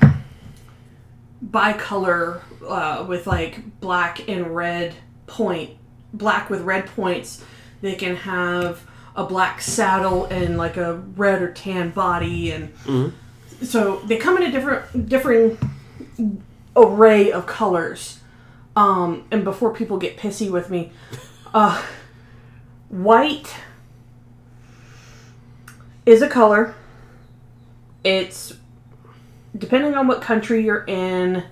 bicolor 1.45 2.41
uh, 2.67 3.05
with 3.07 3.27
like 3.27 3.79
black 3.79 4.27
and 4.27 4.55
red 4.55 4.95
point, 5.27 5.71
black 6.13 6.49
with 6.49 6.61
red 6.61 6.85
points. 6.87 7.43
They 7.81 7.95
can 7.95 8.15
have 8.17 8.85
a 9.15 9.25
black 9.25 9.61
saddle 9.61 10.25
and 10.25 10.57
like 10.57 10.77
a 10.77 10.95
red 10.95 11.41
or 11.41 11.51
tan 11.51 11.91
body, 11.91 12.51
and 12.51 12.73
so 13.61 13.99
they 14.01 14.17
come 14.17 14.37
in 14.37 14.43
a 14.43 14.51
different, 14.51 15.09
differing 15.09 15.57
array 16.75 17.31
of 17.31 17.45
colors. 17.45 18.19
Um, 18.75 19.25
and 19.31 19.43
before 19.43 19.73
people 19.73 19.97
get 19.97 20.17
pissy 20.17 20.49
with 20.49 20.69
me, 20.69 20.91
uh, 21.53 21.81
white 22.89 23.55
is 26.05 26.21
a 26.21 26.29
color. 26.29 26.75
It's 28.03 28.53
depending 29.57 29.95
on 29.95 30.07
what 30.07 30.21
country 30.21 30.63
you're 30.63 30.85
in 30.87 31.43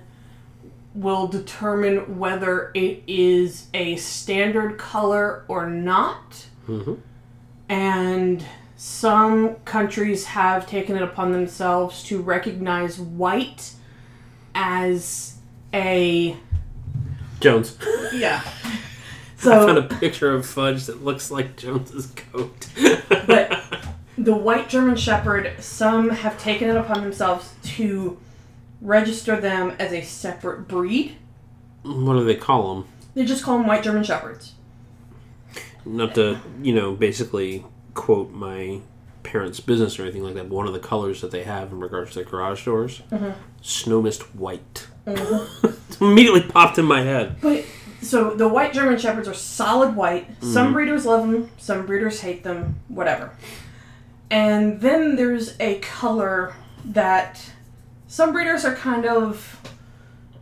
will 0.94 1.26
determine 1.28 2.18
whether 2.18 2.70
it 2.74 3.02
is 3.06 3.66
a 3.74 3.96
standard 3.96 4.78
color 4.78 5.44
or 5.48 5.68
not. 5.68 6.46
Mhm. 6.68 6.98
And 7.68 8.44
some 8.76 9.56
countries 9.64 10.24
have 10.26 10.66
taken 10.66 10.96
it 10.96 11.02
upon 11.02 11.32
themselves 11.32 12.02
to 12.04 12.20
recognize 12.20 12.98
white 12.98 13.72
as 14.54 15.34
a 15.74 16.36
Jones. 17.40 17.76
yeah. 18.12 18.40
I 19.40 19.40
found 19.40 19.78
a 19.78 19.88
So 19.88 19.96
picture 20.00 20.34
of 20.34 20.44
fudge 20.44 20.86
that 20.86 21.04
looks 21.04 21.30
like 21.30 21.56
Jones's 21.56 22.06
coat. 22.32 22.66
But- 23.08 23.62
the 24.18 24.34
white 24.36 24.68
German 24.68 24.96
Shepherd, 24.96 25.52
some 25.60 26.10
have 26.10 26.38
taken 26.38 26.68
it 26.68 26.76
upon 26.76 27.02
themselves 27.02 27.54
to 27.76 28.18
register 28.80 29.40
them 29.40 29.74
as 29.78 29.92
a 29.92 30.02
separate 30.02 30.68
breed. 30.68 31.16
what 31.82 32.14
do 32.14 32.24
they 32.24 32.34
call 32.34 32.74
them? 32.74 32.88
They 33.14 33.24
just 33.24 33.42
call 33.42 33.58
them 33.58 33.66
white 33.66 33.82
German 33.82 34.04
Shepherds. 34.04 34.52
not 35.84 36.14
to 36.16 36.38
you 36.62 36.74
know 36.74 36.94
basically 36.94 37.64
quote 37.94 38.30
my 38.32 38.80
parents' 39.22 39.60
business 39.60 39.98
or 39.98 40.02
anything 40.02 40.22
like 40.22 40.34
that. 40.34 40.48
But 40.48 40.56
one 40.56 40.66
of 40.66 40.72
the 40.72 40.78
colors 40.80 41.20
that 41.20 41.30
they 41.30 41.44
have 41.44 41.72
in 41.72 41.80
regards 41.80 42.10
to 42.12 42.16
their 42.20 42.24
garage 42.24 42.64
doors, 42.64 43.02
snow 43.62 44.02
mist 44.02 44.34
white. 44.34 44.86
immediately 46.00 46.42
popped 46.42 46.78
in 46.78 46.84
my 46.84 47.02
head. 47.02 47.36
But 47.40 47.64
so 48.00 48.34
the 48.34 48.46
white 48.48 48.72
German 48.72 48.98
shepherds 48.98 49.26
are 49.28 49.34
solid 49.34 49.96
white. 49.96 50.30
Mm-hmm. 50.30 50.52
Some 50.52 50.72
breeders 50.72 51.04
love 51.06 51.28
them, 51.28 51.50
some 51.58 51.86
breeders 51.86 52.20
hate 52.20 52.44
them, 52.44 52.78
whatever. 52.88 53.32
And 54.30 54.80
then 54.80 55.16
there's 55.16 55.54
a 55.58 55.78
color 55.78 56.54
that 56.84 57.40
some 58.06 58.32
breeders 58.32 58.64
are 58.64 58.74
kind 58.74 59.06
of 59.06 59.60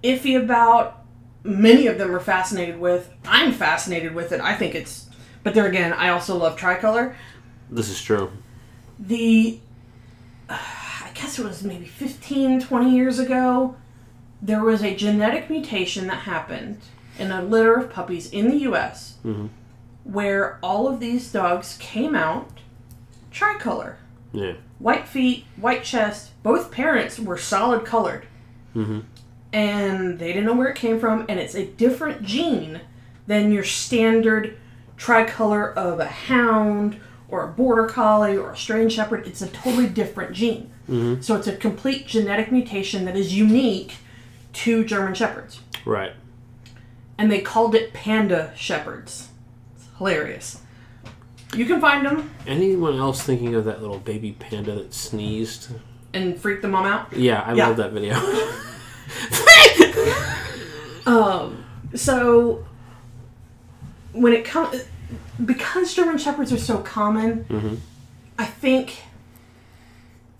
iffy 0.02 0.40
about. 0.40 1.02
Many 1.44 1.86
of 1.86 1.96
them 1.98 2.12
are 2.14 2.20
fascinated 2.20 2.80
with. 2.80 3.08
I'm 3.24 3.52
fascinated 3.52 4.14
with 4.14 4.32
it. 4.32 4.40
I 4.40 4.54
think 4.56 4.74
it's 4.74 5.08
but 5.44 5.54
there 5.54 5.66
again, 5.66 5.92
I 5.92 6.08
also 6.08 6.36
love 6.36 6.56
tricolor. 6.56 7.14
This 7.70 7.88
is 7.88 8.02
true. 8.02 8.32
The 8.98 9.60
I 10.48 11.10
guess 11.14 11.38
it 11.38 11.44
was 11.44 11.62
maybe 11.62 11.86
15, 11.86 12.60
20 12.60 12.90
years 12.94 13.18
ago, 13.20 13.76
there 14.42 14.62
was 14.62 14.82
a 14.82 14.94
genetic 14.94 15.48
mutation 15.48 16.06
that 16.08 16.18
happened 16.20 16.78
in 17.18 17.30
a 17.30 17.42
litter 17.42 17.74
of 17.74 17.90
puppies 17.92 18.28
in 18.30 18.48
the 18.50 18.58
US 18.70 19.14
Mhm. 19.24 19.48
where 20.04 20.58
all 20.62 20.86
of 20.88 20.98
these 21.00 21.30
dogs 21.32 21.76
came 21.80 22.14
out 22.14 22.50
tricolor. 23.36 23.98
Yeah. 24.32 24.54
White 24.78 25.06
feet, 25.06 25.44
white 25.56 25.84
chest, 25.84 26.30
both 26.42 26.70
parents 26.70 27.18
were 27.18 27.36
solid 27.36 27.84
colored. 27.84 28.26
Mhm. 28.74 29.02
And 29.52 30.18
they 30.18 30.28
didn't 30.28 30.46
know 30.46 30.54
where 30.54 30.68
it 30.68 30.76
came 30.76 30.98
from, 30.98 31.26
and 31.28 31.38
it's 31.38 31.54
a 31.54 31.66
different 31.66 32.22
gene 32.22 32.80
than 33.26 33.52
your 33.52 33.64
standard 33.64 34.56
tricolor 34.96 35.70
of 35.72 36.00
a 36.00 36.06
hound 36.06 36.96
or 37.28 37.44
a 37.44 37.48
border 37.48 37.86
collie 37.86 38.36
or 38.36 38.48
a 38.48 38.52
Australian 38.52 38.88
shepherd. 38.88 39.26
It's 39.26 39.42
a 39.42 39.48
totally 39.48 39.88
different 39.88 40.32
gene. 40.32 40.70
So 41.20 41.34
it's 41.34 41.48
a 41.48 41.56
complete 41.56 42.06
genetic 42.06 42.52
mutation 42.52 43.06
that 43.06 43.16
is 43.16 43.36
unique 43.36 43.96
to 44.52 44.84
German 44.84 45.14
shepherds. 45.14 45.60
Right. 45.84 46.12
And 47.18 47.30
they 47.30 47.40
called 47.40 47.74
it 47.74 47.92
panda 47.92 48.52
shepherds. 48.54 49.30
It's 49.74 49.86
hilarious. 49.98 50.60
You 51.54 51.64
can 51.64 51.80
find 51.80 52.04
them 52.04 52.30
Anyone 52.46 52.98
else 52.98 53.22
thinking 53.22 53.54
of 53.54 53.64
that 53.66 53.80
little 53.80 53.98
baby 53.98 54.32
panda 54.38 54.74
that 54.74 54.92
sneezed? 54.94 55.68
and 56.12 56.38
freak 56.40 56.62
the 56.62 56.68
mom 56.68 56.86
out. 56.86 57.12
Yeah, 57.12 57.42
I 57.46 57.52
Yeah. 57.54 57.68
love 57.68 57.76
that 57.78 57.92
video. 57.92 58.16
Um, 61.06 61.64
so 61.94 62.64
when 64.12 64.32
it 64.32 64.44
comes, 64.44 64.82
because 65.44 65.94
German 65.94 66.18
shepherds 66.18 66.52
are 66.52 66.58
so 66.58 66.78
common, 66.78 67.44
Mhm. 67.48 67.76
I 68.36 68.44
think 68.46 69.04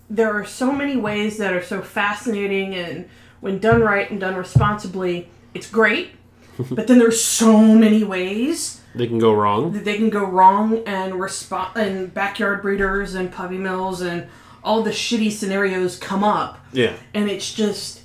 there 0.09 0.33
are 0.33 0.43
so 0.45 0.73
many 0.73 0.97
ways 0.97 1.37
that 1.37 1.53
are 1.53 1.63
so 1.63 1.81
fascinating, 1.81 2.75
and 2.75 3.07
when 3.39 3.59
done 3.59 3.79
right 3.81 4.11
and 4.11 4.19
done 4.19 4.35
responsibly, 4.35 5.29
it's 5.53 5.69
great. 5.69 6.09
but 6.71 6.87
then 6.87 6.99
there's 6.99 7.21
so 7.23 7.61
many 7.73 8.03
ways 8.03 8.76
they 8.97 9.07
can 9.07 9.19
go 9.19 9.33
wrong. 9.33 9.71
that 9.73 9.85
they 9.85 9.97
can 9.97 10.09
go 10.09 10.25
wrong, 10.25 10.83
and 10.85 11.13
respo- 11.13 11.75
and 11.75 12.13
backyard 12.13 12.61
breeders 12.61 13.15
and 13.15 13.31
puppy 13.31 13.57
mills 13.57 14.01
and 14.01 14.27
all 14.63 14.83
the 14.83 14.91
shitty 14.91 15.31
scenarios 15.31 15.97
come 15.97 16.23
up, 16.23 16.59
Yeah. 16.73 16.93
and 17.13 17.29
it's 17.29 17.53
just 17.53 18.01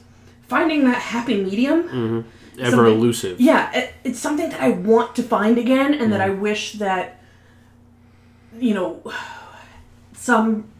finding 0.46 0.84
that 0.84 1.00
happy 1.00 1.42
medium. 1.42 1.82
Mm-hmm. 1.84 2.20
Ever 2.60 2.86
elusive. 2.86 3.40
Yeah, 3.40 3.72
it, 3.72 3.94
it's 4.04 4.18
something 4.18 4.50
that 4.50 4.60
I 4.60 4.70
want 4.70 5.16
to 5.16 5.22
find 5.22 5.56
again, 5.58 5.94
and 5.94 6.12
that 6.12 6.20
mm-hmm. 6.20 6.38
I 6.38 6.40
wish 6.40 6.74
that 6.74 7.18
you 8.58 8.74
know 8.74 9.02
some 10.12 10.70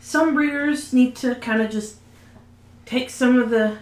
some 0.00 0.34
breeders 0.34 0.92
need 0.92 1.16
to 1.16 1.34
kind 1.34 1.60
of 1.60 1.70
just 1.70 1.96
take 2.86 3.10
some 3.10 3.38
of 3.38 3.50
the 3.50 3.76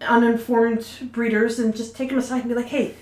uninformed 0.00 0.86
breeders 1.12 1.58
and 1.58 1.76
just 1.76 1.94
take 1.94 2.08
them 2.08 2.18
aside 2.18 2.40
and 2.40 2.48
be 2.48 2.54
like, 2.54 2.66
hey, 2.66 2.94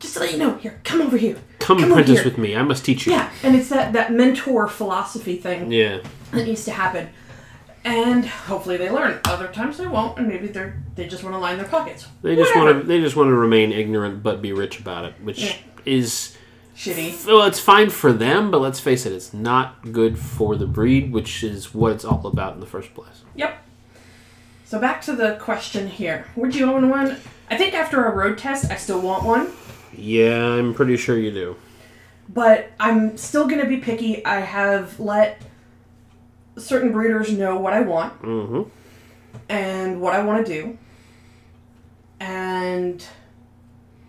just 0.00 0.14
to 0.14 0.20
let 0.20 0.32
you 0.32 0.38
know, 0.38 0.56
here, 0.56 0.80
come 0.82 1.00
over 1.02 1.16
here. 1.16 1.36
Come, 1.60 1.78
Come 1.78 1.90
apprentice 1.92 2.24
with 2.24 2.38
me. 2.38 2.56
I 2.56 2.62
must 2.62 2.84
teach 2.84 3.06
you. 3.06 3.12
Yeah, 3.12 3.30
and 3.44 3.54
it's 3.54 3.68
that 3.68 3.92
that 3.92 4.12
mentor 4.12 4.66
philosophy 4.66 5.36
thing 5.36 5.70
Yeah. 5.70 6.00
that 6.32 6.44
needs 6.46 6.64
to 6.64 6.72
happen. 6.72 7.10
And 7.84 8.26
hopefully 8.26 8.76
they 8.76 8.90
learn. 8.90 9.20
Other 9.24 9.48
times 9.48 9.78
they 9.78 9.86
won't, 9.86 10.18
and 10.18 10.26
maybe 10.28 10.48
they're 10.48 10.82
they 10.96 11.06
just 11.06 11.22
want 11.22 11.34
to 11.34 11.38
line 11.38 11.56
their 11.58 11.66
pockets. 11.68 12.06
They 12.22 12.34
just 12.34 12.54
want 12.56 12.80
to. 12.80 12.86
They 12.86 13.00
just 13.00 13.14
want 13.16 13.28
to 13.28 13.34
remain 13.34 13.72
ignorant 13.72 14.22
but 14.22 14.42
be 14.42 14.52
rich 14.52 14.80
about 14.80 15.04
it, 15.04 15.14
which 15.22 15.38
Yeah. 15.42 15.54
is 15.86 16.36
shitty. 16.76 17.26
well, 17.26 17.42
it's 17.46 17.60
fine 17.60 17.90
for 17.90 18.12
them, 18.12 18.50
but 18.50 18.60
let's 18.60 18.80
face 18.80 19.06
it, 19.06 19.12
it's 19.12 19.32
not 19.34 19.92
good 19.92 20.18
for 20.18 20.56
the 20.56 20.66
breed, 20.66 21.12
which 21.12 21.42
is 21.44 21.74
what 21.74 21.92
it's 21.92 22.04
all 22.04 22.26
about 22.26 22.54
in 22.54 22.60
the 22.60 22.66
first 22.66 22.94
place. 22.94 23.22
Yep. 23.34 23.54
So 24.64 24.78
back 24.78 25.00
to 25.02 25.12
the 25.14 25.36
question 25.40 25.88
here. 25.88 26.26
Would 26.36 26.54
you 26.54 26.70
own 26.72 26.88
one? 26.90 27.16
I 27.50 27.56
think 27.56 27.74
after 27.74 28.04
a 28.04 28.14
road 28.14 28.38
test, 28.38 28.70
I 28.70 28.76
still 28.76 29.00
want 29.00 29.24
one, 29.24 29.48
Yeah, 29.96 30.54
I'm 30.54 30.74
pretty 30.74 30.96
sure 30.96 31.16
you 31.18 31.30
do. 31.30 31.56
but 32.28 32.70
I'm 32.78 33.16
still 33.16 33.46
gonna 33.48 33.66
be 33.66 33.78
picky. 33.78 34.24
I 34.24 34.40
have 34.40 34.98
let 35.00 35.42
certain 36.56 36.92
breeders 36.92 37.32
know 37.32 37.56
what 37.58 37.72
I 37.72 37.80
want 37.80 38.20
Mm-hmm. 38.22 38.62
and 39.48 40.00
what 40.00 40.14
I 40.14 40.22
want 40.22 40.46
to 40.46 40.52
do, 40.52 40.78
and 42.18 43.04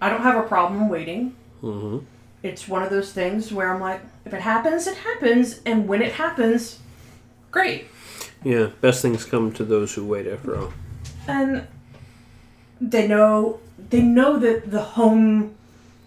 I 0.01 0.09
don't 0.09 0.21
have 0.21 0.43
a 0.43 0.47
problem 0.47 0.89
waiting. 0.89 1.35
Mm-hmm. 1.63 2.05
It's 2.43 2.67
one 2.67 2.81
of 2.83 2.89
those 2.89 3.13
things 3.13 3.51
where 3.51 3.73
I'm 3.73 3.79
like, 3.79 4.01
if 4.25 4.33
it 4.33 4.41
happens, 4.41 4.87
it 4.87 4.97
happens, 4.97 5.61
and 5.65 5.87
when 5.87 6.01
it 6.01 6.13
happens, 6.13 6.79
great. 7.51 7.85
Yeah, 8.43 8.69
best 8.81 9.01
things 9.03 9.23
come 9.25 9.51
to 9.53 9.63
those 9.63 9.93
who 9.93 10.05
wait. 10.05 10.27
After 10.27 10.57
all. 10.57 10.73
and 11.27 11.67
they 12.79 13.07
know 13.07 13.59
they 13.89 14.01
know 14.01 14.37
that 14.39 14.71
the 14.71 14.81
home 14.81 15.55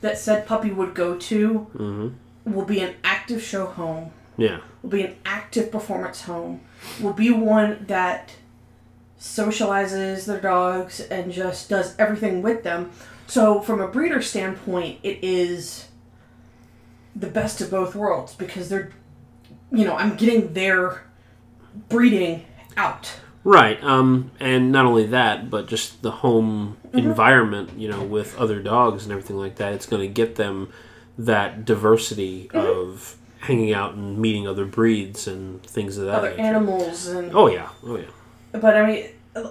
that 0.05 0.19
said 0.19 0.47
puppy 0.47 0.71
would 0.71 0.95
go 0.95 1.17
to 1.17 1.67
Mm-hmm. 1.75 2.53
will 2.55 2.65
be 2.67 2.81
an 2.81 2.95
active 3.03 3.43
show 3.43 3.67
home 3.67 4.11
Yeah. 4.37 4.61
will 4.83 4.91
be 4.91 5.03
an 5.03 5.15
active 5.25 5.73
performance 5.73 6.23
home 6.23 6.61
will 7.01 7.15
be 7.15 7.31
one 7.31 7.85
that 7.89 8.33
socializes 9.19 10.27
their 10.27 10.41
dogs 10.41 11.01
and 11.01 11.33
just 11.33 11.69
does 11.71 11.95
everything 11.99 12.43
with 12.43 12.63
them 12.63 12.91
so 13.27 13.61
from 13.61 13.81
a 13.81 13.89
breeder 13.89 14.21
standpoint 14.21 14.99
it 15.03 15.19
is 15.23 15.87
the 17.17 17.27
best 17.29 17.61
of 17.63 17.71
both 17.71 17.95
worlds 17.95 18.35
because 18.35 18.69
they're 18.69 18.91
you 19.73 19.85
know 19.85 19.95
i'm 19.97 20.15
getting 20.17 20.53
their 20.53 21.05
breeding 21.89 22.45
out 22.77 23.13
Right. 23.45 23.83
Um, 23.85 24.31
and 24.41 24.73
not 24.73 24.87
only 24.87 25.07
that, 25.07 25.51
but 25.51 25.69
just 25.69 26.01
the 26.03 26.11
home 26.11 26.79
environment, 26.95 27.71
you 27.77 27.89
know, 27.89 28.03
with 28.03 28.37
other 28.39 28.61
dogs 28.63 29.03
and 29.05 29.13
everything 29.13 29.37
like 29.37 29.57
that. 29.57 29.75
It's 29.75 29.87
going 29.87 30.01
to 30.03 30.09
get 30.13 30.37
them 30.37 30.73
that 31.19 31.65
diversity 31.67 32.51
of 32.55 33.17
hanging 33.41 33.75
out 33.75 33.93
and 33.95 34.19
meeting 34.19 34.49
other 34.49 34.65
breeds 34.65 35.27
and 35.29 35.63
things 35.63 35.99
of 35.99 36.07
that 36.07 36.15
other 36.15 36.31
nature. 36.31 36.41
animals 36.43 37.07
and 37.07 37.31
Oh 37.35 37.47
yeah. 37.49 37.69
Oh 37.87 37.97
yeah. 37.97 38.07
But 38.53 38.77
I 38.77 38.87
mean, 38.87 39.09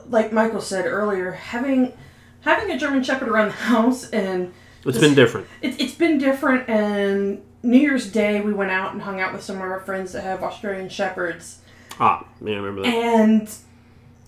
like 0.10 0.34
Michael 0.34 0.62
said 0.62 0.86
earlier, 0.86 1.32
having 1.32 1.94
having 2.42 2.72
a 2.72 2.78
German 2.80 3.04
Shepherd 3.04 3.30
around 3.30 3.48
the 3.50 3.52
house 3.54 4.10
and 4.10 4.52
It's 4.86 4.98
been 4.98 5.14
different. 5.14 5.46
it, 5.62 5.80
it's 5.80 5.94
been 5.94 6.18
different. 6.18 6.68
And 6.68 7.44
New 7.62 7.78
Year's 7.78 8.12
Day, 8.12 8.42
we 8.42 8.52
went 8.54 8.72
out 8.72 8.92
and 8.94 9.04
hung 9.04 9.22
out 9.22 9.32
with 9.32 9.44
some 9.44 9.58
of 9.58 9.62
our 9.62 9.80
friends 9.82 10.12
that 10.14 10.24
have 10.24 10.42
Australian 10.44 10.90
Shepherds, 10.90 11.60
Ah, 12.00 12.26
yeah, 12.44 12.54
I 12.54 12.58
remember 12.58 12.82
that. 12.82 12.94
and 12.94 13.50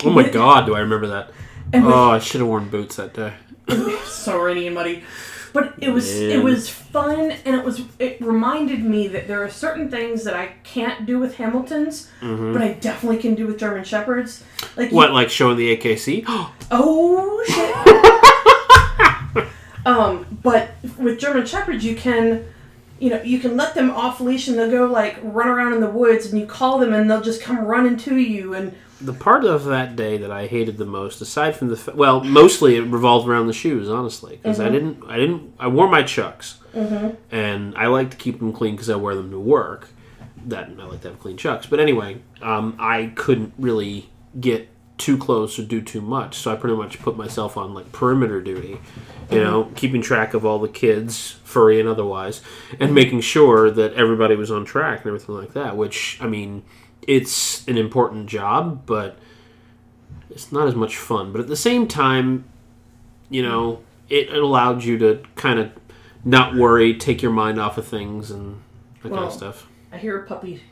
Oh 0.04 0.10
my 0.10 0.28
god, 0.28 0.66
do 0.66 0.74
I 0.74 0.80
remember 0.80 1.06
that? 1.08 1.30
and 1.72 1.84
Oh, 1.86 2.10
I 2.10 2.18
should 2.18 2.40
have 2.40 2.48
worn 2.48 2.68
boots 2.68 2.96
that 2.96 3.14
day. 3.14 3.32
so 4.04 4.38
rainy 4.40 4.66
and 4.66 4.74
muddy. 4.74 5.02
But 5.52 5.74
it 5.78 5.88
was 5.88 6.12
Man. 6.14 6.30
it 6.32 6.44
was 6.44 6.68
fun, 6.68 7.30
and 7.30 7.54
it 7.56 7.64
was 7.64 7.80
it 7.98 8.20
reminded 8.20 8.84
me 8.84 9.08
that 9.08 9.26
there 9.26 9.42
are 9.42 9.48
certain 9.48 9.90
things 9.90 10.24
that 10.24 10.34
I 10.34 10.48
can't 10.64 11.06
do 11.06 11.18
with 11.18 11.36
Hamiltons, 11.36 12.10
but 12.20 12.60
I 12.60 12.74
definitely 12.74 13.18
can 13.18 13.34
do 13.34 13.46
with 13.46 13.58
German 13.58 13.82
Shepherds. 13.82 14.44
Like 14.76 14.92
What, 14.92 15.12
like 15.12 15.30
showing 15.30 15.56
the 15.56 15.74
AKC? 15.76 16.24
Oh 16.70 17.42
shit. 19.36 19.46
um, 19.86 20.26
but 20.42 20.70
with 20.98 21.18
German 21.18 21.46
Shepherds, 21.46 21.84
you 21.84 21.94
can, 21.96 22.44
you 22.98 23.10
know, 23.10 23.22
you 23.22 23.38
can 23.38 23.56
let 23.56 23.74
them 23.74 23.90
off 23.90 24.20
leash 24.20 24.48
and 24.48 24.58
they'll 24.58 24.70
go 24.70 24.86
like 24.86 25.18
run 25.22 25.48
around 25.48 25.74
in 25.74 25.80
the 25.80 25.90
woods, 25.90 26.26
and 26.26 26.40
you 26.40 26.46
call 26.46 26.78
them 26.78 26.92
and 26.92 27.10
they'll 27.10 27.20
just 27.20 27.42
come 27.42 27.58
running 27.58 27.96
to 27.98 28.16
you. 28.16 28.54
And 28.54 28.74
the 29.00 29.12
part 29.12 29.44
of 29.44 29.64
that 29.64 29.94
day 29.96 30.16
that 30.16 30.30
I 30.30 30.46
hated 30.46 30.78
the 30.78 30.86
most, 30.86 31.20
aside 31.20 31.54
from 31.54 31.68
the 31.68 31.92
well, 31.94 32.24
mostly 32.24 32.76
it 32.76 32.82
revolved 32.82 33.28
around 33.28 33.46
the 33.46 33.52
shoes, 33.52 33.88
honestly, 33.90 34.38
because 34.42 34.60
I 34.60 34.70
didn't, 34.70 35.02
I 35.06 35.16
didn't, 35.16 35.54
I 35.58 35.68
wore 35.68 35.88
my 35.88 36.02
chucks, 36.02 36.58
and 37.30 37.76
I 37.76 37.86
like 37.88 38.10
to 38.10 38.16
keep 38.16 38.38
them 38.38 38.52
clean 38.52 38.74
because 38.74 38.88
I 38.88 38.96
wear 38.96 39.14
them 39.14 39.30
to 39.30 39.38
work. 39.38 39.88
That 40.46 40.70
I 40.78 40.84
like 40.84 41.00
to 41.02 41.08
have 41.08 41.18
clean 41.18 41.36
chucks, 41.36 41.66
but 41.66 41.80
anyway, 41.80 42.22
um, 42.40 42.76
I 42.78 43.12
couldn't 43.16 43.52
really 43.58 44.10
get 44.38 44.68
too 44.98 45.18
close 45.18 45.58
or 45.58 45.62
do 45.62 45.80
too 45.82 46.00
much, 46.00 46.36
so 46.36 46.52
I 46.52 46.56
pretty 46.56 46.76
much 46.76 47.00
put 47.00 47.16
myself 47.16 47.56
on 47.56 47.74
like 47.74 47.92
perimeter 47.92 48.40
duty. 48.40 48.80
You 49.30 49.42
know, 49.42 49.64
mm-hmm. 49.64 49.74
keeping 49.74 50.02
track 50.02 50.34
of 50.34 50.46
all 50.46 50.60
the 50.60 50.68
kids, 50.68 51.32
furry 51.42 51.80
and 51.80 51.88
otherwise, 51.88 52.42
and 52.78 52.94
making 52.94 53.22
sure 53.22 53.70
that 53.72 53.92
everybody 53.94 54.36
was 54.36 54.52
on 54.52 54.64
track 54.64 55.00
and 55.00 55.08
everything 55.08 55.34
like 55.34 55.52
that. 55.54 55.76
Which, 55.76 56.18
I 56.20 56.28
mean, 56.28 56.62
it's 57.02 57.66
an 57.66 57.76
important 57.76 58.28
job, 58.28 58.86
but 58.86 59.18
it's 60.30 60.52
not 60.52 60.68
as 60.68 60.76
much 60.76 60.96
fun. 60.96 61.32
But 61.32 61.40
at 61.40 61.48
the 61.48 61.56
same 61.56 61.88
time, 61.88 62.44
you 63.28 63.42
know, 63.42 63.80
it, 64.08 64.28
it 64.28 64.42
allowed 64.42 64.84
you 64.84 64.96
to 64.98 65.22
kind 65.34 65.58
of 65.58 65.72
not 66.24 66.54
worry, 66.54 66.94
take 66.94 67.20
your 67.20 67.32
mind 67.32 67.60
off 67.60 67.78
of 67.78 67.86
things, 67.86 68.30
and 68.30 68.62
that 69.02 69.10
kind 69.10 69.24
of 69.24 69.32
stuff. 69.32 69.66
I 69.92 69.98
hear 69.98 70.18
a 70.22 70.26
puppy 70.26 70.62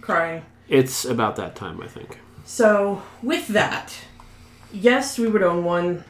crying. 0.00 0.44
It's 0.68 1.04
about 1.04 1.36
that 1.36 1.54
time, 1.54 1.80
I 1.80 1.86
think. 1.86 2.18
So, 2.52 3.00
with 3.22 3.48
that, 3.48 3.94
yes, 4.70 5.18
we 5.18 5.26
would 5.26 5.42
own 5.42 5.64
one. 5.64 6.04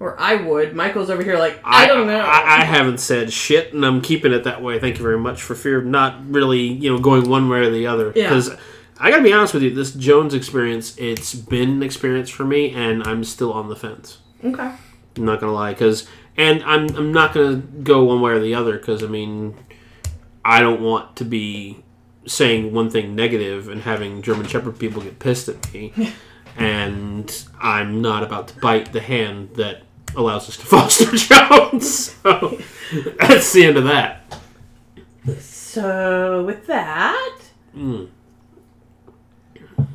Or 0.00 0.18
I 0.18 0.36
would. 0.36 0.74
Michael's 0.74 1.10
over 1.10 1.22
here 1.22 1.38
like, 1.38 1.60
I, 1.62 1.86
don't 1.86 2.06
know. 2.06 2.20
I, 2.20 2.60
I 2.60 2.64
haven't 2.64 3.00
said 3.00 3.30
shit, 3.30 3.74
and 3.74 3.84
I'm 3.84 4.00
keeping 4.00 4.32
it 4.32 4.44
that 4.44 4.62
way. 4.62 4.80
Thank 4.80 4.96
you 4.96 5.02
very 5.02 5.18
much 5.18 5.42
for 5.42 5.54
fear 5.54 5.76
of 5.76 5.84
not 5.84 6.26
really, 6.26 6.62
you 6.62 6.90
know, 6.90 6.98
going 6.98 7.28
one 7.28 7.50
way 7.50 7.58
or 7.58 7.68
the 7.70 7.86
other. 7.86 8.14
Yeah. 8.16 8.30
Because 8.30 8.56
I 8.98 9.10
gotta 9.10 9.22
be 9.22 9.34
honest 9.34 9.52
with 9.52 9.62
you, 9.62 9.74
this 9.74 9.92
Jones 9.92 10.32
experience, 10.32 10.96
it's 10.96 11.34
been 11.34 11.68
an 11.68 11.82
experience 11.82 12.30
for 12.30 12.46
me, 12.46 12.70
and 12.70 13.06
I'm 13.06 13.22
still 13.22 13.52
on 13.52 13.68
the 13.68 13.76
fence. 13.76 14.16
okay. 14.42 14.72
I'm 15.18 15.24
not 15.26 15.40
gonna 15.40 15.52
lie, 15.52 15.74
because 15.74 16.08
and 16.38 16.62
I'm 16.62 16.88
I'm 16.96 17.12
not 17.12 17.34
gonna 17.34 17.56
go 17.56 18.04
one 18.04 18.22
way 18.22 18.32
or 18.32 18.40
the 18.40 18.54
other, 18.54 18.78
because 18.78 19.04
I 19.04 19.06
mean, 19.06 19.54
I 20.42 20.60
don't 20.60 20.80
want 20.80 21.14
to 21.16 21.26
be 21.26 21.84
saying 22.26 22.72
one 22.72 22.90
thing 22.90 23.14
negative 23.14 23.68
and 23.68 23.82
having 23.82 24.22
German 24.22 24.46
Shepherd 24.46 24.78
people 24.78 25.02
get 25.02 25.18
pissed 25.18 25.48
at 25.48 25.72
me, 25.72 25.92
and 26.56 27.44
I'm 27.60 28.00
not 28.02 28.22
about 28.22 28.48
to 28.48 28.58
bite 28.60 28.92
the 28.92 29.00
hand 29.00 29.50
that 29.54 29.82
allows 30.16 30.48
us 30.48 30.56
to 30.56 30.66
foster 30.66 31.06
Jones. 31.16 32.14
So 32.26 32.58
that's 33.18 33.52
the 33.52 33.64
end 33.64 33.76
of 33.76 33.84
that. 33.84 34.38
So, 35.40 36.44
with 36.44 36.66
that, 36.68 37.38
Mm. 37.76 38.08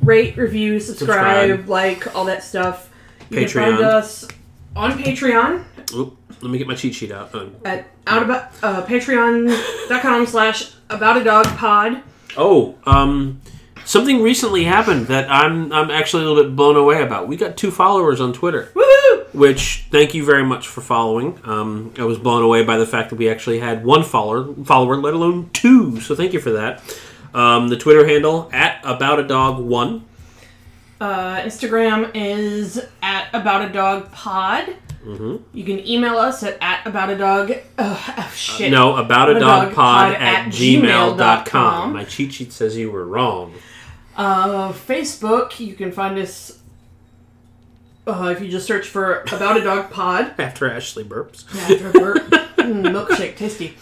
rate, 0.02 0.36
review, 0.36 0.78
subscribe, 0.78 1.48
Subscribe. 1.48 1.68
like, 1.68 2.14
all 2.14 2.24
that 2.26 2.42
stuff. 2.44 2.90
You 3.30 3.38
Patreon. 3.38 3.52
can 3.52 3.76
find 3.76 3.82
us 3.84 4.28
on 4.76 4.92
Patreon 4.98 5.64
Oop, 5.94 6.16
let 6.42 6.50
me 6.50 6.58
get 6.58 6.66
my 6.66 6.74
cheat 6.74 6.94
sheet 6.94 7.10
out. 7.10 7.34
Um, 7.34 7.56
at 7.64 7.86
out 8.06 8.22
about 8.22 8.52
uh, 8.62 8.84
patreon.com 8.86 10.26
slash 10.26 10.72
about 10.90 11.16
a 11.20 11.24
dog 11.24 11.46
pod. 11.56 12.02
Oh, 12.36 12.76
um, 12.84 13.40
something 13.84 14.22
recently 14.22 14.64
happened 14.64 15.06
that 15.06 15.30
I'm 15.30 15.72
I'm 15.72 15.90
actually 15.90 16.24
a 16.24 16.26
little 16.26 16.44
bit 16.44 16.56
blown 16.56 16.76
away 16.76 17.02
about. 17.02 17.28
We 17.28 17.36
got 17.36 17.56
two 17.56 17.70
followers 17.70 18.20
on 18.20 18.32
Twitter. 18.32 18.70
Woohoo! 18.74 18.92
which 19.32 19.86
thank 19.90 20.14
you 20.14 20.24
very 20.24 20.44
much 20.44 20.68
for 20.68 20.80
following. 20.80 21.38
Um, 21.44 21.92
I 21.98 22.04
was 22.04 22.18
blown 22.18 22.42
away 22.42 22.64
by 22.64 22.76
the 22.76 22.86
fact 22.86 23.10
that 23.10 23.16
we 23.16 23.28
actually 23.30 23.58
had 23.60 23.84
one 23.84 24.02
follower, 24.02 24.54
follower, 24.64 24.96
let 24.96 25.14
alone 25.14 25.50
two. 25.52 26.00
So 26.00 26.14
thank 26.14 26.32
you 26.32 26.40
for 26.40 26.52
that. 26.52 26.82
Um, 27.34 27.68
the 27.68 27.76
Twitter 27.76 28.06
handle 28.06 28.50
at 28.52 28.80
about 28.84 29.18
a 29.18 29.26
dog 29.26 29.58
one. 29.58 30.04
Uh, 31.00 31.40
Instagram 31.40 32.10
is 32.14 32.80
at 33.02 33.28
about 33.32 33.68
a 33.68 33.72
dog 33.72 34.12
pod. 34.12 34.76
Mm-hmm. 35.04 35.36
You 35.52 35.64
can 35.64 35.86
email 35.86 36.16
us 36.16 36.42
at, 36.42 36.58
at 36.60 36.86
about 36.86 37.10
a 37.10 37.18
dog. 37.18 37.52
Oh, 37.78 38.14
oh, 38.18 38.32
shit. 38.34 38.70
No, 38.70 38.96
about 38.96 39.30
a 39.30 39.38
dog 39.40 39.74
pod 39.74 40.14
at 40.14 40.22
at 40.22 40.46
gmail.com. 40.52 41.18
gmail.com. 41.18 41.92
My 41.92 42.04
cheat 42.04 42.32
sheet 42.32 42.52
says 42.52 42.76
you 42.76 42.90
were 42.90 43.06
wrong. 43.06 43.54
Uh, 44.16 44.72
Facebook, 44.72 45.58
you 45.58 45.74
can 45.74 45.90
find 45.90 46.18
us 46.18 46.60
uh, 48.06 48.32
if 48.36 48.42
you 48.42 48.48
just 48.48 48.66
search 48.66 48.86
for 48.88 49.22
about 49.32 49.56
a 49.56 49.62
dog 49.62 49.90
pod. 49.90 50.34
After 50.38 50.70
Ashley 50.70 51.04
burps. 51.04 51.44
After 51.70 51.90
burp. 51.92 52.22
Mm, 52.62 52.84
milkshake, 52.92 53.36
tasty. 53.36 53.76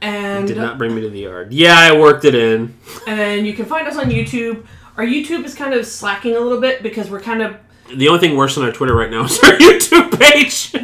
And 0.00 0.48
Did 0.48 0.56
not 0.56 0.78
bring 0.78 0.94
me 0.94 1.00
to 1.02 1.10
the 1.10 1.20
yard. 1.20 1.52
Yeah, 1.52 1.76
I 1.78 1.98
worked 1.98 2.24
it 2.24 2.34
in. 2.34 2.76
and 3.06 3.46
you 3.46 3.52
can 3.52 3.66
find 3.66 3.86
us 3.86 3.96
on 3.96 4.06
YouTube. 4.06 4.66
Our 4.96 5.04
YouTube 5.04 5.44
is 5.44 5.54
kind 5.54 5.74
of 5.74 5.86
slacking 5.86 6.36
a 6.36 6.40
little 6.40 6.60
bit 6.60 6.82
because 6.82 7.08
we're 7.08 7.20
kind 7.20 7.40
of 7.40 7.56
The 7.94 8.08
only 8.08 8.20
thing 8.20 8.36
worse 8.36 8.54
than 8.54 8.64
our 8.64 8.72
Twitter 8.72 8.94
right 8.94 9.10
now 9.10 9.24
is 9.24 9.38
our 9.40 9.52
YouTube 9.58 10.18
page. 10.18 10.74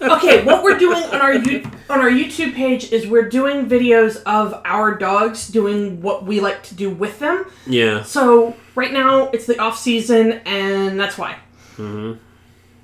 okay. 0.00 0.44
what 0.44 0.62
we're 0.62 0.78
doing 0.78 1.02
on 1.04 1.20
our 1.20 1.34
you, 1.34 1.62
on 1.90 2.00
our 2.00 2.10
YouTube 2.10 2.54
page 2.54 2.92
is 2.92 3.06
we're 3.06 3.28
doing 3.28 3.68
videos 3.68 4.22
of 4.24 4.60
our 4.64 4.94
dogs 4.94 5.48
doing 5.48 6.00
what 6.02 6.24
we 6.24 6.40
like 6.40 6.62
to 6.64 6.74
do 6.74 6.90
with 6.90 7.18
them. 7.18 7.46
yeah. 7.66 8.02
So 8.02 8.54
right 8.74 8.92
now 8.92 9.28
it's 9.30 9.46
the 9.46 9.58
off 9.58 9.78
season, 9.78 10.40
and 10.44 10.98
that's 10.98 11.18
why. 11.18 11.38
Mm-hmm. 11.76 12.14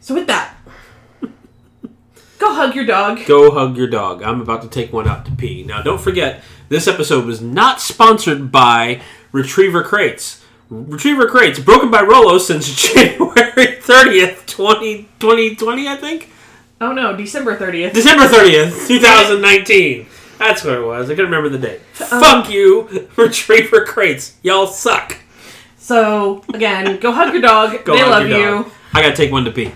So 0.00 0.14
with 0.14 0.26
that, 0.26 0.54
go 2.38 2.54
hug 2.54 2.74
your 2.74 2.84
dog. 2.86 3.24
Go 3.26 3.50
hug 3.50 3.76
your 3.76 3.88
dog. 3.88 4.22
I'm 4.22 4.40
about 4.40 4.62
to 4.62 4.68
take 4.68 4.92
one 4.92 5.08
out 5.08 5.24
to 5.26 5.32
pee. 5.32 5.62
Now, 5.62 5.82
don't 5.82 6.00
forget, 6.00 6.42
this 6.68 6.86
episode 6.86 7.24
was 7.24 7.40
not 7.40 7.80
sponsored 7.80 8.52
by 8.52 9.00
Retriever 9.32 9.82
Crates. 9.82 10.43
Retriever 10.70 11.26
Crates, 11.28 11.58
broken 11.58 11.90
by 11.90 12.02
Rolo 12.02 12.38
since 12.38 12.74
January 12.92 13.76
30th, 13.80 14.46
20, 14.46 15.02
2020, 15.20 15.88
I 15.88 15.96
think? 15.96 16.30
Oh 16.80 16.92
no, 16.92 17.16
December 17.16 17.56
thirtieth. 17.56 17.92
December 17.94 18.24
30th, 18.24 18.88
2019. 18.88 20.06
That's 20.38 20.64
what 20.64 20.74
it 20.74 20.84
was. 20.84 21.06
I 21.08 21.14
couldn't 21.14 21.30
remember 21.30 21.48
the 21.48 21.58
date. 21.58 21.80
Um, 22.10 22.20
Fuck 22.20 22.50
you, 22.50 23.08
Retriever 23.16 23.84
Crates. 23.84 24.36
Y'all 24.42 24.66
suck. 24.66 25.16
So 25.78 26.42
again, 26.52 26.98
go 26.98 27.12
hug 27.12 27.32
your 27.32 27.42
dog. 27.42 27.84
Go 27.84 27.94
they 27.96 28.02
love 28.02 28.26
you. 28.28 28.64
dog. 28.64 28.70
I 28.92 29.02
gotta 29.02 29.14
take 29.16 29.30
one 29.30 29.44
to 29.44 29.50
pee. 29.52 29.70